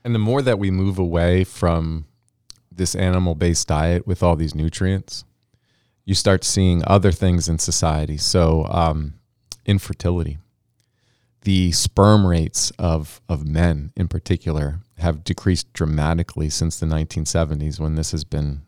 And 0.04 0.14
the 0.14 0.20
more 0.20 0.42
that 0.42 0.60
we 0.60 0.72
move 0.72 1.00
away 1.00 1.44
from 1.44 2.06
this 2.72 2.96
animal 2.96 3.36
based 3.36 3.68
diet 3.68 4.06
with 4.08 4.24
all 4.24 4.36
these 4.36 4.56
nutrients, 4.56 5.26
you 6.06 6.14
start 6.14 6.44
seeing 6.44 6.84
other 6.86 7.12
things 7.12 7.48
in 7.48 7.60
society. 7.60 8.18
So, 8.18 8.66
um, 8.66 9.16
infertility. 9.66 10.38
The 11.42 11.72
sperm 11.72 12.26
rates 12.26 12.72
of, 12.80 13.22
of 13.28 13.48
men 13.48 13.92
in 13.96 14.08
particular 14.08 14.80
have 14.98 15.24
decreased 15.24 15.72
dramatically 15.74 16.50
since 16.50 16.80
the 16.80 16.86
1970s 16.86 17.80
when 17.80 17.96
this 17.96 18.12
has 18.12 18.24
been 18.24 18.62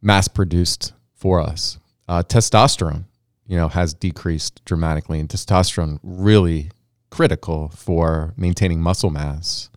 mass 0.00 0.28
produced 0.28 0.92
for 1.14 1.40
us. 1.40 1.78
Uh, 2.06 2.22
testosterone, 2.22 3.04
you 3.46 3.56
know, 3.56 3.68
has 3.68 3.92
decreased 3.92 4.64
dramatically, 4.64 5.20
and 5.20 5.28
testosterone 5.28 5.98
really 6.02 6.70
critical 7.10 7.68
for 7.68 8.32
maintaining 8.36 8.80
muscle 8.80 9.10
mass 9.10 9.68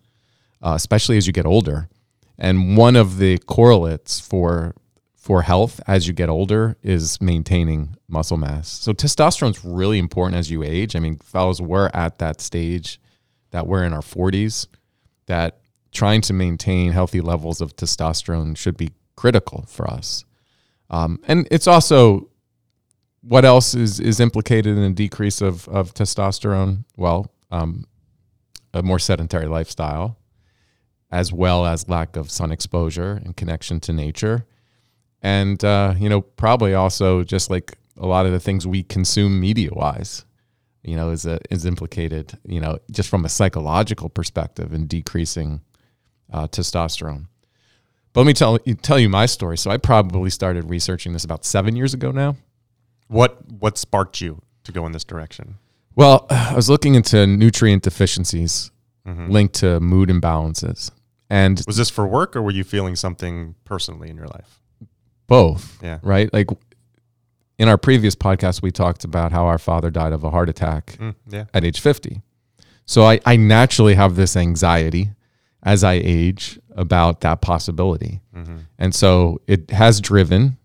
uh, 0.62 0.74
especially 0.74 1.16
as 1.16 1.26
you 1.26 1.32
get 1.32 1.46
older. 1.46 1.88
And 2.38 2.76
one 2.76 2.96
of 2.96 3.18
the 3.18 3.38
correlates 3.38 4.20
for 4.20 4.74
for 5.22 5.42
health 5.42 5.80
as 5.86 6.08
you 6.08 6.12
get 6.12 6.28
older 6.28 6.76
is 6.82 7.20
maintaining 7.20 7.94
muscle 8.08 8.36
mass. 8.36 8.68
So 8.68 8.92
testosterone 8.92 9.50
is 9.50 9.64
really 9.64 10.00
important 10.00 10.36
as 10.36 10.50
you 10.50 10.64
age. 10.64 10.96
I 10.96 10.98
mean, 10.98 11.16
fellows, 11.18 11.62
we're 11.62 11.90
at 11.94 12.18
that 12.18 12.40
stage 12.40 13.00
that 13.52 13.68
we're 13.68 13.84
in 13.84 13.92
our 13.92 14.00
40s 14.00 14.66
that 15.26 15.60
trying 15.92 16.22
to 16.22 16.32
maintain 16.32 16.90
healthy 16.90 17.20
levels 17.20 17.60
of 17.60 17.76
testosterone 17.76 18.56
should 18.56 18.76
be 18.76 18.90
critical 19.14 19.64
for 19.68 19.88
us. 19.88 20.24
Um, 20.90 21.20
and 21.28 21.46
it's 21.52 21.68
also 21.68 22.28
what 23.20 23.44
else 23.44 23.76
is 23.76 24.00
is 24.00 24.18
implicated 24.18 24.76
in 24.76 24.82
a 24.82 24.90
decrease 24.90 25.40
of 25.40 25.68
of 25.68 25.94
testosterone? 25.94 26.84
Well, 26.96 27.32
um, 27.52 27.86
a 28.74 28.82
more 28.82 28.98
sedentary 28.98 29.46
lifestyle, 29.46 30.18
as 31.12 31.32
well 31.32 31.64
as 31.64 31.88
lack 31.88 32.16
of 32.16 32.28
sun 32.28 32.50
exposure 32.50 33.22
and 33.24 33.36
connection 33.36 33.78
to 33.80 33.92
nature, 33.92 34.46
and 35.22 35.62
uh, 35.64 35.94
you 35.98 36.08
know 36.08 36.20
probably 36.20 36.74
also 36.74 37.22
just 37.24 37.48
like 37.50 37.78
a 37.96 38.06
lot 38.06 38.26
of 38.26 38.32
the 38.32 38.40
things 38.40 38.66
we 38.66 38.82
consume 38.82 39.38
media 39.40 39.70
wise, 39.72 40.24
you 40.82 40.96
know, 40.96 41.10
is 41.10 41.24
a, 41.26 41.38
is 41.50 41.64
implicated. 41.64 42.38
You 42.44 42.60
know, 42.60 42.78
just 42.90 43.08
from 43.08 43.24
a 43.24 43.28
psychological 43.28 44.08
perspective 44.08 44.72
in 44.74 44.86
decreasing 44.86 45.60
uh, 46.32 46.48
testosterone. 46.48 47.26
But 48.12 48.20
let 48.22 48.26
me 48.26 48.32
tell 48.34 48.58
tell 48.82 48.98
you 48.98 49.08
my 49.08 49.26
story. 49.26 49.56
So 49.56 49.70
I 49.70 49.76
probably 49.78 50.30
started 50.30 50.68
researching 50.68 51.12
this 51.12 51.24
about 51.24 51.44
seven 51.44 51.76
years 51.76 51.94
ago 51.94 52.10
now. 52.10 52.36
What 53.08 53.38
what 53.60 53.78
sparked 53.78 54.20
you 54.20 54.42
to 54.64 54.72
go 54.72 54.84
in 54.86 54.92
this 54.92 55.04
direction? 55.04 55.56
Well, 55.94 56.26
I 56.30 56.54
was 56.54 56.68
looking 56.70 56.94
into 56.94 57.26
nutrient 57.26 57.82
deficiencies 57.82 58.70
Mhm. 59.06 59.30
linked 59.30 59.54
to 59.56 59.80
mood 59.80 60.08
imbalances, 60.10 60.90
and 61.28 61.60
Was 61.66 61.76
this 61.76 61.90
for 61.90 62.06
work 62.06 62.36
or 62.36 62.40
were 62.42 62.52
you 62.52 62.62
feeling 62.62 62.94
something 62.96 63.56
personally 63.64 64.08
in 64.08 64.16
your 64.16 64.28
life? 64.28 64.60
Both. 65.36 65.64
Yeah. 65.82 65.98
Right. 66.02 66.32
Like 66.32 66.48
in 67.58 67.68
our 67.68 67.78
previous 67.78 68.14
podcast, 68.16 68.62
we 68.62 68.70
talked 68.70 69.04
about 69.04 69.32
how 69.32 69.44
our 69.46 69.58
father 69.58 69.90
died 69.90 70.12
of 70.12 70.24
a 70.24 70.30
heart 70.30 70.48
attack 70.48 70.96
Mm, 71.00 71.14
yeah. 71.28 71.44
at 71.54 71.64
age 71.64 71.80
50. 71.80 72.22
So 72.86 73.04
I, 73.04 73.20
I 73.24 73.36
naturally 73.36 73.94
have 73.94 74.16
this 74.16 74.36
anxiety 74.36 75.10
as 75.62 75.84
I 75.84 75.94
age 76.02 76.58
about 76.76 77.20
that 77.20 77.40
possibility. 77.40 78.20
hmm 78.34 78.58
And 78.78 78.94
so 78.94 79.40
it 79.46 79.70
has 79.70 80.00
driven 80.00 80.56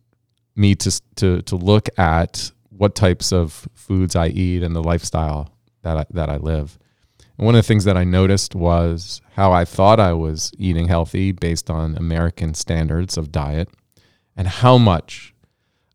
me 0.55 0.73
to, 0.75 1.01
to, 1.15 1.41
to 1.43 1.55
look 1.55 1.87
at 1.99 2.51
what 2.69 2.95
types 2.95 3.31
of 3.31 3.67
foods 3.75 4.15
I 4.15 4.27
eat 4.27 4.63
and 4.63 4.75
the 4.75 4.83
lifestyle 4.83 5.49
that 5.83 5.97
I, 5.97 6.05
that 6.11 6.29
I 6.29 6.37
live. 6.37 6.79
And 7.37 7.45
one 7.45 7.53
of 7.55 7.59
the 7.63 7.67
things 7.67 7.83
that 7.85 7.95
I 7.97 8.03
noticed 8.03 8.55
was 8.55 9.21
how 9.35 9.51
I 9.51 9.65
thought 9.65 9.99
I 9.99 10.13
was 10.13 10.51
eating 10.57 10.87
healthy 10.87 11.31
based 11.31 11.69
on 11.69 11.95
American 11.97 12.53
standards 12.55 13.17
of 13.17 13.31
diet 13.31 13.69
and 14.37 14.47
how 14.47 14.77
much 14.77 15.33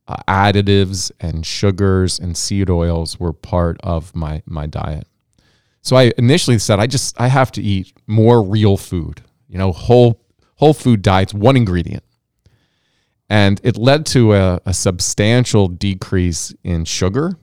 uh, 0.08 0.16
additives 0.28 1.12
and 1.20 1.46
sugars 1.46 2.18
and 2.18 2.36
seed 2.36 2.68
oils 2.68 3.18
were 3.18 3.32
part 3.32 3.78
of 3.82 4.14
my, 4.14 4.42
my 4.44 4.66
diet. 4.66 5.06
So 5.80 5.96
I 5.96 6.12
initially 6.18 6.58
said, 6.58 6.80
I 6.80 6.86
just, 6.86 7.18
I 7.20 7.28
have 7.28 7.52
to 7.52 7.62
eat 7.62 7.92
more 8.06 8.42
real 8.42 8.76
food, 8.76 9.22
you 9.48 9.58
know, 9.58 9.72
whole, 9.72 10.20
whole 10.56 10.74
food 10.74 11.02
diets, 11.02 11.32
one 11.32 11.56
ingredient. 11.56 12.02
And 13.28 13.60
it 13.64 13.78
led 13.78 14.04
to 14.06 14.34
a, 14.34 14.60
a 14.66 14.74
substantial 14.74 15.68
decrease 15.68 16.54
in 16.62 16.84
sugar 16.84 17.38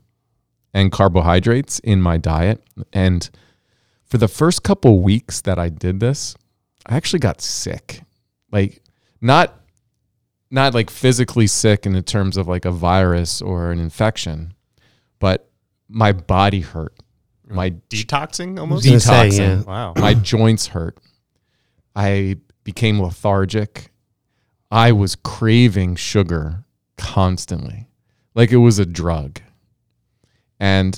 and 0.73 0.91
carbohydrates 0.91 1.79
in 1.79 2.01
my 2.01 2.17
diet. 2.17 2.63
And 2.93 3.27
for 4.05 4.17
the 4.17 4.27
first 4.27 4.63
couple 4.63 5.01
weeks 5.01 5.41
that 5.41 5.57
I 5.57 5.69
did 5.69 5.99
this, 5.99 6.35
I 6.85 6.95
actually 6.95 7.19
got 7.19 7.41
sick. 7.41 8.03
Like 8.51 8.81
not 9.21 9.59
not 10.51 10.73
like 10.73 10.89
physically 10.89 11.47
sick 11.47 11.85
in 11.85 11.93
the 11.93 12.01
terms 12.01 12.37
of 12.37 12.47
like 12.47 12.65
a 12.65 12.71
virus 12.71 13.41
or 13.41 13.71
an 13.71 13.79
infection, 13.79 14.53
but 15.19 15.49
my 15.87 16.11
body 16.11 16.61
hurt. 16.61 16.93
My 17.47 17.71
Detoxing 17.89 18.59
almost? 18.59 18.85
gonna 18.85 18.99
say, 18.99 19.29
detoxing. 19.29 19.37
yeah. 19.39 19.61
Wow. 19.63 19.93
my 19.95 20.13
joints 20.13 20.67
hurt. 20.67 20.99
I 21.95 22.37
became 22.63 23.01
lethargic. 23.01 23.91
I 24.71 24.91
was 24.91 25.15
craving 25.15 25.95
sugar 25.95 26.63
constantly, 26.97 27.87
like 28.35 28.51
it 28.51 28.57
was 28.57 28.77
a 28.77 28.85
drug. 28.85 29.41
And 30.59 30.97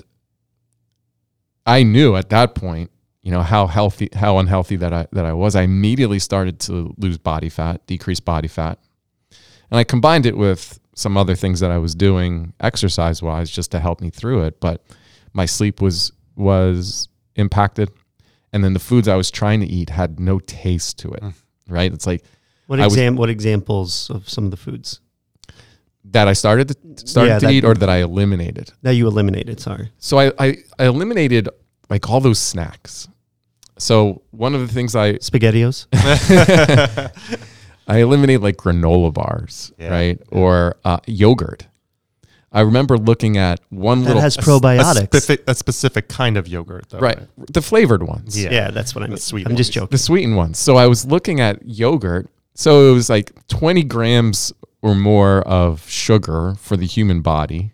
I 1.66 1.84
knew 1.84 2.16
at 2.18 2.30
that 2.30 2.54
point, 2.56 2.92
you 3.22 3.32
know, 3.32 3.44
how 3.44 3.68
healthy, 3.68 4.10
how 4.14 4.40
unhealthy 4.40 4.76
that 4.78 4.92
I 4.92 5.08
that 5.14 5.26
I 5.26 5.32
was. 5.34 5.56
I 5.56 5.62
immediately 5.62 6.20
started 6.20 6.60
to 6.62 6.94
lose 6.98 7.18
body 7.18 7.50
fat, 7.50 7.86
decrease 7.88 8.20
body 8.20 8.48
fat, 8.50 8.80
and 9.72 9.80
I 9.80 9.84
combined 9.84 10.26
it 10.26 10.38
with 10.38 10.80
some 10.96 11.16
other 11.18 11.36
things 11.36 11.60
that 11.62 11.72
I 11.72 11.78
was 11.78 11.96
doing 11.96 12.54
exercise 12.60 13.22
wise 13.24 13.50
just 13.50 13.72
to 13.72 13.80
help 13.80 14.02
me 14.02 14.10
through 14.10 14.44
it. 14.44 14.60
But 14.60 14.84
my 15.34 15.46
sleep 15.46 15.82
was 15.82 16.12
was 16.36 17.08
impacted, 17.36 17.90
and 18.54 18.64
then 18.64 18.74
the 18.74 18.80
foods 18.80 19.08
I 19.08 19.16
was 19.16 19.32
trying 19.32 19.62
to 19.62 19.68
eat 19.68 19.90
had 19.90 20.20
no 20.20 20.40
taste 20.40 21.00
to 21.00 21.12
it. 21.14 21.24
Hmm. 21.24 21.30
Right? 21.70 21.94
It's 21.94 22.06
like 22.06 22.24
What 22.68 22.80
I 22.80 22.86
was- 22.86 22.94
exam? 22.94 23.16
what 23.16 23.30
examples 23.30 24.10
of 24.10 24.28
some 24.30 24.46
of 24.46 24.52
the 24.52 24.58
foods 24.58 25.00
that 26.06 26.28
I 26.28 26.34
started 26.34 26.68
to, 26.70 27.08
started 27.08 27.30
Yeah, 27.30 27.40
to 27.40 27.46
that- 27.46 27.54
eat 27.54 27.64
or 27.64 27.74
that 27.76 27.90
I 27.90 27.98
eliminated. 27.98 28.72
that 28.82 28.96
you 28.96 29.08
eliminated? 29.08 29.60
Sorry. 29.60 29.92
So 30.00 30.18
I, 30.20 30.32
I, 30.40 30.58
I 30.80 30.86
eliminated 30.88 31.48
like 31.90 32.10
all 32.10 32.20
those 32.20 32.40
snacks. 32.40 33.08
So 33.78 34.22
one 34.32 34.54
of 34.56 34.62
the 34.62 34.68
things 34.74 34.96
I 34.96 35.14
Spaghettios. 35.20 35.88
I 37.92 37.98
eliminated 38.02 38.42
like 38.42 38.58
granola 38.58 39.14
bars, 39.14 39.72
Yeah. 39.78 39.90
right, 39.90 40.20
or 40.32 40.76
uh, 40.86 40.98
yogurt. 41.08 41.68
I 42.54 42.62
remember 42.62 42.98
looking 42.98 43.38
at 43.38 43.60
one 43.70 44.02
That 44.02 44.08
little 44.08 44.22
has 44.22 44.38
A 44.38 44.42
probiotics. 44.42 45.06
specific, 45.06 45.44
a 45.48 45.56
specific 45.56 46.08
kind 46.10 46.36
of 46.38 46.48
yogurt, 46.48 46.90
though. 46.90 47.00
right, 47.00 47.20
the 47.38 47.62
flavored 47.62 48.04
ones, 48.04 48.42
Yeah. 48.42 48.52
yeah. 48.52 48.72
that's 48.72 48.94
what 48.94 49.04
I 49.04 49.08
mean. 49.08 49.18
sweet 49.18 49.48
I'm 49.48 49.56
just 49.56 49.70
ones. 49.70 49.76
joking. 49.76 49.90
the 49.92 49.98
sweetened 49.98 50.36
ones. 50.38 50.60
So 50.60 50.76
I 50.78 50.88
was 50.88 51.06
looking 51.06 51.40
at 51.40 51.66
yogurt. 51.66 52.28
So 52.56 52.92
it 52.92 52.94
was 52.94 53.10
like 53.10 53.32
20 53.48 53.84
grams 53.84 54.52
or 54.82 54.96
more 54.96 55.42
of 55.44 55.88
sugar 55.90 56.56
for 56.58 56.76
the 56.76 56.86
human 56.86 57.22
body 57.22 57.72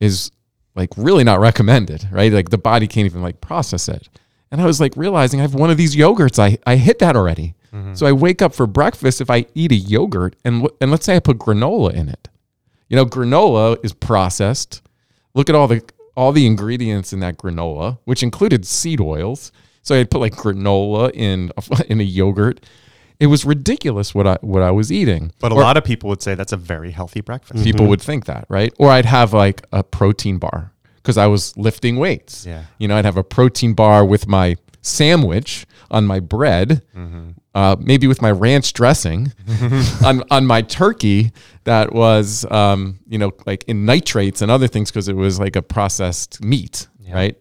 is 0.00 0.30
like 0.74 0.90
really 0.96 1.24
not 1.24 1.38
recommended, 1.40 2.08
right? 2.10 2.32
Like 2.32 2.48
the 2.50 2.58
body 2.58 2.86
can't 2.86 3.04
even 3.06 3.22
like 3.22 3.40
process 3.42 3.88
it. 3.88 4.08
And 4.50 4.60
I 4.62 4.66
was 4.66 4.80
like 4.80 4.96
realizing 4.96 5.40
I 5.40 5.42
have 5.42 5.54
one 5.54 5.70
of 5.70 5.76
these 5.76 5.94
yogurts. 5.96 6.38
I, 6.38 6.58
I 6.66 6.76
hit 6.76 6.98
that 7.00 7.16
already. 7.16 7.54
So 7.94 8.06
I 8.06 8.12
wake 8.12 8.40
up 8.40 8.54
for 8.54 8.66
breakfast 8.66 9.20
if 9.20 9.30
I 9.30 9.46
eat 9.54 9.72
a 9.72 9.76
yogurt 9.76 10.36
and 10.44 10.68
and 10.80 10.90
let's 10.90 11.04
say 11.04 11.16
I 11.16 11.20
put 11.20 11.38
granola 11.38 11.92
in 11.92 12.08
it. 12.08 12.28
You 12.88 12.96
know, 12.96 13.06
granola 13.06 13.82
is 13.84 13.92
processed. 13.92 14.82
Look 15.34 15.48
at 15.48 15.54
all 15.54 15.66
the 15.66 15.82
all 16.16 16.32
the 16.32 16.46
ingredients 16.46 17.12
in 17.12 17.20
that 17.20 17.38
granola, 17.38 17.98
which 18.04 18.22
included 18.22 18.64
seed 18.64 19.00
oils. 19.00 19.50
So 19.82 19.94
I'd 19.94 20.10
put 20.10 20.20
like 20.20 20.34
granola 20.34 21.10
in 21.12 21.50
a, 21.56 21.84
in 21.88 22.00
a 22.00 22.04
yogurt. 22.04 22.64
It 23.20 23.26
was 23.26 23.44
ridiculous 23.44 24.14
what 24.14 24.26
I 24.26 24.38
what 24.40 24.62
I 24.62 24.70
was 24.70 24.92
eating. 24.92 25.32
But 25.40 25.52
a 25.52 25.54
Or 25.54 25.62
lot 25.62 25.76
of 25.76 25.84
people 25.84 26.08
would 26.10 26.22
say 26.22 26.34
that's 26.34 26.52
a 26.52 26.56
very 26.56 26.90
healthy 26.90 27.20
breakfast. 27.20 27.64
people 27.64 27.82
mm-hmm. 27.82 27.90
would 27.90 28.02
think 28.02 28.26
that, 28.26 28.46
right? 28.48 28.72
Or 28.78 28.90
I'd 28.90 29.06
have 29.06 29.32
like 29.32 29.66
a 29.72 29.82
protein 29.82 30.38
bar 30.38 30.72
because 30.96 31.18
I 31.18 31.26
was 31.26 31.56
lifting 31.56 31.96
weights. 31.96 32.46
Yeah. 32.46 32.64
You 32.78 32.88
know, 32.88 32.96
I'd 32.96 33.04
have 33.04 33.16
a 33.16 33.24
protein 33.24 33.74
bar 33.74 34.04
with 34.04 34.26
my 34.26 34.56
sandwich 34.82 35.66
on 35.90 36.06
my 36.06 36.20
bread, 36.20 36.82
uh, 37.54 37.76
maybe 37.78 38.06
with 38.06 38.20
my 38.20 38.30
ranch 38.30 38.72
dressing 38.72 39.32
on, 40.04 40.22
on 40.30 40.46
my 40.46 40.62
turkey 40.62 41.32
that 41.64 41.92
was, 41.92 42.44
um, 42.50 42.98
you 43.06 43.18
know, 43.18 43.32
like 43.46 43.64
in 43.68 43.84
nitrates 43.84 44.42
and 44.42 44.50
other 44.50 44.66
things 44.68 44.90
because 44.90 45.08
it 45.08 45.16
was 45.16 45.38
like 45.38 45.56
a 45.56 45.62
processed 45.62 46.42
meat, 46.44 46.88
right? 47.12 47.36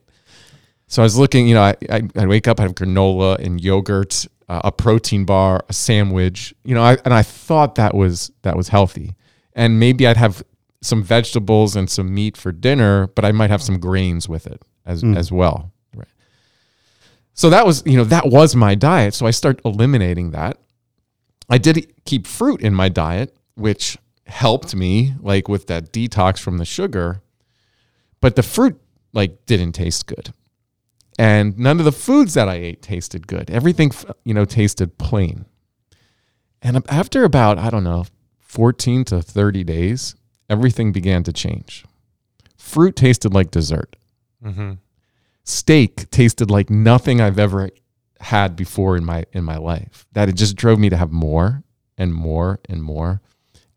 So 0.88 1.02
I 1.02 1.06
was 1.06 1.18
looking, 1.18 1.48
you 1.48 1.56
know, 1.56 1.64
I, 1.64 1.76
I, 1.90 2.02
I'd 2.16 2.28
wake 2.28 2.48
up, 2.48 2.60
I'd 2.60 2.64
have 2.64 2.76
granola 2.76 3.40
and 3.40 3.60
yogurt, 3.60 4.28
uh, 4.48 4.62
a 4.66 4.72
protein 4.72 5.26
bar, 5.26 5.64
a 5.68 5.74
sandwich, 5.74 6.54
you 6.64 6.76
know, 6.76 6.84
I, 6.84 6.98
and 7.06 7.14
I 7.14 7.24
thought 7.24 7.76
that 7.76 7.96
was 7.96 8.32
that 8.44 8.56
was 8.56 8.68
healthy. 8.68 9.16
And 9.54 9.80
maybe 9.80 10.06
I'd 10.06 10.18
have 10.18 10.44
some 10.82 11.02
vegetables 11.02 11.76
and 11.76 11.90
some 11.90 12.14
meat 12.14 12.38
for 12.38 12.52
dinner, 12.52 13.08
but 13.08 13.26
I 13.26 13.32
might 13.32 13.50
have 13.50 13.62
some 13.64 13.80
grains 13.80 14.30
with 14.30 14.46
it 14.46 14.62
as 14.86 15.04
as 15.18 15.32
well. 15.32 15.72
So 17.34 17.50
that 17.50 17.66
was, 17.66 17.84
you 17.86 17.98
know, 17.98 18.04
that 18.06 18.28
was 18.28 18.56
my 18.56 18.76
diet. 18.76 19.14
So 19.14 19.26
I 19.26 19.32
start 19.32 19.60
eliminating 19.66 20.32
that. 20.32 20.58
I 21.50 21.58
did 21.58 21.92
keep 22.06 22.28
fruit 22.28 22.62
in 22.62 22.74
my 22.74 22.90
diet, 22.90 23.36
which 23.56 23.98
helped 24.26 24.76
me 24.76 25.14
like 25.20 25.48
with 25.48 25.68
that 25.68 25.92
detox 25.92 26.40
from 26.40 26.58
the 26.58 26.66
sugar, 26.66 27.22
but 28.22 28.36
the 28.36 28.44
fruit 28.44 28.80
like 29.12 29.46
didn't 29.46 29.74
taste 29.74 30.08
good. 30.08 30.34
And 31.20 31.58
none 31.60 31.80
of 31.80 31.86
the 31.86 31.92
foods 31.92 32.34
that 32.34 32.50
I 32.50 32.56
ate 32.56 32.82
tasted 32.82 33.28
good. 33.28 33.52
Everything, 33.52 33.92
you 34.24 34.34
know, 34.34 34.46
tasted 34.46 34.98
plain. 34.98 35.46
And 36.62 36.84
after 36.90 37.24
about, 37.24 37.60
I 37.60 37.70
don't 37.70 37.84
know, 37.84 38.06
14 38.40 39.06
to 39.06 39.22
30 39.22 39.64
days, 39.64 40.16
everything 40.50 40.92
began 40.92 41.24
to 41.24 41.34
change. 41.34 41.86
Fruit 42.58 42.96
tasted 42.96 43.34
like 43.34 43.52
dessert. 43.52 43.96
Mm-hmm. 44.44 44.74
Steak 45.44 46.10
tasted 46.10 46.50
like 46.50 46.70
nothing 46.70 47.20
I've 47.20 47.40
ever 47.40 47.70
had 48.20 48.56
before 48.56 48.96
in 48.96 49.04
my 49.04 49.26
in 49.34 49.44
my 49.44 49.58
life. 49.58 50.06
That 50.14 50.30
it 50.30 50.36
just 50.36 50.56
drove 50.56 50.80
me 50.80 50.90
to 50.90 50.98
have 50.98 51.12
more 51.12 51.64
and 51.98 52.14
more 52.14 52.60
and 52.70 52.82
more. 52.82 53.22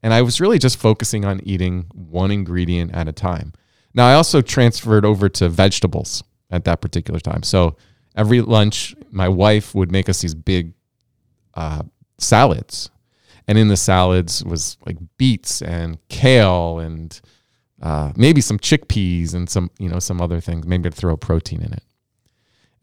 And 0.02 0.14
I 0.14 0.22
was 0.22 0.40
really 0.40 0.58
just 0.58 0.78
focusing 0.78 1.24
on 1.24 1.40
eating 1.42 1.86
one 1.92 2.30
ingredient 2.30 2.94
at 2.94 3.08
a 3.08 3.12
time. 3.12 3.52
Now 3.94 4.06
I 4.06 4.14
also 4.14 4.40
transferred 4.40 5.04
over 5.04 5.28
to 5.30 5.48
vegetables 5.48 6.22
at 6.50 6.64
that 6.64 6.80
particular 6.80 7.18
time. 7.18 7.42
So 7.42 7.76
every 8.14 8.40
lunch, 8.40 8.94
my 9.10 9.28
wife 9.28 9.74
would 9.74 9.90
make 9.90 10.08
us 10.08 10.20
these 10.20 10.34
big 10.34 10.74
uh, 11.54 11.82
salads, 12.18 12.90
and 13.48 13.58
in 13.58 13.68
the 13.68 13.76
salads 13.76 14.44
was 14.44 14.76
like 14.86 14.98
beets 15.18 15.62
and 15.62 15.98
kale 16.08 16.78
and 16.78 17.20
uh, 17.86 18.12
maybe 18.16 18.40
some 18.40 18.58
chickpeas 18.58 19.32
and 19.32 19.48
some 19.48 19.70
you 19.78 19.88
know 19.88 20.00
some 20.00 20.20
other 20.20 20.40
things. 20.40 20.66
Maybe 20.66 20.88
I'd 20.88 20.94
throw 20.94 21.16
protein 21.16 21.62
in 21.62 21.72
it, 21.72 21.84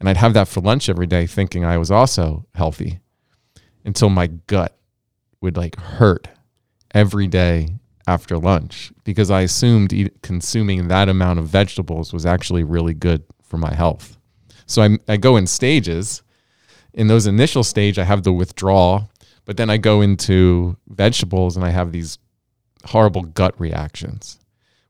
and 0.00 0.08
I'd 0.08 0.16
have 0.16 0.32
that 0.32 0.48
for 0.48 0.62
lunch 0.62 0.88
every 0.88 1.06
day, 1.06 1.26
thinking 1.26 1.62
I 1.62 1.76
was 1.76 1.90
also 1.90 2.46
healthy, 2.54 3.00
until 3.84 4.08
my 4.08 4.28
gut 4.28 4.74
would 5.42 5.58
like 5.58 5.78
hurt 5.78 6.28
every 6.94 7.26
day 7.26 7.68
after 8.06 8.38
lunch 8.38 8.92
because 9.04 9.30
I 9.30 9.42
assumed 9.42 9.92
eat, 9.92 10.22
consuming 10.22 10.88
that 10.88 11.10
amount 11.10 11.38
of 11.38 11.48
vegetables 11.48 12.14
was 12.14 12.24
actually 12.24 12.64
really 12.64 12.94
good 12.94 13.24
for 13.42 13.58
my 13.58 13.74
health. 13.74 14.16
So 14.64 14.82
I, 14.82 14.98
I 15.06 15.18
go 15.18 15.36
in 15.36 15.46
stages. 15.46 16.22
In 16.94 17.08
those 17.08 17.26
initial 17.26 17.64
stage, 17.64 17.98
I 17.98 18.04
have 18.04 18.22
the 18.22 18.32
withdrawal, 18.32 19.10
but 19.44 19.58
then 19.58 19.68
I 19.68 19.76
go 19.76 20.00
into 20.00 20.78
vegetables 20.88 21.56
and 21.56 21.64
I 21.64 21.70
have 21.70 21.92
these 21.92 22.18
horrible 22.86 23.22
gut 23.22 23.58
reactions, 23.60 24.38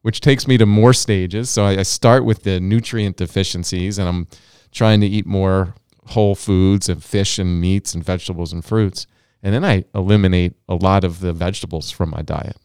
which 0.05 0.20
takes 0.20 0.46
me 0.46 0.59
to 0.59 0.66
more 0.66 0.92
stages. 0.92 1.48
So 1.48 1.64
I, 1.64 1.78
I 1.78 1.82
start 1.82 2.24
with 2.26 2.42
the 2.42 2.61
nutrient 2.61 3.16
deficiencies 3.16 3.98
and 3.98 4.07
I'm 4.07 4.26
trying 4.70 5.00
to 5.00 5.07
eat 5.07 5.24
more 5.26 5.74
whole 6.09 6.34
foods 6.34 6.90
and 6.90 7.02
fish 7.02 7.38
and 7.38 7.59
meats 7.59 7.94
and 7.94 8.05
vegetables 8.05 8.52
and 8.52 8.62
fruits. 8.62 9.07
And 9.42 9.55
then 9.55 9.64
I 9.64 9.84
eliminate 9.94 10.52
a 10.68 10.74
lot 10.74 11.05
of 11.05 11.20
the 11.20 11.32
vegetables 11.32 11.90
from 11.90 12.11
my 12.11 12.20
diet. 12.20 12.57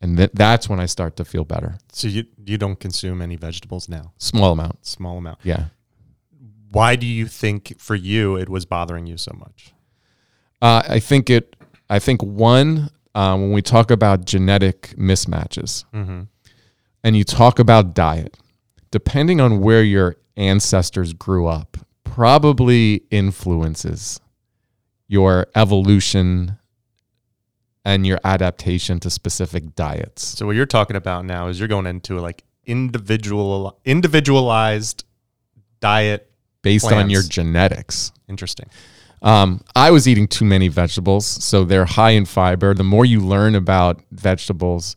And 0.00 0.16
th- 0.16 0.30
that's 0.34 0.68
when 0.68 0.80
I 0.80 0.86
start 0.86 1.14
to 1.16 1.24
feel 1.24 1.44
better. 1.44 1.78
So 1.92 2.08
you 2.08 2.24
you 2.44 2.58
don't 2.58 2.80
consume 2.80 3.22
any 3.22 3.36
vegetables 3.36 3.88
now, 3.88 4.12
Small 4.18 4.52
amount. 4.52 4.84
small 4.84 5.18
amount. 5.18 5.38
Yeah. 5.44 5.66
Why 6.72 6.96
do 6.96 7.06
you 7.06 7.26
think 7.28 7.74
for 7.78 7.94
you 7.94 8.36
it 8.36 8.48
was 8.48 8.66
bothering 8.66 9.06
you 9.06 9.16
so 9.16 9.32
much? 9.38 9.72
Uh, 10.60 10.82
I 10.88 10.98
think 11.00 11.30
it. 11.30 11.54
I 11.88 11.98
think 12.00 12.22
one 12.22 12.90
uh, 13.14 13.36
when 13.36 13.52
we 13.52 13.62
talk 13.62 13.90
about 13.90 14.24
genetic 14.26 14.94
mismatches, 14.98 15.84
Mm-hmm. 15.94 16.22
And 17.08 17.16
you 17.16 17.24
talk 17.24 17.58
about 17.58 17.94
diet, 17.94 18.36
depending 18.90 19.40
on 19.40 19.60
where 19.60 19.82
your 19.82 20.16
ancestors 20.36 21.14
grew 21.14 21.46
up, 21.46 21.78
probably 22.04 23.02
influences 23.10 24.20
your 25.06 25.46
evolution 25.54 26.58
and 27.82 28.06
your 28.06 28.20
adaptation 28.24 29.00
to 29.00 29.08
specific 29.08 29.74
diets. 29.74 30.22
So 30.22 30.44
what 30.44 30.54
you're 30.54 30.66
talking 30.66 30.96
about 30.96 31.24
now 31.24 31.48
is 31.48 31.58
you're 31.58 31.66
going 31.66 31.86
into 31.86 32.20
like 32.20 32.44
individual 32.66 33.80
individualized 33.86 35.06
diet. 35.80 36.30
based 36.60 36.92
on 36.92 37.08
your 37.08 37.22
genetics. 37.22 38.12
Interesting. 38.28 38.68
Um, 39.22 39.62
I 39.74 39.92
was 39.92 40.06
eating 40.06 40.28
too 40.28 40.44
many 40.44 40.68
vegetables, 40.68 41.24
so 41.24 41.64
they're 41.64 41.86
high 41.86 42.10
in 42.10 42.26
fiber. 42.26 42.74
The 42.74 42.84
more 42.84 43.06
you 43.06 43.20
learn 43.20 43.54
about 43.54 44.02
vegetables, 44.12 44.94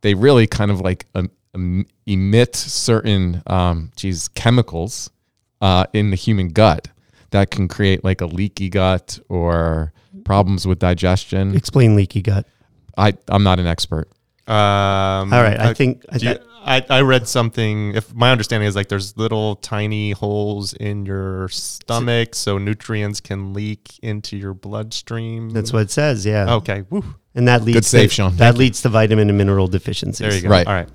they 0.00 0.14
really 0.14 0.48
kind 0.48 0.72
of 0.72 0.80
like 0.80 1.06
um, 1.14 1.30
emit 1.54 2.56
certain, 2.56 3.42
um, 3.46 3.90
geez, 3.96 4.28
chemicals 4.28 5.10
uh, 5.60 5.84
in 5.92 6.10
the 6.10 6.16
human 6.16 6.48
gut 6.48 6.88
that 7.30 7.50
can 7.50 7.68
create 7.68 8.04
like 8.04 8.20
a 8.20 8.26
leaky 8.26 8.68
gut 8.68 9.18
or 9.28 9.92
problems 10.24 10.66
with 10.66 10.78
digestion. 10.78 11.54
Explain 11.54 11.96
leaky 11.96 12.22
gut. 12.22 12.46
I 12.96 13.14
I'm 13.28 13.42
not 13.42 13.58
an 13.58 13.66
expert. 13.66 14.08
Um, 14.46 15.32
All 15.32 15.42
right, 15.42 15.58
I 15.58 15.70
uh, 15.70 15.74
think 15.74 16.04
I, 16.10 16.16
you- 16.16 16.38
I, 16.64 16.84
I 16.90 17.00
read 17.00 17.26
something. 17.26 17.94
If 17.94 18.14
my 18.14 18.30
understanding 18.30 18.68
is 18.68 18.76
like 18.76 18.88
there's 18.88 19.16
little 19.16 19.56
tiny 19.56 20.12
holes 20.12 20.74
in 20.74 21.06
your 21.06 21.48
stomach, 21.48 22.34
so 22.36 22.56
nutrients 22.58 23.20
can 23.20 23.52
leak 23.52 23.98
into 24.02 24.36
your 24.36 24.54
bloodstream. 24.54 25.50
that's 25.50 25.72
what 25.72 25.82
it 25.82 25.90
says. 25.90 26.24
Yeah, 26.24 26.54
Okay. 26.54 26.84
Woo. 26.90 27.02
and 27.34 27.48
that 27.48 27.62
leads 27.62 27.88
save, 27.88 28.10
to, 28.10 28.14
Sean. 28.14 28.36
That 28.36 28.56
leads 28.56 28.82
to 28.82 28.88
vitamin 28.90 29.28
and 29.28 29.36
mineral 29.38 29.66
deficiencies. 29.66 30.20
There 30.24 30.34
you 30.36 30.42
go. 30.42 30.48
Right. 30.50 30.66
All 30.66 30.72
right. 30.74 30.88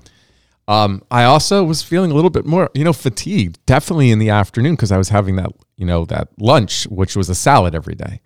Um, 0.68 1.02
I 1.10 1.24
also 1.24 1.64
was 1.64 1.82
feeling 1.82 2.10
a 2.10 2.14
little 2.14 2.30
bit 2.30 2.44
more, 2.44 2.70
you 2.74 2.84
know, 2.84 2.92
fatigued, 2.92 3.58
definitely 3.64 4.10
in 4.10 4.18
the 4.18 4.28
afternoon 4.28 4.74
because 4.76 4.92
I 4.92 4.98
was 4.98 5.08
having 5.08 5.36
that, 5.36 5.50
you 5.76 5.86
know, 5.86 6.04
that 6.04 6.28
lunch, 6.38 6.86
which 6.88 7.16
was 7.16 7.28
a 7.30 7.34
salad 7.34 7.74
every 7.74 7.94
day. 7.94 8.20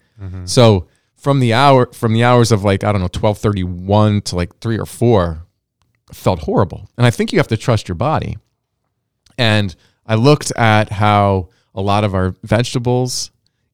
So 0.44 0.88
from 1.16 1.40
the 1.40 1.52
hour, 1.52 1.88
from 1.92 2.12
the 2.12 2.24
hours 2.24 2.50
of 2.52 2.64
like 2.64 2.82
I 2.84 2.92
don't 2.92 3.00
know, 3.00 3.08
twelve 3.08 3.38
thirty 3.38 3.62
one 3.62 4.20
to 4.22 4.36
like 4.36 4.58
three 4.58 4.78
or 4.78 4.86
four, 4.86 5.46
felt 6.12 6.40
horrible. 6.40 6.88
And 6.96 7.06
I 7.06 7.10
think 7.10 7.32
you 7.32 7.38
have 7.38 7.48
to 7.48 7.56
trust 7.56 7.88
your 7.88 7.94
body. 7.96 8.38
And 9.38 9.74
I 10.04 10.16
looked 10.16 10.50
at 10.56 10.90
how 10.90 11.48
a 11.74 11.80
lot 11.80 12.04
of 12.04 12.14
our 12.14 12.34
vegetables 12.42 13.30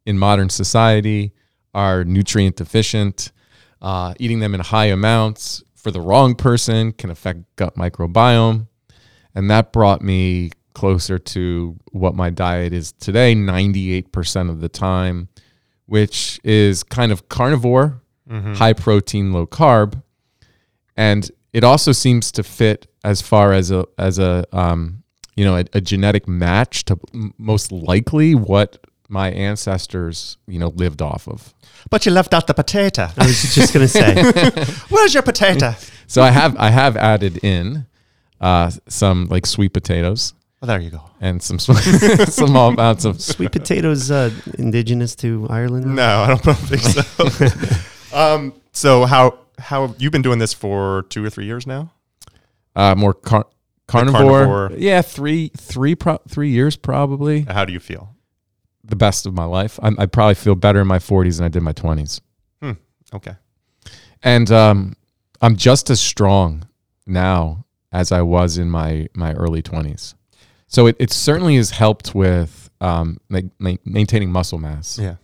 in 0.07 0.19
modern 0.19 0.51
society 0.51 1.33
are 1.75 2.05
nutrient 2.05 2.57
deficient. 2.57 3.33
Uh, 3.81 4.13
eating 4.19 4.41
them 4.41 4.55
in 4.55 4.61
high 4.61 4.87
amounts 4.87 5.63
for 5.79 5.91
the 5.91 6.01
wrong 6.01 6.35
person 6.35 6.93
can 6.93 7.11
affect 7.11 7.41
gut 7.57 7.77
microbiome. 7.77 8.67
And 9.35 9.51
that 9.51 9.73
brought 9.73 10.03
me 10.03 10.51
closer 10.75 11.19
to 11.19 11.77
what 11.93 12.15
my 12.15 12.31
diet 12.31 12.73
is 12.73 12.93
today 12.93 13.35
98% 13.35 14.51
of 14.51 14.61
the 14.61 14.69
time, 14.69 15.29
which 15.87 16.41
is 16.45 16.83
kind 16.83 17.13
of 17.13 17.29
carnivore, 17.29 18.03
high 18.55 18.73
protein, 18.75 19.33
low 19.33 19.47
carb. 19.47 20.03
And 20.97 21.31
it 21.53 21.65
also 21.65 21.93
seems 21.93 22.31
to 22.33 22.43
fit 22.43 22.87
as 23.05 23.23
far 23.23 23.53
as 23.53 23.71
a, 23.71 23.87
as 23.97 24.19
a, 24.19 24.45
um, 24.53 25.03
you 25.37 25.45
know, 25.45 25.57
a, 25.57 25.65
a 25.73 25.81
genetic 25.81 26.29
match 26.29 26.85
to 26.87 26.99
m- 27.15 27.33
most 27.39 27.73
likely 27.73 28.35
what 28.35 28.85
my 29.09 29.31
ancestors, 29.31 30.37
you 30.47 30.59
know, 30.59 30.69
lived 30.69 31.03
off 31.03 31.27
of. 31.29 31.55
But 31.91 32.07
you 32.07 32.13
left 32.13 32.35
out 32.35 32.47
the 32.47 32.55
potato. 32.55 33.09
I 33.17 33.27
was 33.27 33.55
just 33.55 33.73
gonna 33.73 33.89
say. 33.89 34.15
Where's 34.89 35.15
your 35.15 35.23
potato? 35.23 35.75
So 36.11 36.23
I 36.23 36.31
have 36.31 36.57
I 36.57 36.71
have 36.71 36.97
added 36.97 37.45
in 37.45 37.85
uh, 38.41 38.71
some 38.89 39.27
like 39.27 39.45
sweet 39.45 39.75
potatoes 39.75 40.33
well, 40.61 40.67
there 40.69 40.81
you 40.81 40.91
go. 40.91 41.03
and 41.21 41.41
some 41.43 41.59
sm- 41.59 41.73
small 42.27 42.71
amounts 42.71 43.05
of 43.05 43.21
Sweet 43.21 43.53
potatoes, 43.53 44.11
uh, 44.11 44.31
indigenous 44.59 45.15
to 45.17 45.47
Ireland. 45.49 45.95
No, 45.95 46.21
I 46.23 46.29
don't, 46.29 46.41
I 46.41 46.53
don't 46.53 46.57
think 46.57 46.83
so. 46.83 48.17
um, 48.17 48.55
so 48.73 49.05
how 49.05 49.39
how 49.59 49.95
you've 49.99 50.13
been 50.13 50.23
doing 50.23 50.39
this 50.41 50.53
for 50.53 51.03
two 51.11 51.25
or 51.25 51.31
three 51.31 51.45
years 51.45 51.67
now? 51.67 51.93
uh, 52.75 52.95
more 52.97 53.15
car- 53.15 53.47
carnivore. 53.87 54.21
carnivore. 54.21 54.73
Yeah, 54.77 55.03
three 55.03 55.53
three 55.57 55.95
pro- 55.95 56.21
three 56.29 56.51
years 56.51 56.77
probably. 56.77 57.43
How 57.43 57.65
do 57.65 57.73
you 57.73 57.81
feel? 57.81 58.17
The 58.89 58.97
best 58.97 59.27
of 59.27 59.35
my 59.35 59.45
life. 59.45 59.79
I, 59.83 59.91
I 59.99 60.07
probably 60.07 60.35
feel 60.35 60.55
better 60.55 60.81
in 60.81 60.87
my 60.87 60.99
40s 60.99 61.37
than 61.37 61.45
I 61.45 61.49
did 61.49 61.59
in 61.59 61.65
my 61.65 61.73
20s, 61.73 62.21
Okay. 63.15 63.35
and 64.23 64.51
um, 64.51 64.95
I'm 65.41 65.57
just 65.57 65.91
as 65.91 66.01
strong 66.01 66.67
now 67.07 67.65
as 67.93 68.13
I 68.13 68.23
was 68.23 68.59
in 68.59 68.69
my 68.71 69.09
my 69.15 69.33
early 69.35 69.63
20s. 69.63 70.15
So 70.67 70.87
it, 70.87 70.97
it 70.99 71.11
certainly 71.13 71.57
has 71.57 71.71
helped 71.71 72.15
with 72.15 72.71
um, 72.81 73.19
ma- 73.31 73.41
ma- 73.59 73.77
maintaining 73.85 74.31
muscle 74.31 74.59
mass. 74.59 74.99
Yeah. 74.99 75.17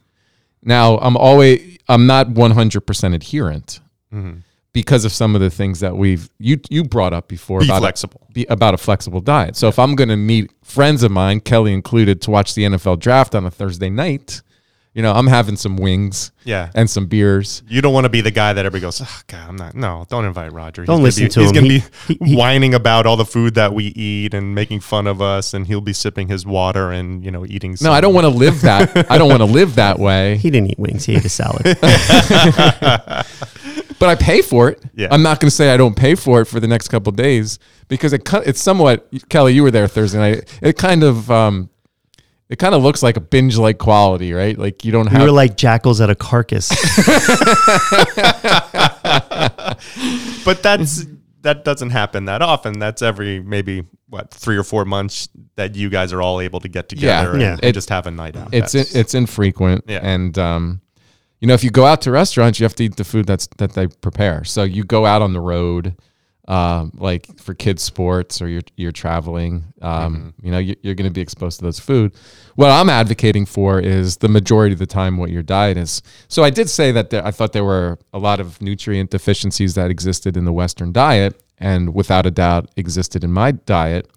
Now 0.62 0.97
I'm 0.99 1.17
always 1.17 1.79
I'm 1.89 2.07
not 2.07 2.29
100% 2.29 3.15
adherent 3.15 3.81
hmm 4.11 4.33
because 4.75 5.07
of 5.07 5.12
some 5.12 5.35
of 5.35 5.41
the 5.41 5.49
things 5.49 5.81
that 5.81 5.97
we've 5.97 6.29
you 6.39 6.61
you 6.68 6.85
brought 6.85 7.14
up 7.14 7.27
before 7.29 7.61
Be 7.61 7.66
about 7.66 7.79
flexible. 7.81 8.20
A, 8.29 8.33
be, 8.33 8.45
about 8.51 8.75
a 8.75 8.77
flexible 8.79 9.22
diet. 9.22 9.57
So 9.57 9.68
if 9.68 9.79
I'm 9.79 9.95
going 9.95 10.11
to 10.11 10.16
meet 10.16 10.51
friends 10.62 11.03
of 11.03 11.11
mine, 11.11 11.41
Kelly 11.41 11.72
included, 11.72 12.20
to 12.22 12.31
watch 12.31 12.55
the 12.55 12.64
NFL 12.64 12.99
draft 13.01 13.35
on 13.35 13.47
a 13.47 13.51
Thursday 13.51 13.89
night, 13.89 14.43
you 14.93 15.03
know, 15.03 15.12
I'm 15.12 15.27
having 15.27 15.57
some 15.57 15.77
wings 15.77 16.31
Yeah. 16.45 16.70
and 16.75 16.89
some 16.89 17.07
beers. 17.07 17.64
You 17.66 17.81
don't 17.83 17.93
want 17.93 18.05
to 18.05 18.09
be 18.09 18.20
the 18.20 18.31
guy 18.31 18.53
that 18.53 18.64
everybody 18.64 18.83
goes, 18.83 19.01
oh, 19.01 19.20
God, 19.27 19.49
I'm 19.49 19.57
not. 19.57 19.75
No, 19.75 20.07
don't 20.09 20.25
invite 20.25 20.53
Roger. 20.53 20.83
He's 20.83 20.87
Don't 20.87 20.99
gonna 20.99 21.05
listen 21.05 21.25
be, 21.25 21.31
to 21.31 21.41
He's 21.41 21.49
him. 21.51 21.55
going 21.55 21.64
to 21.64 21.89
be 22.09 22.14
he- 22.14 22.18
he- 22.31 22.37
whining 22.37 22.75
about 22.75 23.05
all 23.05 23.16
the 23.16 23.25
food 23.25 23.55
that 23.57 23.75
we 23.75 23.87
eat 23.87 24.35
and 24.35 24.55
making 24.55 24.79
fun 24.81 25.09
of 25.09 25.20
us, 25.20 25.53
and 25.53 25.66
he'll 25.66 25.81
be 25.81 25.93
sipping 25.93 26.29
his 26.29 26.47
water 26.47 26.93
and 26.93 27.25
you 27.25 27.33
know 27.33 27.45
eating. 27.47 27.77
No, 27.81 27.91
I 27.93 28.01
don't 28.01 28.14
want 28.14 28.25
to 28.25 28.29
live 28.29 28.61
that. 28.62 29.11
I 29.11 29.18
don't 29.18 29.29
want 29.29 29.41
to 29.41 29.47
live 29.47 29.75
that 29.77 29.99
way. 30.07 30.37
He 30.37 30.49
didn't 30.51 30.70
eat 30.70 30.79
wings. 30.79 31.05
He 31.07 31.16
ate 31.16 31.25
a 31.25 31.29
salad. 31.29 31.64
But 33.99 34.09
I 34.09 34.14
pay 34.16 34.42
for 34.42 34.68
it. 34.68 34.82
Yeah. 34.95 35.09
I'm 35.11 35.22
not 35.22 35.40
going 35.40 35.49
to 35.49 35.55
say 35.55 35.72
I 35.72 35.76
don't 35.76 35.97
pay 35.97 36.14
for 36.14 36.40
it 36.40 36.47
for 36.47 36.61
the 36.61 36.68
next 36.68 36.88
couple 36.88 37.11
of 37.11 37.16
days 37.16 37.59
because 37.88 38.12
it 38.12 38.22
it's 38.47 38.61
somewhat. 38.61 39.09
Kelly, 39.28 39.55
you 39.55 39.62
were 39.62 39.70
there 39.70 39.88
Thursday 39.88 40.18
night. 40.18 40.59
It 40.62 40.76
kind 40.76 41.03
of 41.03 41.30
um, 41.30 41.70
it 42.49 42.59
kind 42.59 42.74
of 42.74 42.82
looks 42.82 43.03
like 43.03 43.16
a 43.16 43.20
binge 43.20 43.57
like 43.57 43.78
quality, 43.78 44.32
right? 44.32 44.59
Like 44.59 44.84
you 44.84 44.92
don't 44.92 45.07
we 45.11 45.16
have 45.16 45.22
were 45.22 45.30
like 45.32 45.57
jackals 45.57 46.01
at 46.01 46.11
a 46.11 46.14
carcass. 46.14 46.68
But 50.45 50.62
that's 50.62 51.07
that 51.42 51.64
doesn't 51.64 51.90
happen 51.90 52.26
that 52.26 52.42
often. 52.42 52.78
That's 52.78 53.03
every 53.03 53.40
maybe 53.40 53.84
what 54.09 54.30
three 54.30 54.57
or 54.57 54.62
four 54.64 54.84
months 54.84 55.28
that 55.57 55.74
you 55.74 55.90
guys 55.90 56.12
are 56.12 56.22
all 56.22 56.40
able 56.40 56.61
to 56.61 56.68
get 56.68 56.88
together 56.88 57.32
and, 57.32 57.40
Yeah. 57.40 57.53
and 57.55 57.64
It- 57.64 57.72
just 57.72 57.88
have 57.88 58.07
a 58.07 58.11
night 58.11 58.36
out. 58.36 58.49
it's 58.53 58.72
That's- 58.72 58.95
it's 58.95 59.14
infrequent 59.14 59.84
Yeah. 59.88 60.01
and 60.03 60.36
um 60.38 60.80
you 61.45 61.49
know 61.49 61.53
if 61.53 61.62
you 61.62 61.68
go 61.68 61.84
out 61.84 62.01
to 62.01 62.11
restaurants 62.11 62.59
you 62.59 62.64
have 62.64 62.74
to 62.74 62.84
eat 62.84 62.97
the 62.97 63.05
food 63.05 63.26
that's 63.26 63.49
that 63.59 63.74
they 63.74 63.86
prepare. 63.86 64.45
So 64.45 64.62
you 64.62 64.82
go 64.82 65.05
out 65.05 65.20
on 65.20 65.34
the 65.34 65.40
road 65.40 65.95
um 66.49 66.90
like 66.95 67.38
for 67.38 67.53
kids 67.53 67.82
sports 67.82 68.40
or 68.40 68.49
you're 68.49 68.62
you're 68.76 68.92
traveling 68.92 69.64
um 69.82 70.32
you 70.42 70.51
know 70.51 70.57
you, 70.59 70.74
you're 70.82 70.95
going 70.95 71.09
to 71.09 71.12
be 71.12 71.20
exposed 71.20 71.59
to 71.59 71.64
those 71.66 71.78
food. 71.78 72.14
What 72.55 72.70
i'm 72.70 72.88
advocating 72.88 73.45
for 73.45 73.78
is 73.78 74.16
the 74.16 74.28
majority 74.28 74.72
of 74.72 74.78
the 74.78 74.86
time 74.86 75.18
what 75.18 75.28
your 75.28 75.42
diet 75.42 75.76
is. 75.76 76.01
So 76.28 76.42
i 76.42 76.49
did 76.49 76.70
say 76.70 76.92
that 76.92 77.11
there, 77.11 77.26
i 77.26 77.30
thought 77.30 77.53
there 77.53 77.64
were 77.64 77.99
a 78.14 78.18
lot 78.18 78.40
of 78.40 78.59
nutrient 78.62 79.11
deficiencies 79.11 79.74
that 79.74 79.90
existed 79.90 80.38
in 80.38 80.47
the 80.47 80.53
western 80.53 80.92
diet 80.92 81.42
and 81.59 81.95
without 81.95 82.24
a 82.24 82.30
doubt 82.30 82.70
existed 82.78 83.22
in 83.22 83.32
my 83.34 83.53
diet. 83.53 84.11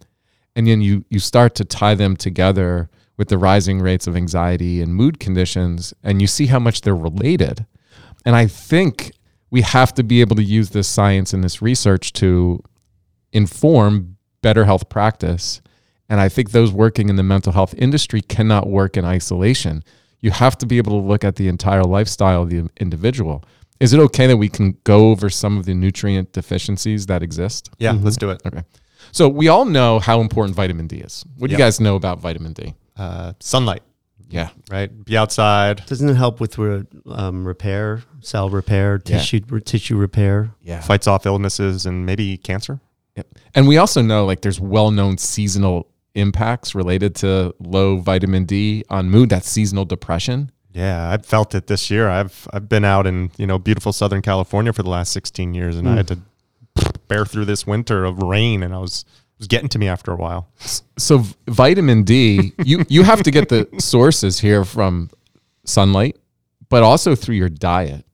And 0.56 0.66
then 0.66 0.80
you 0.80 1.04
you 1.10 1.20
start 1.20 1.56
to 1.56 1.66
tie 1.66 1.96
them 1.96 2.16
together 2.16 2.90
with 3.18 3.30
the 3.30 3.38
rising 3.38 3.82
rates 3.82 4.08
of 4.08 4.16
anxiety 4.16 4.82
and 4.82 4.96
mood 4.96 5.20
conditions 5.20 5.94
and 6.04 6.22
you 6.22 6.28
see 6.28 6.48
how 6.48 6.60
much 6.60 6.82
they're 6.82 6.96
related 6.96 7.66
and 8.26 8.36
i 8.36 8.46
think 8.48 9.12
we 9.50 9.62
have 9.62 9.94
to 9.94 10.04
be 10.04 10.22
able 10.22 10.36
to 10.36 10.44
use 10.44 10.70
this 10.70 10.88
science 10.88 11.34
and 11.34 11.44
this 11.44 11.62
research 11.62 12.14
to 12.14 12.62
inform 13.32 14.18
better 14.42 14.66
health 14.66 14.90
practice 14.90 15.62
and 16.10 16.20
i 16.20 16.30
think 16.30 16.52
those 16.52 16.72
working 16.72 17.10
in 17.10 17.16
the 17.16 17.24
mental 17.24 17.54
health 17.54 17.74
industry 17.78 18.22
cannot 18.22 18.68
work 18.68 18.96
in 18.98 19.06
isolation 19.06 19.84
you 20.20 20.32
have 20.32 20.58
to 20.58 20.66
be 20.66 20.78
able 20.78 20.92
to 20.92 21.08
look 21.08 21.24
at 21.24 21.36
the 21.36 21.48
entire 21.48 21.84
lifestyle 21.84 22.44
of 22.44 22.50
the 22.50 22.70
individual 22.80 23.44
is 23.80 23.94
it 23.94 24.00
okay 24.00 24.26
that 24.26 24.38
we 24.38 24.50
can 24.50 24.76
go 24.84 25.12
over 25.12 25.30
some 25.30 25.58
of 25.58 25.66
the 25.66 25.74
nutrient 25.74 26.32
deficiencies 26.34 27.06
that 27.06 27.22
exist 27.22 27.70
yeah, 27.78 27.92
let's 27.92 28.18
mm-hmm. 28.18 28.28
do 28.28 28.30
it. 28.32 28.42
Okay. 28.46 28.64
So 29.12 29.28
we 29.30 29.48
all 29.48 29.66
know 29.66 30.00
how 30.00 30.22
important 30.22 30.56
vitamin 30.56 30.88
D 30.88 30.98
is. 30.98 31.26
What 31.38 31.48
do 31.48 31.54
you 31.54 31.58
guys 31.58 31.80
know 31.80 31.96
about 31.96 32.20
vitamin 32.20 32.54
D? 32.54 32.76
Uh, 32.98 33.34
sunlight, 33.40 33.84
Yeah. 34.30 34.50
right? 34.72 34.90
Be 35.06 35.16
outside. 35.18 35.84
Doesn't 35.86 36.10
it 36.10 36.16
help 36.16 36.40
with 36.40 36.58
re- 36.58 36.84
um, 37.10 37.46
repair, 37.48 38.02
cell 38.22 38.50
repair, 38.50 38.98
tissue 38.98 39.40
tissue 39.62 39.98
repair? 39.98 40.52
Yeah. 40.64 40.82
Fights 40.82 41.08
off 41.08 41.26
illnesses 41.26 41.86
and 41.86 42.06
maybe 42.06 42.38
cancer. 42.38 42.80
Yep. 43.16 43.28
And 43.56 43.68
we 43.68 43.78
also 43.78 44.02
know 44.02 44.26
like 44.26 44.42
there's 44.42 44.60
well-known 44.60 45.18
seasonal 45.18 45.88
impacts 46.16 46.74
related 46.76 47.14
to 47.16 47.54
low 47.60 47.98
vitamin 47.98 48.46
D 48.46 48.84
on 48.90 49.10
mood. 49.10 49.30
That's 49.30 49.50
seasonal 49.50 49.86
depression. 49.86 50.52
Yeah, 50.74 51.10
I've 51.10 51.26
felt 51.26 51.56
it 51.56 51.68
this 51.68 51.90
year. 51.90 52.08
I've 52.10 52.48
I've 52.54 52.68
been 52.70 52.86
out 52.86 53.08
in 53.08 53.32
you 53.38 53.48
know 53.48 53.58
beautiful 53.60 53.92
Southern 53.94 54.22
California 54.22 54.74
for 54.74 54.84
the 54.84 54.90
last 54.90 55.12
16 55.12 55.54
years, 55.56 55.76
and 55.78 55.88
I 55.90 55.96
had 55.96 56.08
to 56.10 56.20
bear 57.08 57.26
through 57.26 57.46
this 57.46 57.66
winter 57.66 58.06
of 58.06 58.22
rain, 58.22 58.62
and 58.64 58.74
I 58.74 58.78
was 58.80 59.04
was 59.38 59.48
getting 59.48 59.70
to 59.70 59.80
me 59.80 59.88
after 59.88 60.12
a 60.12 60.16
while. 60.16 60.50
So 60.98 61.24
vitamin 61.48 62.04
D, 62.04 62.54
you 62.64 62.86
you 62.90 63.04
have 63.04 63.24
to 63.24 63.32
get 63.32 63.50
the 63.50 63.68
sources 63.80 64.40
here 64.40 64.66
from 64.66 65.10
sunlight, 65.64 66.18
but 66.70 66.84
also 66.84 67.16
through 67.16 67.36
your 67.36 67.50
diet. 67.50 68.06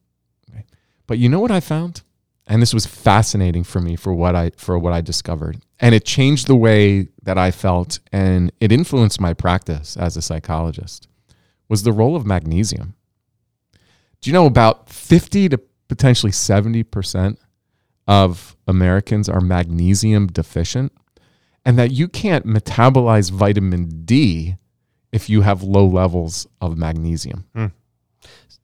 Okay. 0.50 0.66
But 1.08 1.18
you 1.18 1.30
know 1.30 1.40
what 1.40 1.52
I 1.52 1.60
found? 1.60 2.02
And 2.46 2.62
this 2.62 2.74
was 2.74 2.86
fascinating 2.86 3.64
for 3.64 3.80
me 3.80 3.96
for 3.96 4.14
what 4.14 4.36
I 4.36 4.52
for 4.58 4.78
what 4.78 4.94
I 4.94 5.02
discovered. 5.02 5.62
And 5.80 5.96
it 5.96 6.06
changed 6.06 6.48
the 6.48 6.56
way 6.56 7.08
that 7.24 7.38
I 7.38 7.52
felt 7.52 8.00
and 8.12 8.52
it 8.60 8.72
influenced 8.72 9.20
my 9.20 9.34
practice 9.34 9.98
as 9.98 10.18
a 10.18 10.22
psychologist. 10.22 11.08
Was 11.70 11.84
the 11.84 11.94
role 11.94 12.16
of 12.16 12.26
magnesium. 12.26 12.96
Do 14.22 14.30
you 14.30 14.34
know 14.34 14.46
about 14.46 14.90
50 14.90 15.50
to 15.50 15.60
potentially 15.90 16.32
70% 16.32 17.38
of 18.08 18.56
Americans 18.68 19.28
are 19.28 19.42
magnesium 19.42 20.28
deficient? 20.28 20.94
And 21.66 21.78
that 21.80 21.92
you 21.92 22.08
can't 22.08 22.46
metabolize 22.46 23.32
vitamin 23.32 24.04
D 24.06 24.56
if 25.12 25.30
you 25.30 25.42
have 25.42 25.64
low 25.64 25.86
levels 25.86 26.48
of 26.62 26.78
magnesium. 26.78 27.46
Hmm. 27.56 27.68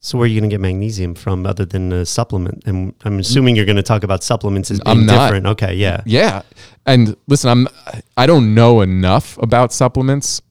So 0.02 0.18
where 0.18 0.26
are 0.26 0.28
you 0.28 0.40
going 0.40 0.50
to 0.50 0.54
get 0.54 0.62
magnesium 0.62 1.14
from 1.14 1.46
other 1.46 1.66
than 1.66 1.92
a 1.92 2.06
supplement? 2.06 2.64
And 2.66 2.94
I'm 3.04 3.20
assuming 3.20 3.58
you're 3.58 3.66
going 3.66 3.76
to 3.76 3.84
talk 3.84 4.04
about 4.04 4.24
supplements 4.24 4.72
as 4.72 4.80
being 4.80 5.00
I'm 5.00 5.06
not. 5.06 5.28
different. 5.28 5.46
Okay, 5.48 5.74
yeah. 5.74 6.02
Yeah. 6.06 6.44
And 6.86 7.18
listen, 7.28 7.50
I'm 7.50 7.68
I 8.16 8.26
don't 8.26 8.54
know 8.56 8.80
enough 8.80 9.38
about 9.40 9.74
supplements 9.74 10.42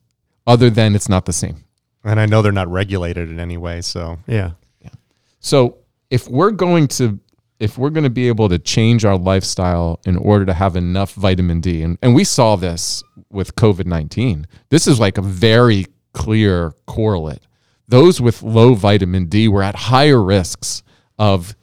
other 0.45 0.69
than 0.69 0.95
it's 0.95 1.09
not 1.09 1.25
the 1.25 1.33
same. 1.33 1.63
And 2.03 2.19
I 2.19 2.27
know 2.27 2.41
they're 2.41 2.51
not 2.51 2.71
regulated 2.71 3.29
in 3.29 3.39
any 3.39 3.57
way. 3.57 3.81
So 3.81 4.19
Yeah. 4.27 4.51
Yeah. 4.81 4.91
So 5.39 5.77
if 6.11 6.27
we're 6.27 6.51
going 6.51 6.87
to 6.89 7.19
if 7.59 7.77
we're 7.77 7.89
going 7.89 8.05
to 8.05 8.09
be 8.09 8.27
able 8.27 8.47
to 8.49 8.57
change 8.57 9.03
our 9.03 9.17
lifestyle 9.17 9.99
in 10.05 10.17
order 10.17 10.45
to 10.45 10.53
have 10.53 10.75
enough 10.75 11.13
vitamin 11.13 11.59
D, 11.59 11.83
and, 11.83 11.97
and 12.01 12.15
we 12.15 12.23
saw 12.23 12.55
this 12.55 13.03
with 13.29 13.55
COVID 13.55 13.85
19, 13.85 14.47
this 14.69 14.87
is 14.87 14.99
like 14.99 15.17
a 15.17 15.21
very 15.21 15.85
clear 16.13 16.73
correlate. 16.87 17.45
Those 17.87 18.21
with 18.21 18.41
low 18.41 18.75
vitamin 18.75 19.25
D 19.25 19.47
were 19.47 19.63
at 19.63 19.75
higher 19.75 20.21
risks 20.21 20.83
of, 21.17 21.55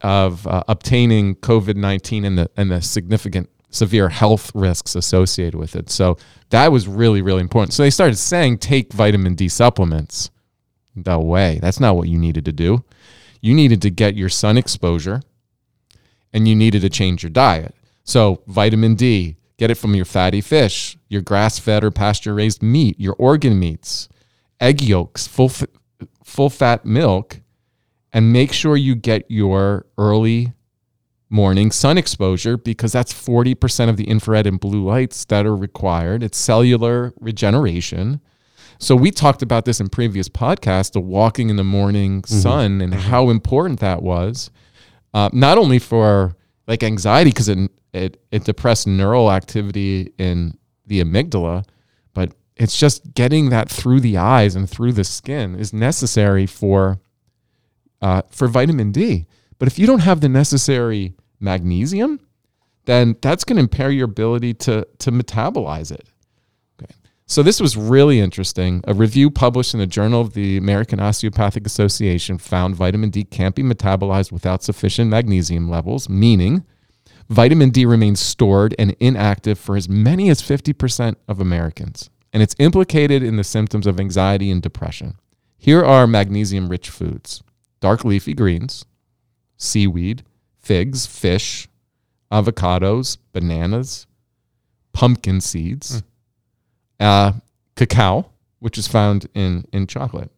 of 0.00 0.46
uh, 0.46 0.62
obtaining 0.68 1.34
COVID 1.36 1.76
19 1.76 2.24
and 2.24 2.38
the, 2.38 2.50
and 2.56 2.70
the 2.70 2.80
significant 2.80 3.50
severe 3.70 4.10
health 4.10 4.52
risks 4.54 4.94
associated 4.94 5.54
with 5.58 5.74
it. 5.74 5.90
So 5.90 6.18
that 6.50 6.70
was 6.70 6.86
really, 6.86 7.22
really 7.22 7.40
important. 7.40 7.72
So 7.72 7.82
they 7.82 7.90
started 7.90 8.16
saying 8.16 8.58
take 8.58 8.92
vitamin 8.92 9.34
D 9.34 9.48
supplements. 9.48 10.30
No 10.94 11.20
way. 11.20 11.58
That's 11.60 11.80
not 11.80 11.96
what 11.96 12.08
you 12.08 12.18
needed 12.18 12.44
to 12.44 12.52
do. 12.52 12.84
You 13.40 13.54
needed 13.54 13.82
to 13.82 13.90
get 13.90 14.14
your 14.14 14.28
sun 14.28 14.58
exposure 14.58 15.22
and 16.32 16.48
you 16.48 16.54
needed 16.54 16.82
to 16.82 16.90
change 16.90 17.22
your 17.22 17.30
diet. 17.30 17.74
So, 18.04 18.42
vitamin 18.46 18.94
D, 18.94 19.36
get 19.58 19.70
it 19.70 19.76
from 19.76 19.94
your 19.94 20.04
fatty 20.04 20.40
fish, 20.40 20.96
your 21.08 21.22
grass 21.22 21.58
fed 21.58 21.84
or 21.84 21.90
pasture 21.90 22.34
raised 22.34 22.62
meat, 22.62 22.98
your 22.98 23.14
organ 23.18 23.58
meats, 23.58 24.08
egg 24.60 24.82
yolks, 24.82 25.26
full, 25.26 25.46
f- 25.46 25.64
full 26.24 26.50
fat 26.50 26.84
milk, 26.84 27.40
and 28.12 28.32
make 28.32 28.52
sure 28.52 28.76
you 28.76 28.94
get 28.94 29.24
your 29.30 29.86
early 29.96 30.52
morning 31.32 31.70
sun 31.70 31.96
exposure 31.96 32.58
because 32.58 32.92
that's 32.92 33.12
40% 33.12 33.88
of 33.88 33.96
the 33.96 34.04
infrared 34.04 34.46
and 34.46 34.60
blue 34.60 34.84
lights 34.84 35.24
that 35.26 35.46
are 35.46 35.56
required. 35.56 36.22
It's 36.22 36.36
cellular 36.36 37.14
regeneration. 37.18 38.20
So 38.78 38.94
we 38.94 39.10
talked 39.10 39.42
about 39.42 39.64
this 39.64 39.80
in 39.80 39.88
previous 39.88 40.28
podcasts, 40.28 40.92
the 40.92 41.00
walking 41.00 41.48
in 41.48 41.56
the 41.56 41.64
morning 41.64 42.20
mm-hmm. 42.22 42.34
sun 42.34 42.80
and 42.80 42.92
mm-hmm. 42.92 43.08
how 43.08 43.30
important 43.30 43.80
that 43.80 44.02
was, 44.02 44.50
uh, 45.14 45.30
not 45.32 45.58
only 45.58 45.78
for 45.78 46.36
like 46.66 46.82
anxiety 46.82 47.30
because 47.30 47.48
it, 47.48 47.70
it 47.92 48.22
it 48.30 48.44
depressed 48.44 48.86
neural 48.86 49.30
activity 49.30 50.12
in 50.18 50.56
the 50.86 51.02
amygdala, 51.02 51.64
but 52.14 52.34
it's 52.56 52.78
just 52.78 53.14
getting 53.14 53.50
that 53.50 53.68
through 53.68 54.00
the 54.00 54.16
eyes 54.16 54.54
and 54.56 54.68
through 54.68 54.92
the 54.92 55.04
skin 55.04 55.54
is 55.54 55.72
necessary 55.72 56.46
for 56.46 57.00
uh, 58.00 58.22
for 58.30 58.48
vitamin 58.48 58.92
D. 58.92 59.26
But 59.58 59.68
if 59.68 59.78
you 59.78 59.86
don't 59.86 60.00
have 60.00 60.20
the 60.20 60.28
necessary 60.28 61.14
magnesium, 61.40 62.20
then 62.84 63.16
that's 63.22 63.44
going 63.44 63.56
to 63.56 63.62
impair 63.62 63.90
your 63.90 64.06
ability 64.06 64.54
to 64.54 64.86
to 64.98 65.12
metabolize 65.12 65.92
it. 65.92 66.08
So 67.32 67.42
this 67.42 67.62
was 67.62 67.78
really 67.78 68.20
interesting. 68.20 68.84
A 68.86 68.92
review 68.92 69.30
published 69.30 69.72
in 69.72 69.80
the 69.80 69.86
Journal 69.86 70.20
of 70.20 70.34
the 70.34 70.58
American 70.58 71.00
Osteopathic 71.00 71.64
Association 71.64 72.36
found 72.36 72.76
vitamin 72.76 73.08
D 73.08 73.24
can't 73.24 73.54
be 73.54 73.62
metabolized 73.62 74.30
without 74.30 74.62
sufficient 74.62 75.08
magnesium 75.08 75.66
levels, 75.66 76.10
meaning 76.10 76.62
vitamin 77.30 77.70
D 77.70 77.86
remains 77.86 78.20
stored 78.20 78.74
and 78.78 78.94
inactive 79.00 79.58
for 79.58 79.76
as 79.76 79.88
many 79.88 80.28
as 80.28 80.42
50% 80.42 81.16
of 81.26 81.40
Americans, 81.40 82.10
and 82.34 82.42
it's 82.42 82.54
implicated 82.58 83.22
in 83.22 83.36
the 83.36 83.44
symptoms 83.44 83.86
of 83.86 83.98
anxiety 83.98 84.50
and 84.50 84.60
depression. 84.60 85.14
Here 85.56 85.82
are 85.82 86.06
magnesium 86.06 86.68
rich 86.68 86.90
foods 86.90 87.42
dark 87.80 88.04
leafy 88.04 88.34
greens, 88.34 88.84
seaweed, 89.56 90.22
figs, 90.58 91.06
fish, 91.06 91.66
avocados, 92.30 93.16
bananas, 93.32 94.06
pumpkin 94.92 95.40
seeds, 95.40 96.00
hmm. 96.00 96.06
Uh, 97.00 97.32
cacao, 97.76 98.26
which 98.60 98.78
is 98.78 98.86
found 98.88 99.26
in, 99.34 99.64
in 99.72 99.86
chocolate. 99.86 100.30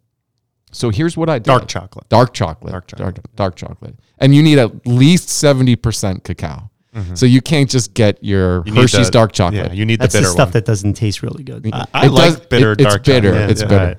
So 0.73 0.91
here's 0.91 1.17
what 1.17 1.29
I 1.31 1.39
did. 1.39 1.45
dark 1.45 1.69
chocolate. 1.69 2.09
Dark 2.09 2.35
chocolate. 2.35 2.73
Dark 2.73 2.87
Dark, 2.89 3.15
chocolate. 3.17 3.37
dark 3.37 3.57
chocolate. 3.57 3.95
And 4.19 4.35
you 4.35 4.43
need 4.43 4.59
at 4.59 4.87
least 4.87 5.29
70% 5.29 6.25
cacao. 6.25 6.71
So 7.15 7.27
you 7.27 7.41
can't 7.43 7.69
just 7.69 7.93
get 7.95 8.23
your 8.23 8.61
Mm-hmm. 8.63 8.77
You 8.77 8.83
Hershey's 8.83 9.07
the- 9.07 9.13
dark 9.13 9.33
chocolate. 9.33 9.67
Yeah, 9.67 9.73
you 9.73 9.85
need 9.85 9.99
That's 10.01 10.15
the 10.15 10.21
the, 10.21 10.27
stuff 10.29 10.47
one. 10.49 10.53
that 10.53 10.65
doesn't 10.65 10.95
taste 10.95 11.23
really 11.25 11.43
good. 11.43 11.69
I, 11.73 11.87
I 11.93 12.07
It 12.07 12.11
like 12.13 12.37
does- 12.37 12.47
bitter 12.47 12.73
it- 12.73 12.81
it's 12.81 12.97
bitter. 12.99 13.31
chocolate. 13.33 13.51
It's 13.51 13.63
Yeah. 13.63 13.67
bitter. 13.69 13.85
Right. 13.87 13.99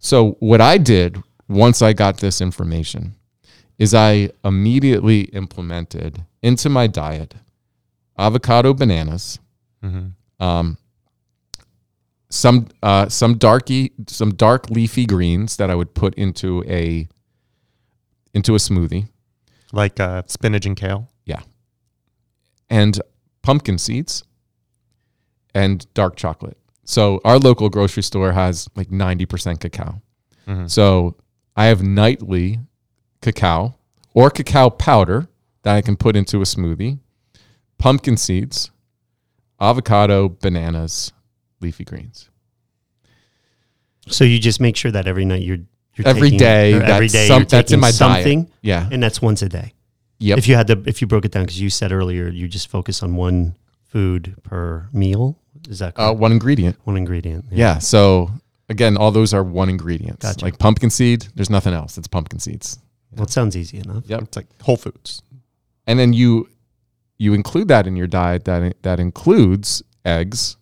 So 0.00 0.32
what 0.40 0.60
I 0.60 0.76
did 0.78 1.22
once 1.48 1.82
I 1.82 1.92
got 1.92 2.16
this 2.18 2.40
information 2.40 3.14
is 3.78 3.94
I 3.94 4.30
immediately 4.44 5.22
implemented 5.26 6.24
into 6.42 6.68
my 6.68 6.88
diet 6.88 7.34
avocado 8.18 8.74
bananas, 8.74 9.38
Mhm. 9.84 10.12
um, 10.40 10.78
some 12.32 12.68
uh, 12.82 13.08
some 13.08 13.36
darky 13.36 13.92
some 14.08 14.34
dark 14.34 14.70
leafy 14.70 15.04
greens 15.04 15.58
that 15.58 15.70
I 15.70 15.74
would 15.74 15.94
put 15.94 16.14
into 16.14 16.64
a 16.66 17.06
into 18.32 18.54
a 18.54 18.58
smoothie. 18.58 19.08
Like 19.72 20.00
uh, 20.00 20.22
spinach 20.26 20.64
and 20.66 20.76
kale. 20.76 21.08
Yeah, 21.26 21.40
and 22.70 23.00
pumpkin 23.42 23.78
seeds 23.78 24.24
and 25.54 25.86
dark 25.94 26.16
chocolate. 26.16 26.56
So 26.84 27.20
our 27.24 27.38
local 27.38 27.68
grocery 27.68 28.02
store 28.02 28.32
has 28.32 28.68
like 28.74 28.88
90% 28.88 29.60
cacao. 29.60 30.00
Mhm. 30.48 30.70
So 30.70 31.16
I 31.54 31.66
have 31.66 31.82
nightly 31.82 32.60
cacao 33.20 33.74
or 34.14 34.30
cacao 34.30 34.70
powder 34.70 35.28
that 35.62 35.76
I 35.76 35.82
can 35.82 35.96
put 35.96 36.16
into 36.16 36.38
a 36.38 36.44
smoothie, 36.44 36.98
pumpkin 37.78 38.16
seeds, 38.16 38.70
avocado, 39.60 40.28
bananas, 40.30 41.12
leafy 41.62 41.84
greens. 41.84 42.28
So 44.08 44.24
you 44.24 44.38
just 44.38 44.60
make 44.60 44.76
sure 44.76 44.90
that 44.90 45.06
every 45.06 45.24
night 45.24 45.42
you're, 45.42 45.58
you're 45.94 46.06
Every 46.08 46.22
taking, 46.30 46.38
day, 46.38 46.72
that's 46.78 47.12
day 47.12 47.28
some- 47.28 47.42
you're 47.42 47.46
that's 47.46 47.70
in 47.72 47.78
taking 47.78 47.80
my 47.80 47.86
diet. 47.88 47.94
something, 47.94 48.50
Yeah. 48.62 48.88
and 48.90 49.02
that's 49.02 49.22
once 49.22 49.42
a 49.42 49.48
day. 49.48 49.74
Yep. 50.18 50.38
If 50.38 50.48
you 50.48 50.54
had 50.54 50.66
to, 50.68 50.82
if 50.86 51.00
you 51.00 51.06
broke 51.06 51.24
it 51.24 51.32
down, 51.32 51.44
because 51.44 51.60
you 51.60 51.68
said 51.70 51.90
earlier 51.92 52.28
you 52.28 52.46
just 52.48 52.68
focus 52.68 53.02
on 53.02 53.16
one 53.16 53.56
food 53.84 54.34
per 54.44 54.88
meal. 54.92 55.36
Is 55.68 55.80
that 55.80 55.94
uh, 55.98 56.06
correct? 56.08 56.20
one 56.20 56.32
ingredient. 56.32 56.76
one 56.84 56.96
ingredient? 56.96 57.46
Yeah. 57.50 57.78
So 57.78 58.30
again, 58.68 58.96
all 58.96 59.10
those 59.10 59.34
are 59.34 59.42
one 59.42 59.68
ingredients. 59.68 60.24
Gotcha. 60.24 60.44
Like 60.44 60.58
pumpkin 60.58 60.90
seed, 60.90 61.26
there's 61.34 61.50
nothing 61.50 61.74
else. 61.74 61.98
It's 61.98 62.06
pumpkin 62.08 62.38
seeds. 62.38 62.78
Well, 63.14 63.24
it 63.24 63.30
sounds 63.30 63.56
easy 63.56 63.78
enough. 63.78 64.04
Yep. 64.06 64.22
It's 64.22 64.36
like 64.36 64.46
Whole 64.62 64.76
Foods. 64.76 65.22
and 65.86 65.98
then 65.98 66.12
you 66.12 66.48
you 67.18 67.34
include 67.34 67.68
that 67.68 67.86
in 67.86 67.94
your 67.96 68.06
diet 68.06 68.44
that 68.46 68.80
that 68.82 68.98
includes 69.00 69.82
eggs 70.04 70.56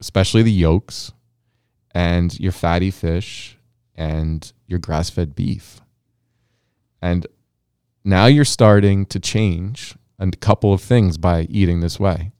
especially 0.00 0.42
the 0.42 0.52
yolks 0.52 1.12
and 1.92 2.38
your 2.38 2.52
fatty 2.52 2.90
fish 2.90 3.58
and 3.94 4.52
your 4.66 4.78
grass-fed 4.78 5.34
beef. 5.34 5.80
And 7.00 7.26
now 8.04 8.26
you're 8.26 8.44
starting 8.44 9.06
to 9.06 9.20
change 9.20 9.94
a 10.18 10.30
couple 10.30 10.72
of 10.72 10.80
things 10.80 11.18
by 11.18 11.42
eating 11.42 11.80
this 11.80 11.98
way. 11.98 12.32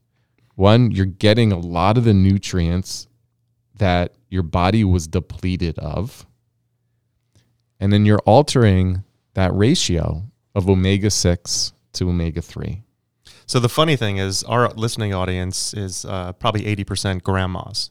One 0.55 0.91
you're 0.91 1.05
getting 1.05 1.51
a 1.51 1.59
lot 1.59 1.97
of 1.97 2.03
the 2.03 2.13
nutrients 2.13 3.07
that 3.77 4.15
your 4.29 4.43
body 4.43 4.83
was 4.83 5.07
depleted 5.07 5.77
of. 5.79 6.25
And 7.79 7.93
then 7.93 8.05
you're 8.05 8.19
altering 8.25 9.03
that 9.35 9.53
ratio 9.53 10.23
of 10.55 10.67
omega 10.67 11.11
6 11.11 11.73
to 11.93 12.09
omega 12.09 12.41
3 12.41 12.83
So 13.47 13.59
the 13.59 13.69
funny 13.69 13.95
thing 13.95 14.17
is, 14.17 14.43
our 14.43 14.69
listening 14.69 15.13
audience 15.13 15.73
is 15.73 16.05
uh, 16.05 16.33
probably 16.33 16.65
eighty 16.65 16.83
percent 16.83 17.23
grandmas, 17.23 17.89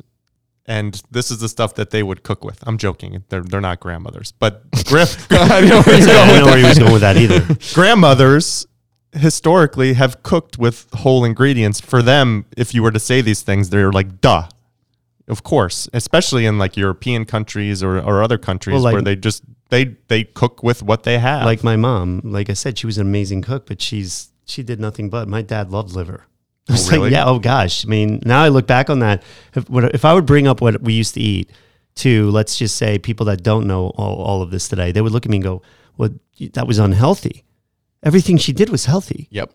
and 0.67 1.03
this 1.11 1.31
is 1.31 1.39
the 1.39 1.49
stuff 1.49 1.75
that 1.77 1.91
they 1.91 2.03
would 2.03 2.23
cook 2.23 2.45
with. 2.45 2.63
I'm 2.67 2.77
joking; 2.79 3.25
they're 3.31 3.43
they're 3.43 3.61
not 3.63 3.81
grandmothers, 3.81 4.33
but 4.33 4.71
gra- 4.85 5.07
I 5.31 5.63
know 5.63 5.81
where 5.83 5.99
you're 5.99 6.09
I 6.11 6.13
going 6.13 6.29
don't 6.29 6.39
know 6.41 6.45
where 6.47 6.59
he 6.59 6.65
was 6.65 6.79
going 6.79 6.93
with 6.93 7.01
that 7.01 7.17
either. 7.17 7.57
grandmothers 7.75 8.67
historically 9.13 9.95
have 9.95 10.23
cooked 10.23 10.59
with 10.59 10.87
whole 10.93 11.25
ingredients. 11.25 11.81
For 11.81 12.03
them, 12.03 12.45
if 12.57 12.75
you 12.75 12.83
were 12.83 12.91
to 12.93 13.01
say 13.01 13.23
these 13.23 13.41
things, 13.43 13.71
they're 13.71 13.93
like, 13.93 14.21
duh. 14.21 14.49
Of 15.29 15.43
course, 15.43 15.89
especially 15.93 16.47
in 16.47 16.57
like 16.57 16.77
European 16.77 17.25
countries 17.25 17.83
or, 17.83 17.99
or 17.99 18.23
other 18.23 18.39
countries 18.39 18.75
Well, 18.75 18.83
like- 18.83 18.93
where 18.93 19.03
they 19.03 19.17
just 19.17 19.43
they 19.71 19.97
they 20.07 20.23
cook 20.23 20.63
with 20.63 20.83
what 20.85 21.03
they 21.03 21.19
have. 21.19 21.45
Like 21.47 21.65
my 21.65 21.75
mom, 21.75 22.21
like 22.23 22.49
I 22.49 22.53
said, 22.53 22.79
she 22.79 22.87
was 22.87 22.97
an 22.99 23.07
amazing 23.09 23.43
cook, 23.43 23.67
but 23.67 23.81
she's 23.83 24.31
she 24.47 24.63
did 24.63 24.81
nothing 24.81 25.11
but. 25.11 25.29
My 25.29 25.43
dad 25.43 25.71
loved 25.71 25.93
liver. 25.93 26.25
I 26.69 26.73
was 26.73 26.91
really? 26.91 27.05
like, 27.05 27.13
yeah, 27.13 27.27
oh 27.27 27.39
gosh. 27.39 27.85
I 27.85 27.89
mean, 27.89 28.21
now 28.25 28.43
I 28.43 28.49
look 28.49 28.67
back 28.67 28.91
on 28.91 29.01
that. 29.01 29.23
If, 29.55 29.67
if 29.71 30.05
I 30.05 30.15
would 30.15 30.27
bring 30.27 30.49
up 30.49 30.61
what 30.61 30.81
we 30.83 30.95
used 30.95 31.15
to 31.15 31.21
eat 31.21 31.51
to, 31.97 32.31
let's 32.31 32.57
just 32.57 32.77
say, 32.77 32.99
people 32.99 33.27
that 33.27 33.43
don't 33.43 33.67
know 33.67 33.91
all, 33.97 34.23
all 34.23 34.43
of 34.43 34.51
this 34.51 34.69
today, 34.69 34.91
they 34.93 35.01
would 35.01 35.13
look 35.13 35.27
at 35.27 35.31
me 35.31 35.37
and 35.37 35.45
go, 35.45 35.63
well, 35.97 36.11
that 36.55 36.67
was 36.67 36.79
unhealthy. 36.79 37.45
Everything 38.03 38.37
she 38.37 38.53
did 38.53 38.69
was 38.69 38.85
healthy. 38.85 39.29
Yep. 39.31 39.53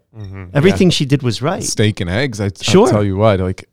Everything 0.53 0.89
she 0.89 1.05
did 1.05 1.23
was 1.23 1.41
right. 1.41 1.63
steak 1.63 1.99
and 1.99 2.09
eggs. 2.09 2.39
I, 2.39 2.49
Sure. 2.61 2.85
I'll 2.85 2.91
tell 2.91 3.03
you 3.03 3.15
what, 3.15 3.39
like 3.39 3.69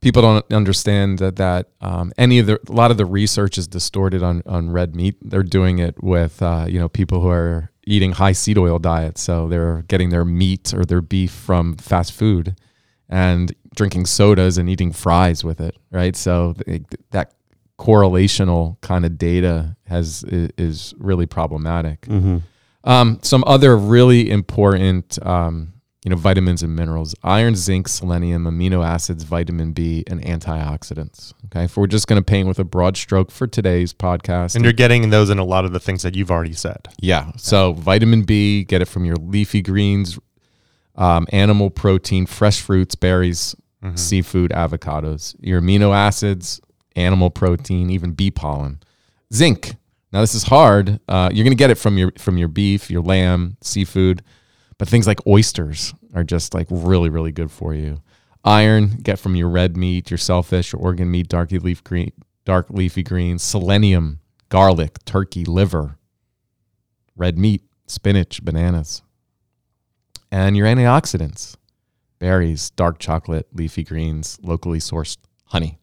people 0.00 0.22
don't 0.22 0.52
understand 0.52 1.18
that 1.18 1.36
that 1.36 1.68
um, 1.80 2.12
any 2.16 2.38
of 2.38 2.46
the 2.46 2.60
a 2.68 2.72
lot 2.72 2.90
of 2.90 2.96
the 2.96 3.04
research 3.04 3.58
is 3.58 3.68
distorted 3.68 4.22
on 4.22 4.42
on 4.46 4.70
red 4.70 4.94
meat. 4.94 5.16
They're 5.22 5.42
doing 5.42 5.78
it 5.78 6.02
with 6.02 6.42
uh, 6.42 6.66
you 6.68 6.78
know 6.78 6.88
people 6.88 7.20
who 7.20 7.28
are 7.28 7.69
eating 7.86 8.12
high 8.12 8.32
seed 8.32 8.58
oil 8.58 8.78
diets, 8.78 9.20
so 9.20 9.48
they're 9.48 9.82
getting 9.88 10.10
their 10.10 10.24
meat 10.24 10.74
or 10.74 10.84
their 10.84 11.00
beef 11.00 11.30
from 11.30 11.76
fast 11.76 12.12
food 12.12 12.56
and 13.08 13.52
drinking 13.74 14.06
sodas 14.06 14.58
and 14.58 14.68
eating 14.68 14.92
fries 14.92 15.42
with 15.44 15.60
it, 15.60 15.76
right? 15.90 16.16
So 16.16 16.54
th- 16.66 16.82
that 17.10 17.34
correlational 17.78 18.80
kind 18.82 19.04
of 19.04 19.16
data 19.16 19.76
has 19.86 20.22
is 20.24 20.94
really 20.98 21.26
problematic. 21.26 22.02
Mm-hmm. 22.02 22.38
Um, 22.84 23.18
some 23.22 23.44
other 23.46 23.76
really 23.76 24.30
important, 24.30 25.18
um, 25.26 25.72
you 26.04 26.10
know, 26.10 26.16
vitamins 26.16 26.62
and 26.62 26.74
minerals: 26.74 27.14
iron, 27.22 27.54
zinc, 27.56 27.88
selenium, 27.88 28.44
amino 28.44 28.84
acids, 28.84 29.24
vitamin 29.24 29.72
B, 29.72 30.04
and 30.06 30.22
antioxidants. 30.22 31.34
Okay, 31.46 31.64
if 31.64 31.76
we're 31.76 31.86
just 31.86 32.06
going 32.06 32.20
to 32.20 32.24
paint 32.24 32.48
with 32.48 32.58
a 32.58 32.64
broad 32.64 32.96
stroke 32.96 33.30
for 33.30 33.46
today's 33.46 33.92
podcast, 33.92 34.54
and 34.54 34.64
you're 34.64 34.72
getting 34.72 35.10
those 35.10 35.30
in 35.30 35.38
a 35.38 35.44
lot 35.44 35.64
of 35.64 35.72
the 35.72 35.80
things 35.80 36.02
that 36.02 36.14
you've 36.14 36.30
already 36.30 36.52
said. 36.54 36.88
yeah. 37.00 37.30
So 37.36 37.72
vitamin 37.74 38.22
B, 38.22 38.64
get 38.64 38.80
it 38.82 38.88
from 38.88 39.04
your 39.04 39.16
leafy 39.16 39.60
greens, 39.62 40.18
um, 40.96 41.26
animal 41.32 41.70
protein, 41.70 42.26
fresh 42.26 42.60
fruits, 42.60 42.94
berries, 42.94 43.54
seafood, 43.94 44.50
avocados. 44.52 45.34
Your 45.40 45.60
amino 45.60 45.94
acids, 45.94 46.60
animal 46.96 47.30
protein, 47.30 47.88
even 47.90 48.12
bee 48.12 48.30
pollen. 48.30 48.80
Zinc. 49.32 49.74
Now 50.12 50.20
this 50.22 50.34
is 50.34 50.44
hard. 50.44 50.98
Uh, 51.08 51.30
you're 51.32 51.44
going 51.44 51.56
to 51.56 51.58
get 51.58 51.70
it 51.70 51.76
from 51.76 51.96
your 51.96 52.12
from 52.18 52.36
your 52.36 52.48
beef, 52.48 52.90
your 52.90 53.00
lamb, 53.02 53.56
seafood, 53.60 54.22
but 54.80 54.88
things 54.88 55.06
like 55.06 55.24
oysters 55.26 55.92
are 56.14 56.24
just 56.24 56.54
like 56.54 56.66
really 56.70 57.10
really 57.10 57.32
good 57.32 57.50
for 57.50 57.74
you. 57.74 58.00
Iron, 58.42 58.96
get 59.02 59.18
from 59.18 59.36
your 59.36 59.50
red 59.50 59.76
meat, 59.76 60.10
your 60.10 60.16
shellfish, 60.16 60.72
your 60.72 60.80
organ 60.80 61.10
meat, 61.10 61.28
dark 61.28 61.52
leaf 61.52 61.84
green, 61.84 62.12
dark 62.46 62.70
leafy 62.70 63.02
greens. 63.02 63.42
Selenium, 63.42 64.20
garlic, 64.48 65.04
turkey, 65.04 65.44
liver 65.44 65.98
red 67.20 67.38
meat, 67.38 67.62
spinach, 67.86 68.42
bananas. 68.42 69.02
And 70.32 70.56
your 70.56 70.66
antioxidants, 70.66 71.56
berries, 72.18 72.70
dark 72.70 72.98
chocolate, 72.98 73.46
leafy 73.52 73.84
greens, 73.84 74.38
locally 74.42 74.78
sourced 74.78 75.18
honey. 75.44 75.78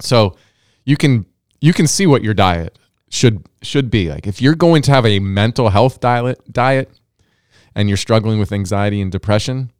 So 0.00 0.36
you 0.84 0.96
can 0.96 1.26
you 1.60 1.72
can 1.72 1.86
see 1.86 2.06
what 2.06 2.22
your 2.22 2.34
diet 2.34 2.78
should 3.10 3.44
should 3.62 3.90
be. 3.90 4.10
Like 4.10 4.26
if 4.26 4.40
you're 4.40 4.54
going 4.54 4.82
to 4.82 4.92
have 4.92 5.04
a 5.04 5.18
mental 5.18 5.70
health 5.70 5.98
diet 6.00 6.40
diet 6.52 6.90
and 7.74 7.88
you're 7.88 7.96
struggling 7.96 8.38
with 8.38 8.52
anxiety 8.52 9.00
and 9.00 9.10
depression, 9.10 9.72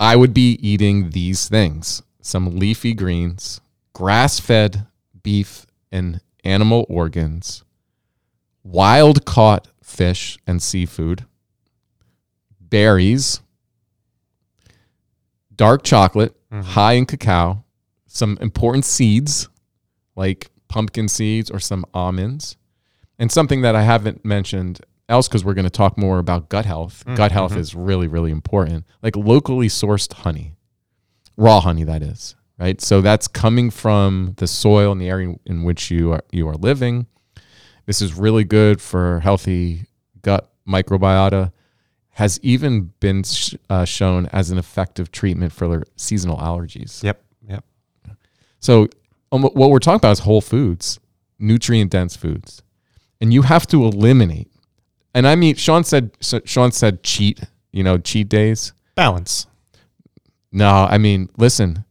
I 0.00 0.16
would 0.16 0.34
be 0.34 0.58
eating 0.60 1.10
these 1.10 1.48
things. 1.48 2.02
Some 2.20 2.58
leafy 2.58 2.94
greens, 2.94 3.60
grass-fed 3.92 4.86
beef 5.22 5.66
and 5.92 6.20
animal 6.44 6.86
organs, 6.88 7.64
wild 8.62 9.24
caught 9.24 9.68
fish 9.82 10.38
and 10.46 10.62
seafood, 10.62 11.26
berries, 12.60 13.40
dark 15.54 15.82
chocolate, 15.82 16.34
mm-hmm. 16.50 16.62
high 16.62 16.94
in 16.94 17.06
cacao, 17.06 17.64
some 18.06 18.38
important 18.40 18.84
seeds 18.84 19.48
like 20.16 20.50
pumpkin 20.68 21.08
seeds 21.08 21.50
or 21.50 21.60
some 21.60 21.84
almonds, 21.94 22.56
and 23.18 23.30
something 23.30 23.62
that 23.62 23.76
I 23.76 23.82
haven't 23.82 24.24
mentioned 24.24 24.80
else 25.08 25.28
because 25.28 25.44
we're 25.44 25.54
going 25.54 25.64
to 25.64 25.70
talk 25.70 25.98
more 25.98 26.18
about 26.18 26.48
gut 26.48 26.64
health. 26.64 27.04
Gut 27.14 27.32
health 27.32 27.56
is 27.56 27.74
really, 27.74 28.06
really 28.08 28.30
important. 28.30 28.84
Like 29.02 29.16
locally 29.16 29.68
sourced 29.68 30.12
honey, 30.12 30.54
raw 31.36 31.60
honey, 31.60 31.84
that 31.84 32.02
is. 32.02 32.36
Right, 32.56 32.80
so 32.80 33.00
that's 33.00 33.26
coming 33.26 33.68
from 33.70 34.34
the 34.36 34.46
soil 34.46 34.92
and 34.92 35.00
the 35.00 35.08
area 35.08 35.34
in 35.44 35.64
which 35.64 35.90
you 35.90 36.12
are 36.12 36.22
you 36.30 36.48
are 36.48 36.54
living. 36.54 37.06
This 37.84 38.00
is 38.00 38.14
really 38.14 38.44
good 38.44 38.80
for 38.80 39.18
healthy 39.20 39.86
gut 40.22 40.52
microbiota. 40.66 41.52
Has 42.10 42.38
even 42.44 42.92
been 43.00 43.24
sh- 43.24 43.54
uh, 43.68 43.84
shown 43.84 44.26
as 44.26 44.52
an 44.52 44.58
effective 44.58 45.10
treatment 45.10 45.52
for 45.52 45.82
seasonal 45.96 46.36
allergies. 46.36 47.02
Yep. 47.02 47.20
Yep. 47.48 47.64
So, 48.60 48.86
um, 49.32 49.42
what 49.42 49.70
we're 49.70 49.80
talking 49.80 49.96
about 49.96 50.12
is 50.12 50.20
whole 50.20 50.40
foods, 50.40 51.00
nutrient 51.40 51.90
dense 51.90 52.14
foods, 52.14 52.62
and 53.20 53.32
you 53.32 53.42
have 53.42 53.66
to 53.66 53.84
eliminate. 53.84 54.48
And 55.14 55.26
I 55.26 55.36
mean, 55.36 55.54
Sean 55.54 55.84
said 55.84 56.10
Sean 56.20 56.72
said 56.72 57.02
cheat. 57.02 57.40
You 57.72 57.82
know, 57.82 57.98
cheat 57.98 58.28
days. 58.28 58.72
Balance. 58.94 59.46
No, 60.52 60.86
I 60.88 60.98
mean, 60.98 61.28
listen, 61.36 61.84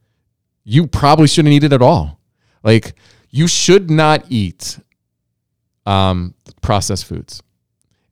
you 0.63 0.88
probably 0.88 1.28
shouldn't 1.28 1.53
eat 1.53 1.65
it 1.65 1.74
at 1.74 1.82
all. 1.82 2.21
Like, 2.63 2.95
you 3.30 3.47
should 3.47 3.91
not 3.91 4.24
eat 4.30 4.80
um, 5.86 6.34
processed 6.61 7.05
foods 7.05 7.43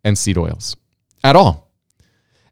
and 0.03 0.17
seed 0.17 0.37
oils 0.37 0.75
at 1.23 1.37
all. 1.37 1.71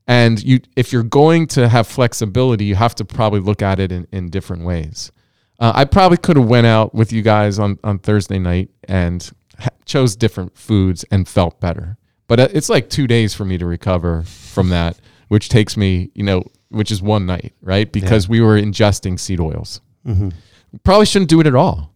And 0.07 0.41
you, 0.41 0.61
if 0.75 0.93
you're 0.93 1.03
going 1.03 1.47
to 1.47 1.67
have 1.67 1.87
flexibility, 1.87 2.65
you 2.65 2.75
have 2.75 2.95
to 2.95 3.05
probably 3.05 3.41
look 3.41 3.61
at 3.61 3.79
it 3.79 3.91
in, 3.91 4.07
in 4.11 4.29
different 4.29 4.63
ways. 4.63 5.11
Uh, 5.59 5.73
I 5.75 5.85
probably 5.85 6.17
could 6.17 6.37
have 6.37 6.47
went 6.47 6.65
out 6.65 6.95
with 6.95 7.11
you 7.11 7.21
guys 7.21 7.59
on, 7.59 7.77
on 7.83 7.99
Thursday 7.99 8.39
night 8.39 8.69
and 8.87 9.29
ha- 9.59 9.69
chose 9.85 10.15
different 10.15 10.57
foods 10.57 11.03
and 11.11 11.27
felt 11.27 11.59
better. 11.59 11.97
But 12.29 12.39
uh, 12.39 12.47
it's 12.53 12.69
like 12.69 12.89
two 12.89 13.07
days 13.07 13.33
for 13.33 13.43
me 13.43 13.57
to 13.57 13.65
recover 13.65 14.23
from 14.23 14.69
that, 14.69 14.97
which 15.27 15.49
takes 15.49 15.75
me, 15.75 16.11
you 16.13 16.23
know, 16.23 16.43
which 16.69 16.91
is 16.91 17.01
one 17.01 17.25
night, 17.25 17.53
right? 17.61 17.91
Because 17.91 18.29
we 18.29 18.39
were 18.39 18.55
ingesting 18.57 19.19
seed 19.19 19.41
oils. 19.41 19.81
Probably 20.83 21.05
shouldn't 21.05 21.29
do 21.29 21.41
it 21.41 21.47
at 21.47 21.55
all. 21.55 21.93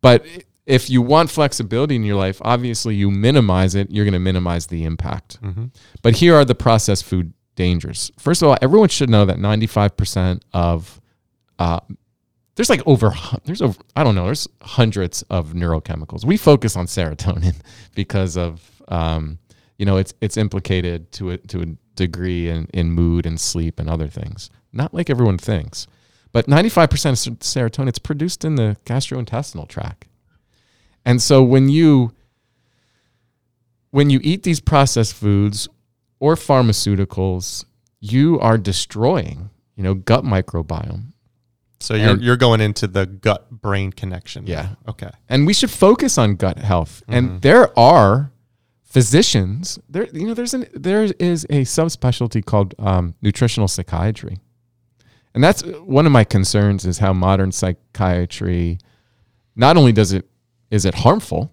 But 0.00 0.24
if 0.64 0.88
you 0.90 1.02
want 1.02 1.30
flexibility 1.30 1.94
in 1.94 2.02
your 2.02 2.16
life, 2.16 2.40
obviously 2.42 2.94
you 2.96 3.10
minimize 3.10 3.74
it, 3.74 3.90
you're 3.90 4.04
going 4.06 4.14
to 4.14 4.18
minimize 4.18 4.66
the 4.66 4.84
impact. 4.84 5.38
But 6.02 6.16
here 6.16 6.34
are 6.34 6.44
the 6.44 6.54
processed 6.54 7.04
food 7.04 7.34
dangers. 7.54 8.10
First 8.18 8.42
of 8.42 8.48
all, 8.48 8.56
everyone 8.62 8.88
should 8.88 9.10
know 9.10 9.26
that 9.26 9.36
95% 9.36 10.40
of 10.54 11.00
uh, 11.58 11.80
there's 12.54 12.70
like 12.70 12.82
over 12.86 13.14
there's 13.44 13.60
over 13.60 13.78
I 13.94 14.02
don't 14.02 14.14
know 14.14 14.24
there's 14.24 14.48
hundreds 14.62 15.22
of 15.28 15.52
neurochemicals. 15.52 16.24
We 16.24 16.38
focus 16.38 16.76
on 16.76 16.86
serotonin 16.86 17.56
because 17.94 18.36
of 18.38 18.62
um, 18.88 19.38
you 19.78 19.86
know 19.86 19.96
it's 19.96 20.14
it's 20.20 20.36
implicated 20.36 21.12
to 21.12 21.30
a 21.30 21.38
to 21.38 21.62
a 21.62 21.66
degree 21.94 22.48
in 22.48 22.66
in 22.72 22.90
mood 22.92 23.26
and 23.26 23.40
sleep 23.40 23.80
and 23.80 23.88
other 23.88 24.08
things. 24.08 24.50
Not 24.72 24.92
like 24.94 25.08
everyone 25.10 25.38
thinks, 25.38 25.86
but 26.32 26.46
95% 26.46 27.26
of 27.26 27.38
serotonin 27.38 27.88
it's 27.88 27.98
produced 27.98 28.44
in 28.44 28.56
the 28.56 28.76
gastrointestinal 28.84 29.66
tract. 29.68 30.06
And 31.04 31.22
so 31.22 31.42
when 31.42 31.68
you 31.68 32.12
when 33.90 34.10
you 34.10 34.20
eat 34.22 34.42
these 34.42 34.60
processed 34.60 35.14
foods 35.14 35.68
or 36.18 36.34
pharmaceuticals, 36.34 37.64
you 38.00 38.38
are 38.40 38.58
destroying, 38.58 39.50
you 39.76 39.82
know, 39.82 39.94
gut 39.94 40.24
microbiome. 40.24 41.12
So 41.80 41.94
you're 41.94 42.10
And- 42.10 42.22
you're 42.22 42.36
going 42.36 42.60
into 42.60 42.86
the 42.86 43.06
gut 43.06 43.50
brain 43.50 43.92
connection. 43.92 44.46
Yeah. 44.46 44.74
Okay. 44.88 45.10
and 45.28 45.46
we 45.46 45.54
should 45.54 45.70
focus 45.70 46.18
on 46.18 46.36
gut 46.36 46.58
health. 46.58 47.02
And 47.08 47.28
mm-hmm. 47.28 47.38
there 47.40 47.78
are 47.78 48.32
physicians 48.96 49.78
there. 49.90 50.08
You 50.10 50.28
know, 50.28 50.32
there's 50.32 50.54
an 50.54 50.64
there 50.72 51.04
is 51.04 51.44
a 51.50 51.66
subspecialty 51.66 52.42
called 52.42 52.74
um, 52.78 53.14
nutritional 53.20 53.68
psychiatry, 53.68 54.38
and 55.34 55.44
that's 55.44 55.62
one 55.62 56.06
of 56.06 56.12
my 56.12 56.24
concerns 56.24 56.86
is 56.86 56.96
how 56.96 57.12
modern 57.12 57.52
psychiatry 57.52 58.78
not 59.54 59.76
only 59.76 59.92
does 59.92 60.14
it 60.14 60.24
is 60.70 60.86
it 60.86 60.94
harmful, 60.94 61.52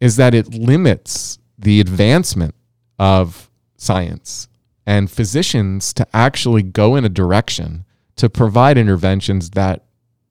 is 0.00 0.14
that 0.14 0.32
it 0.32 0.54
limits 0.54 1.40
the 1.58 1.80
advancement 1.80 2.54
of 3.00 3.50
science 3.76 4.46
and 4.86 5.10
physicians 5.10 5.92
to 5.94 6.06
actually 6.14 6.62
go 6.62 6.94
in 6.94 7.04
a 7.04 7.08
direction 7.08 7.84
to 8.14 8.30
provide 8.30 8.78
interventions 8.78 9.50
that 9.50 9.86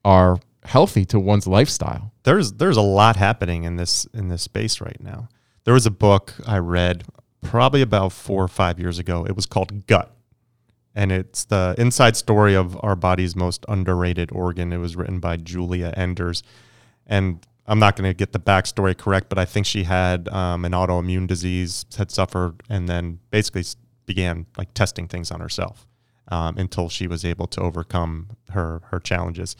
are 0.06 0.40
healthy 0.64 1.04
to 1.04 1.20
one's 1.20 1.48
lifestyle. 1.48 2.14
There's 2.24 2.54
there's 2.54 2.78
a 2.78 2.82
lot 2.82 3.18
happening 3.18 3.66
in 3.66 3.76
this 3.76 4.06
in 4.14 4.30
this 4.30 4.42
space 4.42 4.80
right 4.80 5.02
now. 5.02 5.28
There 5.66 5.74
was 5.74 5.86
a 5.86 5.92
book 5.92 6.34
I 6.46 6.60
read 6.60 7.04
probably 7.42 7.82
about 7.82 8.12
four 8.12 8.44
or 8.44 8.48
five 8.48 8.80
years 8.80 9.00
ago. 9.00 9.26
It 9.26 9.36
was 9.36 9.46
called 9.46 9.88
Gut. 9.88 10.12
And 10.94 11.12
it's 11.12 11.44
the 11.44 11.76
inside 11.78 12.16
story 12.16 12.56
of 12.56 12.80
our 12.82 12.96
body's 12.96 13.36
most 13.36 13.66
underrated 13.68 14.32
organ. 14.32 14.72
It 14.72 14.78
was 14.78 14.96
written 14.96 15.20
by 15.20 15.38
Giulia 15.38 15.94
Enders. 15.98 16.44
And 17.06 17.46
I'm 17.68 17.80
not 17.80 17.96
going 17.96 18.10
to 18.10 18.14
get 18.14 18.32
the 18.32 18.40
backstory 18.40 18.96
correct, 18.96 19.28
but 19.28 19.38
I 19.38 19.46
think 19.46 19.66
she 19.66 19.84
had 19.84 20.30
um, 20.30 20.66
an 20.66 20.72
autoimmune 20.72 21.28
disease, 21.28 21.86
had 21.98 22.12
suffered, 22.12 22.62
and 22.70 22.88
then 22.88 23.20
basically 23.32 23.64
began 24.06 24.46
like 24.58 24.74
testing 24.76 25.08
things 25.08 25.32
on 25.32 25.40
herself 25.40 25.88
um, 26.28 26.58
until 26.58 26.90
she 26.90 27.08
was 27.08 27.26
able 27.26 27.48
to 27.48 27.62
overcome 27.62 28.30
her 28.52 28.82
her 28.92 29.00
challenges. 29.00 29.56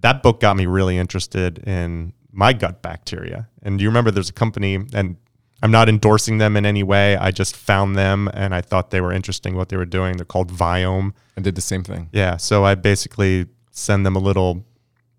That 0.00 0.22
book 0.22 0.40
got 0.40 0.56
me 0.56 0.66
really 0.66 0.98
interested 0.98 1.58
in 1.66 2.12
my 2.30 2.52
gut 2.52 2.82
bacteria. 2.82 3.48
And 3.62 3.78
do 3.78 3.82
you 3.82 3.88
remember 3.88 4.10
there's 4.10 4.28
a 4.28 4.34
company, 4.34 4.86
and 4.92 5.16
I'm 5.62 5.70
not 5.70 5.88
endorsing 5.88 6.38
them 6.38 6.56
in 6.56 6.64
any 6.64 6.82
way. 6.82 7.16
I 7.16 7.30
just 7.30 7.54
found 7.54 7.96
them 7.96 8.30
and 8.32 8.54
I 8.54 8.62
thought 8.62 8.90
they 8.90 9.00
were 9.00 9.12
interesting 9.12 9.56
what 9.56 9.68
they 9.68 9.76
were 9.76 9.84
doing. 9.84 10.16
They're 10.16 10.24
called 10.24 10.50
Viome. 10.50 11.12
I 11.36 11.42
did 11.42 11.54
the 11.54 11.60
same 11.60 11.82
thing. 11.82 12.08
Yeah, 12.12 12.36
so 12.38 12.64
I 12.64 12.74
basically 12.74 13.46
send 13.70 14.04
them 14.06 14.16
a 14.16 14.20
little 14.20 14.64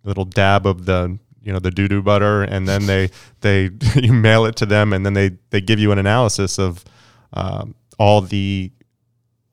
little 0.04 0.26
dab 0.26 0.66
of 0.66 0.86
the 0.86 1.20
you 1.44 1.52
know 1.52 1.60
the 1.60 1.72
doo 1.72 1.88
doo 1.88 2.02
butter, 2.02 2.44
and 2.44 2.68
then 2.68 2.86
they 2.86 3.10
they 3.42 3.70
you 3.96 4.14
mail 4.14 4.46
it 4.46 4.56
to 4.58 4.66
them, 4.66 4.94
and 4.94 5.06
then 5.06 5.14
they 5.14 5.32
they 5.50 5.62
give 5.62 5.80
you 5.80 5.92
an 5.92 6.00
analysis 6.00 6.60
of 6.60 6.84
um, 7.34 7.76
all 7.98 8.22
the 8.22 8.72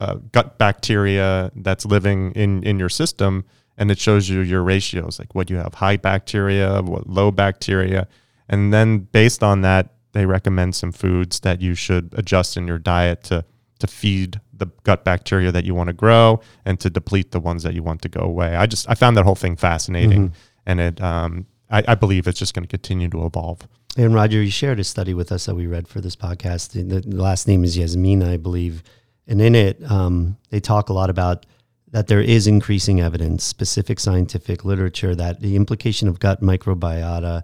uh, 0.01 0.15
gut 0.33 0.59
bacteria 0.59 1.51
that's 1.57 1.85
living 1.85 2.33
in 2.33 2.63
in 2.63 2.79
your 2.79 2.89
system, 2.89 3.45
and 3.77 3.91
it 3.91 3.99
shows 3.99 4.29
you 4.29 4.41
your 4.41 4.63
ratios, 4.63 5.19
like 5.19 5.35
what 5.35 5.51
you 5.51 5.57
have 5.57 5.75
high 5.75 5.97
bacteria, 5.97 6.83
what 6.83 7.09
low 7.09 7.31
bacteria, 7.31 8.07
and 8.49 8.73
then 8.73 8.99
based 8.99 9.43
on 9.43 9.63
that, 9.63 9.95
they 10.13 10.27
recommend 10.27 10.75
some 10.75 10.93
foods 10.93 11.41
that 11.41 11.61
you 11.61 11.75
should 11.75 12.13
adjust 12.17 12.57
in 12.57 12.67
your 12.67 12.79
diet 12.79 13.23
to 13.25 13.45
to 13.79 13.87
feed 13.87 14.41
the 14.53 14.67
gut 14.83 15.05
bacteria 15.05 15.53
that 15.53 15.65
you 15.65 15.73
want 15.75 15.87
to 15.87 15.93
grow 15.93 16.41
and 16.65 16.81
to 16.81 16.91
deplete 16.91 17.31
the 17.31 17.39
ones 17.39 17.63
that 17.63 17.75
you 17.75 17.83
want 17.83 18.03
to 18.03 18.09
go 18.09 18.21
away. 18.21 18.57
I 18.57 18.67
just 18.67 18.89
I 18.91 18.95
found 18.95 19.17
that 19.17 19.25
whole 19.25 19.37
thing 19.37 19.57
fascinating, 19.57 20.33
and 20.67 20.81
it 20.81 21.01
um, 21.01 21.47
I, 21.71 21.85
I 21.89 21.95
believe 21.95 22.27
it's 22.27 22.39
just 22.39 22.55
going 22.55 22.65
to 22.65 22.69
continue 22.69 23.09
to 23.11 23.25
evolve. 23.25 23.67
And 23.97 24.15
Roger, 24.15 24.43
you 24.43 24.51
shared 24.51 24.79
a 24.79 24.85
study 24.85 25.15
with 25.15 25.33
us 25.33 25.47
that 25.47 25.55
we 25.55 25.67
read 25.67 25.89
for 25.89 26.01
this 26.01 26.15
podcast. 26.15 26.73
The, 26.73 27.01
the 27.01 27.17
last 27.17 27.49
name 27.49 27.65
is 27.65 27.77
Yasmina, 27.77 28.29
I 28.29 28.37
believe. 28.37 28.83
And 29.27 29.43
in 29.43 29.55
it, 29.55 29.83
um, 29.91 30.37
they 30.51 30.61
talk 30.61 30.89
a 30.89 30.93
lot 30.93 31.11
about 31.11 31.47
that 31.91 32.07
there 32.07 32.21
is 32.21 32.47
increasing 32.47 33.01
evidence, 33.01 33.45
specific 33.45 33.99
scientific 33.99 34.65
literature, 34.65 35.15
that 35.15 35.41
the 35.41 35.57
implication 35.57 36.07
of 36.07 36.21
gut 36.21 36.43
microbiota 36.43 37.43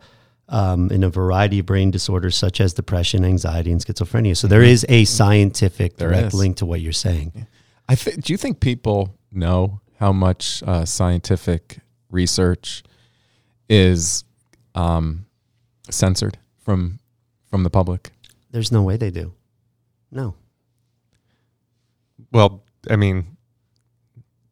um, 0.54 0.88
in 0.90 1.02
a 1.02 1.08
variety 1.10 1.58
of 1.58 1.66
brain 1.66 1.90
disorders 1.90 2.36
such 2.36 2.60
as 2.60 2.72
depression, 2.74 3.24
anxiety, 3.24 3.72
and 3.72 3.84
schizophrenia. 3.84 4.36
So 4.36 4.46
there 4.46 4.62
is 4.62 4.86
a 4.88 5.04
scientific 5.04 5.96
There 5.96 6.08
direct 6.10 6.28
is. 6.28 6.34
link 6.34 6.56
to 6.58 6.66
what 6.66 6.80
you're 6.80 6.92
saying. 6.92 7.46
I 7.88 7.94
th- 7.96 8.16
do 8.24 8.32
you 8.32 8.36
think 8.36 8.60
people 8.60 9.18
know 9.32 9.80
how 9.98 10.12
much 10.12 10.62
uh, 10.66 10.84
scientific 10.84 11.78
research 12.10 12.82
is 13.68 14.24
um, 14.74 15.26
censored 15.90 16.38
from 16.64 16.98
from 17.50 17.62
the 17.64 17.70
public? 17.70 18.12
There's 18.52 18.70
no 18.70 18.82
way 18.82 18.96
they 18.96 19.10
do. 19.10 19.34
No. 20.12 20.34
Well, 22.32 22.62
I 22.88 22.96
mean, 22.96 23.36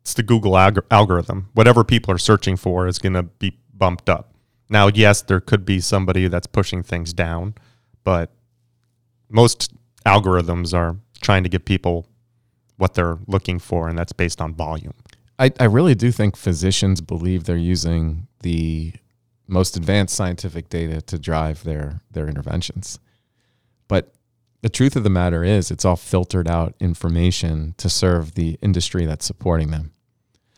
it's 0.01 0.15
the 0.15 0.23
Google 0.23 0.53
alg- 0.53 0.85
algorithm. 0.91 1.49
Whatever 1.55 1.85
people 1.85 2.13
are 2.13 2.19
searching 2.19 2.57
for 2.57 2.87
is 2.89 2.99
going 2.99 3.13
to 3.15 3.23
be 3.23 3.57
bumped 3.73 4.09
up. 4.09 4.32
Now, 4.73 4.87
yes, 4.87 5.21
there 5.21 5.39
could 5.39 5.67
be 5.67 5.81
somebody 5.81 6.29
that's 6.29 6.47
pushing 6.47 6.83
things 6.83 7.13
down, 7.13 7.57
but 8.05 8.31
most 9.29 9.71
algorithms 10.07 10.73
are 10.73 10.97
trying 11.21 11.43
to 11.43 11.51
give 11.51 11.67
people 11.67 12.07
what 12.79 12.95
they're 12.95 13.19
looking 13.27 13.59
for, 13.59 13.91
and 13.91 13.99
that's 13.99 14.15
based 14.15 14.41
on 14.41 14.55
volume. 14.55 14.95
I, 15.39 15.53
I 15.61 15.65
really 15.65 15.95
do 15.95 16.11
think 16.11 16.37
physicians 16.37 17.03
believe 17.03 17.45
they're 17.45 17.55
using 17.57 18.29
the 18.41 18.95
most 19.47 19.77
advanced 19.77 20.15
scientific 20.17 20.71
data 20.71 21.03
to 21.03 21.19
drive 21.19 21.65
their 21.65 22.01
their 22.11 22.27
interventions. 22.27 22.99
But 23.89 24.15
the 24.63 24.71
truth 24.71 24.97
of 24.97 25.05
the 25.05 25.11
matter 25.11 25.45
is 25.45 25.71
it's 25.71 25.85
all 25.85 25.97
filtered 25.97 26.49
out 26.49 26.75
information 26.81 27.75
to 27.77 27.91
serve 27.91 28.37
the 28.37 28.59
industry 28.63 29.05
that's 29.05 29.27
supporting 29.27 29.71
them. 29.71 29.93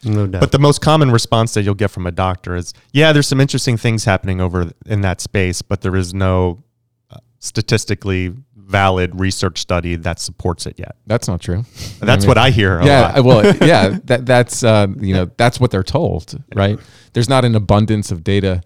No 0.05 0.27
doubt. 0.27 0.41
But 0.41 0.53
the 0.53 0.59
most 0.59 0.81
common 0.81 1.11
response 1.11 1.55
that 1.55 1.63
you'll 1.63 1.75
get 1.75 1.91
from 1.91 2.07
a 2.07 2.13
doctor 2.13 2.55
is, 2.55 2.73
"Yeah, 2.93 3.13
there's 3.13 3.27
some 3.27 3.41
interesting 3.41 3.77
things 3.77 4.05
happening 4.05 4.41
over 4.41 4.73
in 4.87 5.01
that 5.03 5.21
space, 5.21 5.63
but 5.63 5.81
there 5.81 5.97
is 5.97 6.13
no 6.13 6.63
uh, 7.11 7.19
statistically 7.39 8.35
valid 8.57 9.19
research 9.21 9.61
study 9.61 9.97
that 9.97 10.21
supports 10.21 10.67
it 10.67 10.79
yet." 10.79 10.97
That's 11.07 11.29
not 11.29 11.41
true. 11.41 11.65
That's 12.01 12.27
what 12.27 12.39
I 12.39 12.51
hear. 12.51 12.79
A 12.79 12.87
yeah, 12.87 13.13
lot. 13.13 13.25
Well, 13.25 13.57
yeah, 13.67 13.99
that 14.05 14.27
that's 14.27 14.63
uh, 14.63 14.89
you 14.99 15.15
know 15.15 15.31
that's 15.37 15.61
what 15.61 15.71
they're 15.71 15.83
told, 15.83 16.43
right? 16.55 16.79
There's 17.13 17.29
not 17.29 17.45
an 17.45 17.55
abundance 17.55 18.11
of 18.11 18.25
data. 18.25 18.63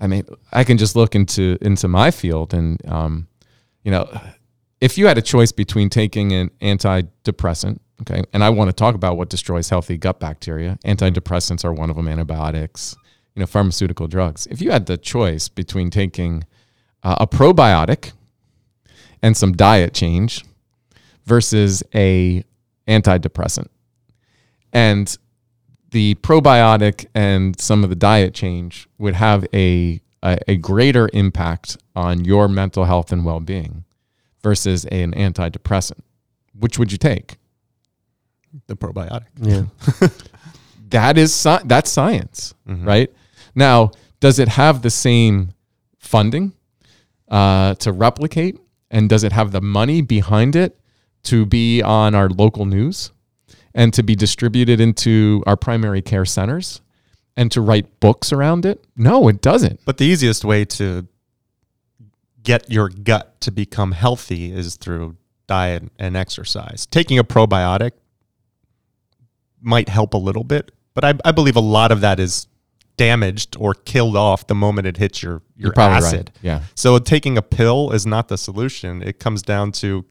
I 0.00 0.06
mean, 0.06 0.24
I 0.52 0.64
can 0.64 0.78
just 0.78 0.96
look 0.96 1.14
into 1.14 1.58
into 1.60 1.88
my 1.88 2.10
field, 2.10 2.54
and 2.54 2.80
um, 2.88 3.28
you 3.84 3.90
know, 3.90 4.08
if 4.80 4.96
you 4.96 5.06
had 5.06 5.18
a 5.18 5.22
choice 5.22 5.52
between 5.52 5.90
taking 5.90 6.32
an 6.32 6.50
antidepressant, 6.60 7.80
okay, 8.02 8.22
and 8.32 8.42
I 8.42 8.50
want 8.50 8.68
to 8.68 8.72
talk 8.72 8.94
about 8.94 9.16
what 9.16 9.28
destroys 9.28 9.68
healthy 9.68 9.96
gut 9.96 10.20
bacteria. 10.20 10.78
Antidepressants 10.84 11.64
are 11.64 11.72
one 11.72 11.90
of 11.90 11.96
them. 11.96 12.08
Antibiotics, 12.08 12.96
you 13.34 13.40
know, 13.40 13.46
pharmaceutical 13.46 14.08
drugs. 14.08 14.46
If 14.50 14.60
you 14.60 14.70
had 14.70 14.86
the 14.86 14.96
choice 14.96 15.48
between 15.48 15.90
taking 15.90 16.44
uh, 17.02 17.16
a 17.20 17.26
probiotic 17.26 18.12
and 19.22 19.36
some 19.36 19.52
diet 19.52 19.94
change 19.94 20.44
versus 21.24 21.82
a 21.94 22.44
antidepressant. 22.88 23.68
And 24.72 25.16
the 25.90 26.14
probiotic 26.16 27.06
and 27.14 27.58
some 27.60 27.84
of 27.84 27.90
the 27.90 27.96
diet 27.96 28.34
change 28.34 28.88
would 28.98 29.14
have 29.14 29.46
a, 29.52 30.00
a, 30.22 30.38
a 30.48 30.56
greater 30.56 31.08
impact 31.12 31.76
on 31.96 32.24
your 32.24 32.48
mental 32.48 32.84
health 32.84 33.12
and 33.12 33.24
well 33.24 33.40
being 33.40 33.84
versus 34.42 34.84
an 34.86 35.12
antidepressant. 35.12 36.00
Which 36.58 36.78
would 36.78 36.92
you 36.92 36.98
take? 36.98 37.36
The 38.66 38.76
probiotic. 38.76 39.26
yeah. 39.40 39.64
That 40.90 41.16
is 41.16 41.32
sci- 41.32 41.62
that's 41.66 41.88
science, 41.88 42.52
right? 42.66 43.12
Now, 43.54 43.92
does 44.18 44.40
it 44.40 44.48
have 44.48 44.82
the 44.82 44.90
same 44.90 45.54
funding 46.00 46.52
uh, 47.28 47.74
to 47.76 47.92
replicate, 47.92 48.58
and 48.90 49.08
does 49.08 49.22
it 49.22 49.30
have 49.30 49.52
the 49.52 49.60
money 49.60 50.02
behind 50.02 50.56
it 50.56 50.76
to 51.24 51.46
be 51.46 51.80
on 51.80 52.16
our 52.16 52.28
local 52.28 52.66
news 52.66 53.12
and 53.72 53.94
to 53.94 54.02
be 54.02 54.16
distributed 54.16 54.80
into 54.80 55.44
our 55.46 55.56
primary 55.56 56.02
care 56.02 56.24
centers 56.24 56.80
and 57.36 57.52
to 57.52 57.60
write 57.60 58.00
books 58.00 58.32
around 58.32 58.66
it? 58.66 58.84
No, 58.96 59.28
it 59.28 59.40
doesn't. 59.40 59.78
But 59.84 59.98
the 59.98 60.06
easiest 60.06 60.44
way 60.44 60.64
to 60.64 61.06
get 62.42 62.68
your 62.68 62.88
gut 62.88 63.40
to 63.42 63.52
become 63.52 63.92
healthy 63.92 64.50
is 64.52 64.74
through 64.74 65.16
diet 65.46 65.84
and 66.00 66.16
exercise. 66.16 66.86
Taking 66.86 67.16
a 67.16 67.22
probiotic 67.22 67.92
might 69.60 69.88
help 69.88 70.14
a 70.14 70.18
little 70.18 70.44
bit, 70.44 70.70
but 70.94 71.04
I, 71.04 71.14
I 71.24 71.32
believe 71.32 71.56
a 71.56 71.60
lot 71.60 71.92
of 71.92 72.00
that 72.00 72.18
is 72.20 72.46
damaged 72.96 73.56
or 73.58 73.72
killed 73.74 74.16
off 74.16 74.46
the 74.46 74.54
moment 74.54 74.86
it 74.86 74.96
hits 74.98 75.22
your, 75.22 75.32
your 75.56 75.66
You're 75.68 75.72
probably 75.72 75.94
right. 75.96 76.04
acid. 76.04 76.32
Yeah. 76.42 76.62
So 76.74 76.98
taking 76.98 77.38
a 77.38 77.42
pill 77.42 77.92
is 77.92 78.06
not 78.06 78.28
the 78.28 78.36
solution. 78.36 79.02
It 79.02 79.18
comes 79.18 79.42
down 79.42 79.72
to 79.72 80.04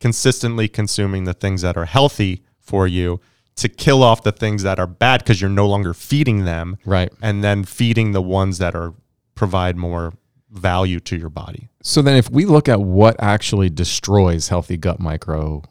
consistently 0.00 0.66
consuming 0.68 1.24
the 1.24 1.34
things 1.34 1.62
that 1.62 1.76
are 1.76 1.84
healthy 1.84 2.42
for 2.60 2.86
you 2.88 3.20
to 3.56 3.68
kill 3.68 4.02
off 4.02 4.24
the 4.24 4.32
things 4.32 4.64
that 4.64 4.80
are 4.80 4.86
bad 4.86 5.20
because 5.20 5.40
you're 5.40 5.48
no 5.50 5.68
longer 5.68 5.94
feeding 5.94 6.44
them 6.44 6.76
Right. 6.84 7.12
and 7.22 7.44
then 7.44 7.62
feeding 7.64 8.10
the 8.12 8.22
ones 8.22 8.58
that 8.58 8.74
are 8.74 8.94
provide 9.36 9.76
more 9.76 10.12
value 10.50 10.98
to 11.00 11.16
your 11.16 11.30
body. 11.30 11.68
So 11.82 12.02
then, 12.02 12.16
if 12.16 12.30
we 12.30 12.46
look 12.46 12.68
at 12.68 12.80
what 12.80 13.14
actually 13.20 13.70
destroys 13.70 14.48
healthy 14.48 14.76
gut 14.76 14.98
microbiota, 15.00 15.62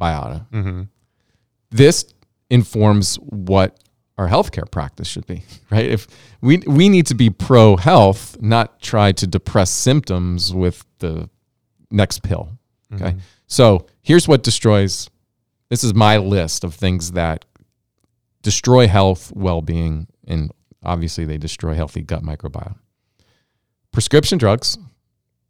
Mm-hmm. 0.00 0.82
this 1.70 2.04
informs 2.50 3.16
what 3.16 3.78
our 4.16 4.28
healthcare 4.28 4.68
practice 4.70 5.06
should 5.06 5.26
be, 5.26 5.44
right? 5.70 5.86
If 5.86 6.06
we 6.40 6.58
we 6.58 6.88
need 6.88 7.06
to 7.06 7.14
be 7.14 7.30
pro 7.30 7.76
health, 7.76 8.36
not 8.40 8.80
try 8.80 9.12
to 9.12 9.26
depress 9.26 9.70
symptoms 9.70 10.52
with 10.52 10.84
the 10.98 11.28
next 11.90 12.22
pill. 12.22 12.50
Okay. 12.92 13.10
Mm-hmm. 13.10 13.18
So 13.46 13.86
here's 14.02 14.26
what 14.28 14.42
destroys 14.42 15.08
this 15.68 15.84
is 15.84 15.94
my 15.94 16.16
list 16.16 16.64
of 16.64 16.74
things 16.74 17.12
that 17.12 17.44
destroy 18.42 18.88
health, 18.88 19.32
well 19.34 19.60
being, 19.62 20.06
and 20.26 20.50
obviously 20.82 21.24
they 21.24 21.38
destroy 21.38 21.74
healthy 21.74 22.02
gut 22.02 22.22
microbiome. 22.22 22.76
Prescription 23.92 24.38
drugs, 24.38 24.78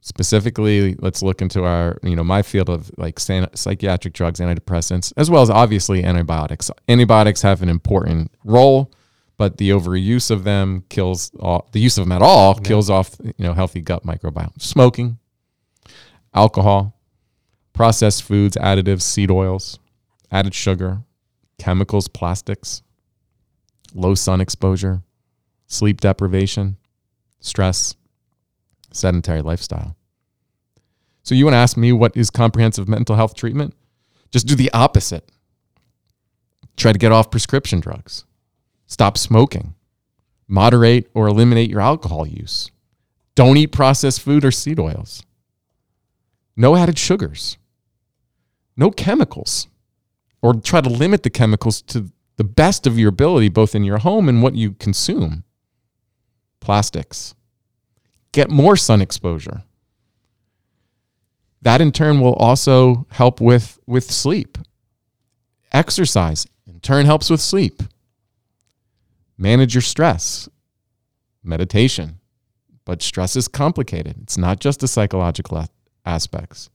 specifically, 0.01 0.95
let's 1.01 1.23
look 1.23 1.43
into 1.43 1.65
our, 1.65 1.99
you 2.03 2.17
know, 2.17 2.25
my 2.25 2.43
field 2.43 2.69
of 2.71 2.91
like 2.97 3.19
san- 3.19 3.55
psychiatric 3.55 4.15
drugs, 4.15 4.41
antidepressants, 4.41 5.13
as 5.17 5.31
well 5.31 5.43
as 5.43 5.51
obviously 5.51 6.05
antibiotics. 6.05 6.71
Antibiotics 6.89 7.43
have 7.43 7.63
an 7.63 7.69
important 7.69 8.31
role, 8.45 8.93
but 9.37 9.59
the 9.59 9.71
overuse 9.71 10.31
of 10.31 10.45
them 10.45 10.85
kills 10.89 11.31
all, 11.41 11.69
the 11.73 11.81
use 11.81 11.99
of 11.99 12.05
them 12.05 12.13
at 12.13 12.23
all 12.23 12.55
kills 12.55 12.91
off, 12.91 13.17
you 13.23 13.33
know, 13.39 13.55
healthy 13.55 13.81
gut 13.81 14.05
microbiome. 14.05 14.61
Smoking, 14.61 15.19
alcohol, 16.35 16.99
processed 17.73 18.23
foods, 18.23 18.57
additives, 18.57 19.03
seed 19.03 19.31
oils, 19.31 19.79
added 20.31 20.55
sugar, 20.55 21.03
chemicals, 21.59 22.09
plastics, 22.09 22.83
low 23.95 24.15
sun 24.15 24.41
exposure, 24.41 25.03
sleep 25.67 26.01
deprivation, 26.01 26.77
stress, 27.41 27.95
sedentary 28.93 29.43
lifestyle. 29.43 29.97
So, 31.23 31.35
you 31.35 31.45
want 31.45 31.55
to 31.55 31.59
ask 31.59 31.77
me 31.77 31.93
what 31.93 32.17
is 32.17 32.31
comprehensive 32.31 32.89
mental 32.89 33.17
health 33.17 33.35
treatment? 33.35 33.75
Just 34.31 34.47
do 34.47 34.55
the 34.55 34.71
opposite. 34.73 35.31
Try 36.77 36.93
to 36.93 36.99
get 36.99 37.13
off 37.13 37.31
prescription 37.31 37.81
drugs, 37.81 38.25
stop 38.87 39.19
smoking, 39.19 39.75
moderate 40.47 41.11
or 41.13 41.27
eliminate 41.27 41.71
your 41.71 41.81
alcohol 41.81 42.27
use, 42.27 42.71
don't 43.35 43.57
eat 43.57 43.73
processed 43.73 44.21
food 44.21 44.45
or 44.45 44.51
seed 44.51 44.79
oils, 44.79 45.23
no 46.57 46.77
added 46.77 46.99
sugars, 46.99 47.59
no 48.77 48.91
chemicals, 48.91 49.67
or 50.41 50.55
try 50.55 50.81
to 50.81 50.89
limit 50.89 51.23
the 51.25 51.31
chemicals 51.31 51.83
to 51.83 52.11
the 52.37 52.45
best 52.45 52.87
of 52.87 52.99
your 52.99 53.09
ability, 53.09 53.49
both 53.49 53.75
in 53.75 53.83
your 53.85 53.99
home 53.99 54.29
and 54.29 54.43
what 54.43 54.55
you 54.55 54.73
consume. 54.73 55.45
Plastics. 56.61 57.35
Get 58.33 58.51
more 58.51 58.77
sun 58.77 59.01
exposure. 59.01 59.63
That 61.63 61.81
in 61.81 61.93
turn 61.93 62.21
will 62.21 62.35
also 62.35 63.07
help 63.11 63.41
with, 63.41 63.79
with 63.87 64.11
sleep. 64.11 64.59
Exercise 65.73 66.47
in 66.67 66.81
turn 66.81 67.07
helps 67.07 67.31
with 67.31 67.41
sleep. 67.41 67.83
Manage 69.37 69.75
your 69.75 69.83
stress. 69.83 70.49
Meditation. 71.43 72.21
But 72.85 73.03
stress 73.03 73.37
is 73.37 73.49
complicated. 73.49 74.17
It's 74.23 74.39
not 74.39 74.61
just 74.61 74.81
the 74.81 74.89
psychological 74.89 75.67
aspects, 76.07 76.71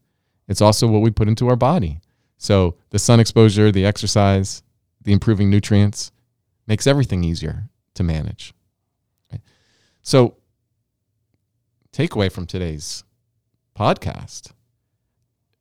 it's 0.47 0.61
also 0.61 0.87
what 0.87 1.01
we 1.01 1.09
put 1.09 1.27
into 1.27 1.47
our 1.47 1.55
body. 1.55 1.99
So 2.37 2.75
the 2.89 2.99
sun 2.99 3.19
exposure, 3.19 3.71
the 3.71 3.85
exercise, 3.85 4.61
the 5.01 5.13
improving 5.13 5.49
nutrients 5.49 6.11
makes 6.67 6.85
everything 6.85 7.23
easier 7.23 7.69
to 7.95 8.03
manage. 8.03 8.53
So, 10.01 10.35
takeaway 11.93 12.31
from 12.31 12.45
today's 12.45 13.03
podcast 13.77 14.51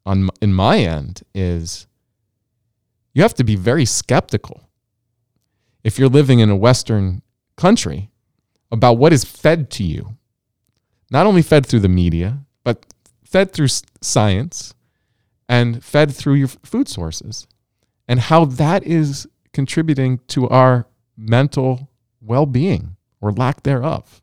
on 0.05 0.29
in 0.41 0.53
my 0.53 0.79
end 0.79 1.23
is 1.35 1.87
you 3.15 3.23
have 3.23 3.35
to 3.35 3.45
be 3.45 3.55
very 3.55 3.85
skeptical 3.85 4.69
if 5.85 5.99
you're 5.99 6.09
living 6.09 6.41
in 6.41 6.51
a 6.51 6.57
western 6.57 7.23
country 7.57 8.11
about 8.71 8.95
what 8.95 9.13
is 9.13 9.25
fed 9.25 9.71
to 9.71 9.85
you 9.85 10.17
not 11.11 11.27
only 11.27 11.43
fed 11.43 11.65
through 11.65 11.81
the 11.81 11.89
media 11.89 12.39
but 12.65 12.87
fed 13.23 13.53
through 13.53 13.69
science 14.01 14.75
and 15.49 15.85
fed 15.85 16.11
through 16.15 16.35
your 16.35 16.49
food 16.49 16.89
sources 16.89 17.47
and 18.09 18.21
how 18.21 18.45
that 18.45 18.83
is 18.85 19.29
contributing 19.53 20.19
to 20.29 20.49
our 20.49 20.87
mental 21.17 21.91
well-being 22.21 22.97
or 23.21 23.33
lack 23.33 23.63
thereof. 23.63 24.22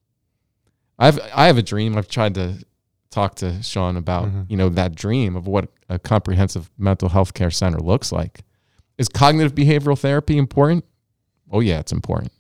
I've 0.99 1.19
I 1.33 1.47
have 1.47 1.57
a 1.57 1.63
dream. 1.63 1.97
I've 1.97 2.09
tried 2.09 2.35
to 2.35 2.63
talk 3.09 3.35
to 3.35 3.63
Sean 3.63 3.97
about, 3.97 4.25
mm-hmm. 4.25 4.43
you 4.49 4.57
know, 4.57 4.69
that 4.69 4.93
dream 4.93 5.35
of 5.35 5.47
what 5.47 5.69
a 5.87 5.97
comprehensive 5.97 6.69
mental 6.77 7.09
health 7.09 7.33
care 7.33 7.49
center 7.49 7.79
looks 7.79 8.11
like. 8.11 8.41
Is 8.97 9.09
cognitive 9.09 9.55
behavioral 9.55 9.97
therapy 9.97 10.37
important? 10.37 10.85
Oh 11.51 11.61
yeah, 11.61 11.79
it's 11.79 11.93
important. 11.93 12.31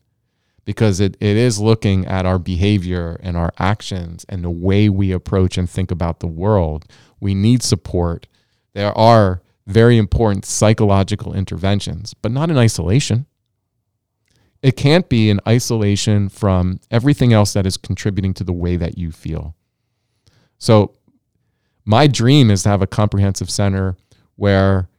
Because 0.65 0.99
it, 0.99 1.17
it 1.19 1.35
is 1.35 1.59
looking 1.59 2.05
at 2.05 2.27
our 2.27 2.37
behavior 2.37 3.19
and 3.23 3.35
our 3.35 3.51
actions 3.57 4.25
and 4.29 4.43
the 4.43 4.51
way 4.51 4.87
we 4.87 5.11
approach 5.11 5.57
and 5.57 5.67
think 5.67 5.89
about 5.89 6.19
the 6.19 6.27
world. 6.27 6.85
We 7.19 7.33
need 7.33 7.63
support. 7.63 8.27
There 8.73 8.95
are 8.95 9.41
very 9.65 9.97
important 9.97 10.45
psychological 10.45 11.33
interventions, 11.33 12.13
but 12.13 12.31
not 12.31 12.51
in 12.51 12.57
isolation. 12.57 13.25
It 14.61 14.75
can't 14.75 15.07
be 15.07 15.29
in 15.29 15.39
isolation 15.47 16.29
from 16.29 16.79
everything 16.91 17.31
else 17.31 17.53
that 17.53 17.65
is 17.65 17.77
contributing 17.77 18.33
to 18.35 18.43
the 18.43 18.53
way 18.53 18.75
that 18.75 18.97
you 18.97 19.11
feel. 19.11 19.55
So, 20.57 20.95
my 21.85 22.07
dream 22.07 22.51
is 22.51 22.63
to 22.63 22.69
have 22.69 22.81
a 22.81 22.87
comprehensive 22.87 23.49
center 23.49 23.95
where 24.35 24.89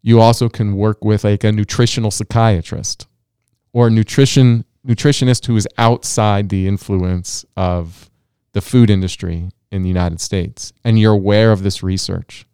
you 0.00 0.20
also 0.20 0.48
can 0.48 0.76
work 0.76 1.04
with 1.04 1.24
like 1.24 1.44
a 1.44 1.52
nutritional 1.52 2.10
psychiatrist 2.10 3.06
or 3.72 3.88
a 3.88 3.90
nutrition 3.90 4.64
nutritionist 4.86 5.46
who 5.46 5.56
is 5.56 5.68
outside 5.76 6.48
the 6.48 6.66
influence 6.66 7.44
of 7.56 8.10
the 8.52 8.60
food 8.60 8.90
industry 8.90 9.50
in 9.70 9.82
the 9.82 9.88
United 9.88 10.20
States. 10.20 10.72
And 10.84 10.98
you're 10.98 11.12
aware 11.12 11.52
of 11.52 11.62
this 11.62 11.82
research. 11.82 12.46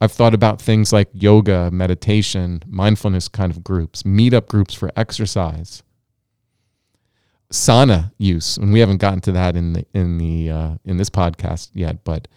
I've 0.00 0.12
thought 0.12 0.34
about 0.34 0.60
things 0.60 0.92
like 0.92 1.08
yoga, 1.12 1.70
meditation, 1.70 2.62
mindfulness 2.66 3.28
kind 3.28 3.50
of 3.50 3.64
groups, 3.64 4.02
meetup 4.04 4.46
groups 4.46 4.74
for 4.74 4.90
exercise, 4.96 5.82
sauna 7.52 8.12
use, 8.18 8.56
and 8.56 8.72
we 8.72 8.80
haven't 8.80 8.98
gotten 8.98 9.20
to 9.22 9.32
that 9.32 9.56
in 9.56 9.72
the 9.72 9.86
in 9.94 10.18
the 10.18 10.50
uh, 10.50 10.74
in 10.84 10.96
this 10.96 11.10
podcast 11.10 11.70
yet, 11.74 12.04
but 12.04 12.28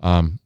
um, 0.00 0.38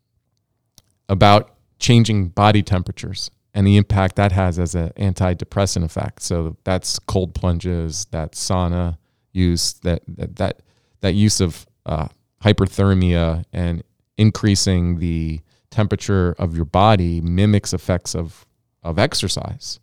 about 1.09 1.55
changing 1.79 2.29
body 2.29 2.63
temperatures 2.63 3.31
and 3.55 3.67
the 3.67 3.77
impact 3.77 4.17
that 4.17 4.33
has 4.33 4.59
as 4.59 4.75
an 4.75 4.91
antidepressant 4.97 5.85
effect. 5.85 6.23
So 6.23 6.57
that's 6.65 6.99
cold 6.99 7.35
plunges, 7.35 8.07
that 8.11 8.33
sauna 8.33 8.99
use, 9.33 9.75
that 9.83 10.03
that 10.09 10.37
that, 10.37 10.63
that 11.01 11.15
use 11.15 11.41
of 11.41 11.67
uh, 11.87 12.09
hyperthermia 12.43 13.45
and 13.53 13.83
increasing 14.17 14.99
the 14.99 15.41
temperature 15.71 16.35
of 16.39 16.55
your 16.55 16.65
body 16.67 17.21
mimics 17.21 17.73
effects 17.73 18.15
of, 18.15 18.47
of 18.83 18.99
exercise 18.99 19.81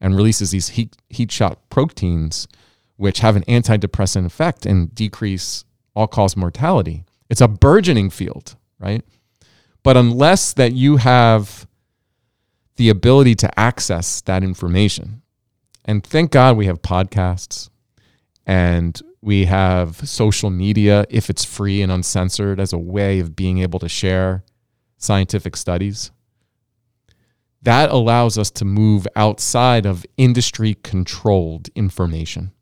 and 0.00 0.14
releases 0.14 0.50
these 0.50 0.68
heat, 0.68 0.96
heat 1.08 1.32
shock 1.32 1.58
proteins, 1.70 2.46
which 3.00 3.20
have 3.20 3.34
an 3.34 3.42
antidepressant 3.44 4.26
effect 4.26 4.66
and 4.66 4.94
decrease 4.94 5.64
all 5.96 6.06
cause 6.06 6.36
mortality. 6.36 7.02
It's 7.30 7.40
a 7.40 7.48
burgeoning 7.48 8.10
field, 8.10 8.56
right? 8.78 9.02
But 9.82 9.96
unless 9.96 10.52
that 10.52 10.74
you 10.74 10.98
have 10.98 11.66
the 12.76 12.90
ability 12.90 13.36
to 13.36 13.58
access 13.58 14.20
that 14.22 14.44
information, 14.44 15.22
and 15.86 16.04
thank 16.04 16.30
God 16.30 16.58
we 16.58 16.66
have 16.66 16.82
podcasts 16.82 17.70
and 18.44 19.00
we 19.22 19.46
have 19.46 20.06
social 20.06 20.50
media, 20.50 21.06
if 21.08 21.30
it's 21.30 21.42
free 21.42 21.80
and 21.80 21.90
uncensored, 21.90 22.60
as 22.60 22.74
a 22.74 22.78
way 22.78 23.18
of 23.18 23.34
being 23.34 23.60
able 23.60 23.78
to 23.78 23.88
share 23.88 24.44
scientific 24.98 25.56
studies. 25.56 26.10
That 27.62 27.88
allows 27.88 28.36
us 28.36 28.50
to 28.50 28.66
move 28.66 29.08
outside 29.16 29.86
of 29.86 30.04
industry 30.18 30.76
controlled 30.82 31.70
information 31.74 32.52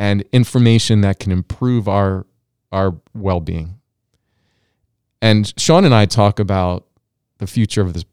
and 0.00 0.24
information 0.32 1.02
that 1.02 1.18
can 1.18 1.30
improve 1.30 1.86
our, 1.86 2.26
our 2.72 2.96
well 3.14 3.38
being. 3.38 3.78
And 5.20 5.52
Sean 5.60 5.84
and 5.84 5.94
I 5.94 6.06
talk 6.06 6.38
about 6.40 6.86
the 7.36 7.46
future 7.46 7.82
of 7.82 7.92
this 7.92 8.06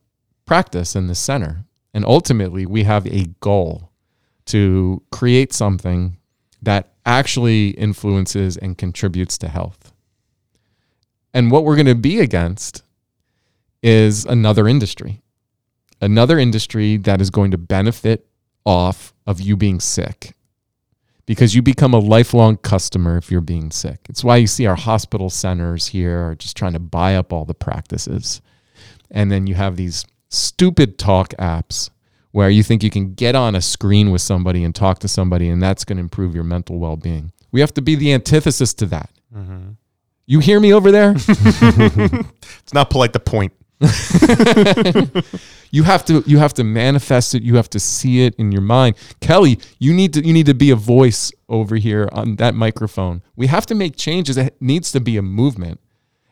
practice 0.46 0.98
in 0.98 1.08
the 1.08 1.16
center. 1.16 1.64
And 1.94 2.04
ultimately, 2.04 2.66
we 2.66 2.84
have 2.84 3.08
a 3.08 3.28
goal 3.40 3.90
to 4.48 5.02
create 5.14 5.54
something 5.54 6.18
that 6.62 6.90
actually 7.06 7.70
influences 7.70 8.58
and 8.58 8.78
contributes 8.78 9.38
to 9.38 9.48
health. 9.48 9.94
And 11.34 11.52
what 11.52 11.64
we're 11.64 11.78
going 11.78 11.86
to 11.86 11.96
be 11.96 12.20
against 12.20 12.84
is 13.82 14.26
another 14.26 14.68
industry, 14.68 15.22
another 16.02 16.38
industry 16.38 16.98
that 16.98 17.22
is 17.22 17.30
going 17.30 17.52
to 17.52 17.58
benefit 17.58 18.28
off 18.66 19.14
of 19.26 19.40
you 19.40 19.56
being 19.56 19.80
sick 19.80 20.37
because 21.28 21.54
you 21.54 21.62
become 21.62 21.94
a 21.94 22.00
lifelong 22.00 22.58
customer 22.58 23.18
if 23.18 23.30
you're 23.30 23.42
being 23.42 23.70
sick. 23.70 24.00
It's 24.10 24.24
why 24.24 24.38
you 24.38 24.48
see 24.48 24.66
our 24.66 24.78
hospital 24.78 25.30
centers 25.30 25.88
here 25.88 26.30
are 26.30 26.36
just 26.36 26.58
trying 26.58 26.74
to 26.74 26.80
buy 26.80 27.16
up 27.16 27.32
all 27.32 27.46
the 27.46 27.54
practices. 27.54 28.42
And 29.12 29.30
then 29.30 29.46
you 29.46 29.54
have 29.54 29.76
these 29.76 30.06
stupid 30.30 30.98
talk 30.98 31.30
apps 31.38 31.90
where 32.32 32.50
you 32.50 32.64
think 32.64 32.82
you 32.82 32.90
can 32.90 33.14
get 33.14 33.36
on 33.36 33.56
a 33.56 33.62
screen 33.62 34.10
with 34.10 34.22
somebody 34.22 34.64
and 34.64 34.74
talk 34.74 35.00
to 35.00 35.08
somebody 35.08 35.50
and 35.50 35.62
that's 35.62 35.84
going 35.84 35.98
to 35.98 36.02
improve 36.02 36.34
your 36.34 36.46
mental 36.46 36.80
well 36.80 36.98
being. 36.98 37.32
We 37.52 37.60
have 37.60 37.74
to 37.76 37.82
be 37.82 37.96
the 37.96 38.14
antithesis 38.14 38.74
to 38.76 38.86
that. 38.88 39.10
Mm-hmm. 39.36 39.72
You 40.26 40.40
hear 40.40 40.60
me 40.60 40.74
over 40.74 40.92
there? 40.92 41.14
it's 41.18 42.74
not 42.74 42.90
polite 42.90 43.14
to 43.14 43.20
point. 43.20 43.54
you 45.72 45.84
have 45.84 46.04
to 46.04 46.24
you 46.26 46.40
have 46.40 46.54
to 46.56 46.64
manifest 46.64 47.36
it. 47.36 47.44
You 47.44 47.58
have 47.58 47.70
to 47.70 47.80
see 47.80 48.26
it 48.26 48.34
in 48.36 48.52
your 48.52 48.62
mind. 48.62 48.96
Kelly 49.22 49.60
you 49.78 49.94
need 49.94 50.14
to 50.14 50.26
you 50.26 50.34
need 50.34 50.48
to 50.48 50.56
be 50.56 50.72
a 50.72 50.76
voice 50.76 51.32
over 51.48 51.76
here 51.76 52.10
on 52.12 52.38
that 52.38 52.56
microphone. 52.56 53.22
We 53.36 53.46
have 53.48 53.68
to 53.68 53.76
make 53.76 53.96
changes. 53.96 54.36
It 54.36 54.60
needs 54.60 54.92
to 54.94 55.00
be 55.00 55.16
a 55.18 55.22
movement 55.22 55.80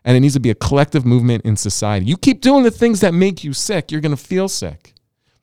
and 0.03 0.17
it 0.17 0.21
needs 0.21 0.33
to 0.33 0.39
be 0.39 0.49
a 0.49 0.55
collective 0.55 1.05
movement 1.05 1.45
in 1.45 1.55
society. 1.55 2.07
You 2.07 2.17
keep 2.17 2.41
doing 2.41 2.63
the 2.63 2.71
things 2.71 3.01
that 3.01 3.13
make 3.13 3.43
you 3.43 3.53
sick 3.53 3.91
you're 3.91 4.01
going 4.01 4.15
to 4.15 4.23
feel 4.23 4.49
sick. 4.49 4.95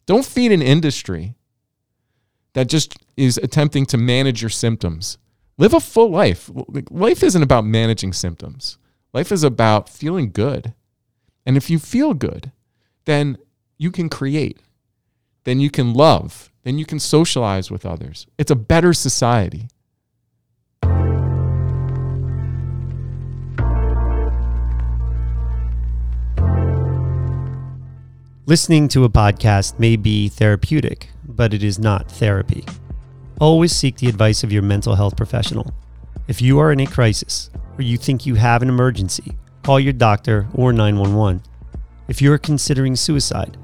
Don't 0.07 0.24
feed 0.24 0.51
an 0.51 0.62
industry 0.62 1.37
that 2.55 2.69
just 2.69 2.97
is 3.16 3.39
attempting 3.39 3.87
to 3.87 3.97
manage 3.97 4.43
your 4.43 4.51
symptoms. 4.51 5.19
Live 5.57 5.74
a 5.74 5.81
full 5.81 6.11
life. 6.11 6.51
Life 6.91 7.23
isn't 7.23 7.43
about 7.43 7.65
managing 7.65 8.12
symptoms. 8.12 8.79
Life 9.12 9.31
is 9.31 9.45
about 9.45 9.89
feeling 9.89 10.33
good 10.33 10.74
and 11.44 11.56
if 11.56 11.69
you 11.69 11.78
feel 11.78 12.14
good, 12.14 12.52
then 13.05 13.39
you 13.78 13.90
can 13.90 14.09
create, 14.09 14.60
then 15.44 15.60
you 15.60 15.70
can 15.70 15.93
love, 15.93 16.51
then 16.62 16.78
you 16.78 16.86
can 16.86 17.01
socialize 17.01 17.70
with 17.70 17.85
others. 17.85 18.27
It's 18.39 18.51
a 18.51 18.56
better 18.56 18.93
society. 18.93 19.69
Listening 28.44 28.89
to 28.89 29.05
a 29.05 29.09
podcast 29.09 29.78
may 29.78 29.97
be 29.97 30.28
therapeutic, 30.28 31.09
but 31.24 31.55
it 31.55 31.62
is 31.62 31.78
not 31.78 32.10
therapy. 32.10 32.64
Always 33.40 33.74
seek 33.74 33.97
the 33.97 34.09
advice 34.09 34.44
of 34.44 34.52
your 34.52 34.62
mental 34.62 34.94
health 34.94 35.16
professional. 35.16 35.73
If 36.28 36.43
you 36.43 36.59
are 36.59 36.70
in 36.70 36.81
a 36.81 36.86
crisis 36.86 37.51
or 37.78 37.82
you 37.82 37.97
think 37.97 38.27
you 38.27 38.35
have 38.35 38.62
an 38.62 38.69
emergency, 38.69 39.36
call 39.62 39.78
your 39.78 39.93
doctor 39.93 40.48
or 40.55 40.72
911. 40.72 41.43
If 42.09 42.20
you 42.20 42.32
are 42.32 42.39
considering 42.39 42.97
suicide, 42.97 43.56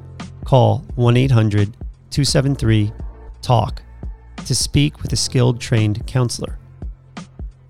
call 0.44 0.84
1 0.94 1.16
800 1.16 1.72
273 2.10 2.92
TALK 3.42 3.82
to 4.46 4.54
speak 4.54 5.02
with 5.02 5.12
a 5.12 5.16
skilled 5.16 5.60
trained 5.60 6.06
counselor. 6.06 6.58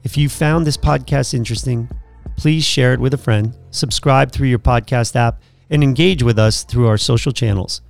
If 0.04 0.16
you 0.16 0.28
found 0.28 0.66
this 0.66 0.76
podcast 0.76 1.34
interesting, 1.34 1.88
please 2.36 2.64
share 2.64 2.92
it 2.92 3.00
with 3.00 3.14
a 3.14 3.18
friend, 3.18 3.56
subscribe 3.70 4.30
through 4.30 4.48
your 4.48 4.58
podcast 4.58 5.16
app, 5.16 5.42
and 5.70 5.82
engage 5.82 6.22
with 6.22 6.38
us 6.38 6.64
through 6.64 6.86
our 6.86 6.96
social 6.96 7.32
channels. 7.32 7.82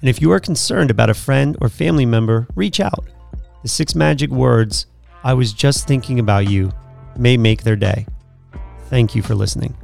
And 0.00 0.08
if 0.08 0.20
you 0.20 0.32
are 0.32 0.40
concerned 0.40 0.90
about 0.90 1.10
a 1.10 1.14
friend 1.14 1.56
or 1.60 1.68
family 1.68 2.04
member, 2.04 2.48
reach 2.56 2.80
out. 2.80 3.06
The 3.62 3.68
six 3.68 3.94
magic 3.94 4.30
words, 4.30 4.86
I 5.22 5.34
was 5.34 5.52
just 5.52 5.86
thinking 5.86 6.18
about 6.18 6.50
you, 6.50 6.72
may 7.16 7.36
make 7.36 7.62
their 7.62 7.76
day. 7.76 8.06
Thank 8.88 9.14
you 9.14 9.22
for 9.22 9.36
listening. 9.36 9.76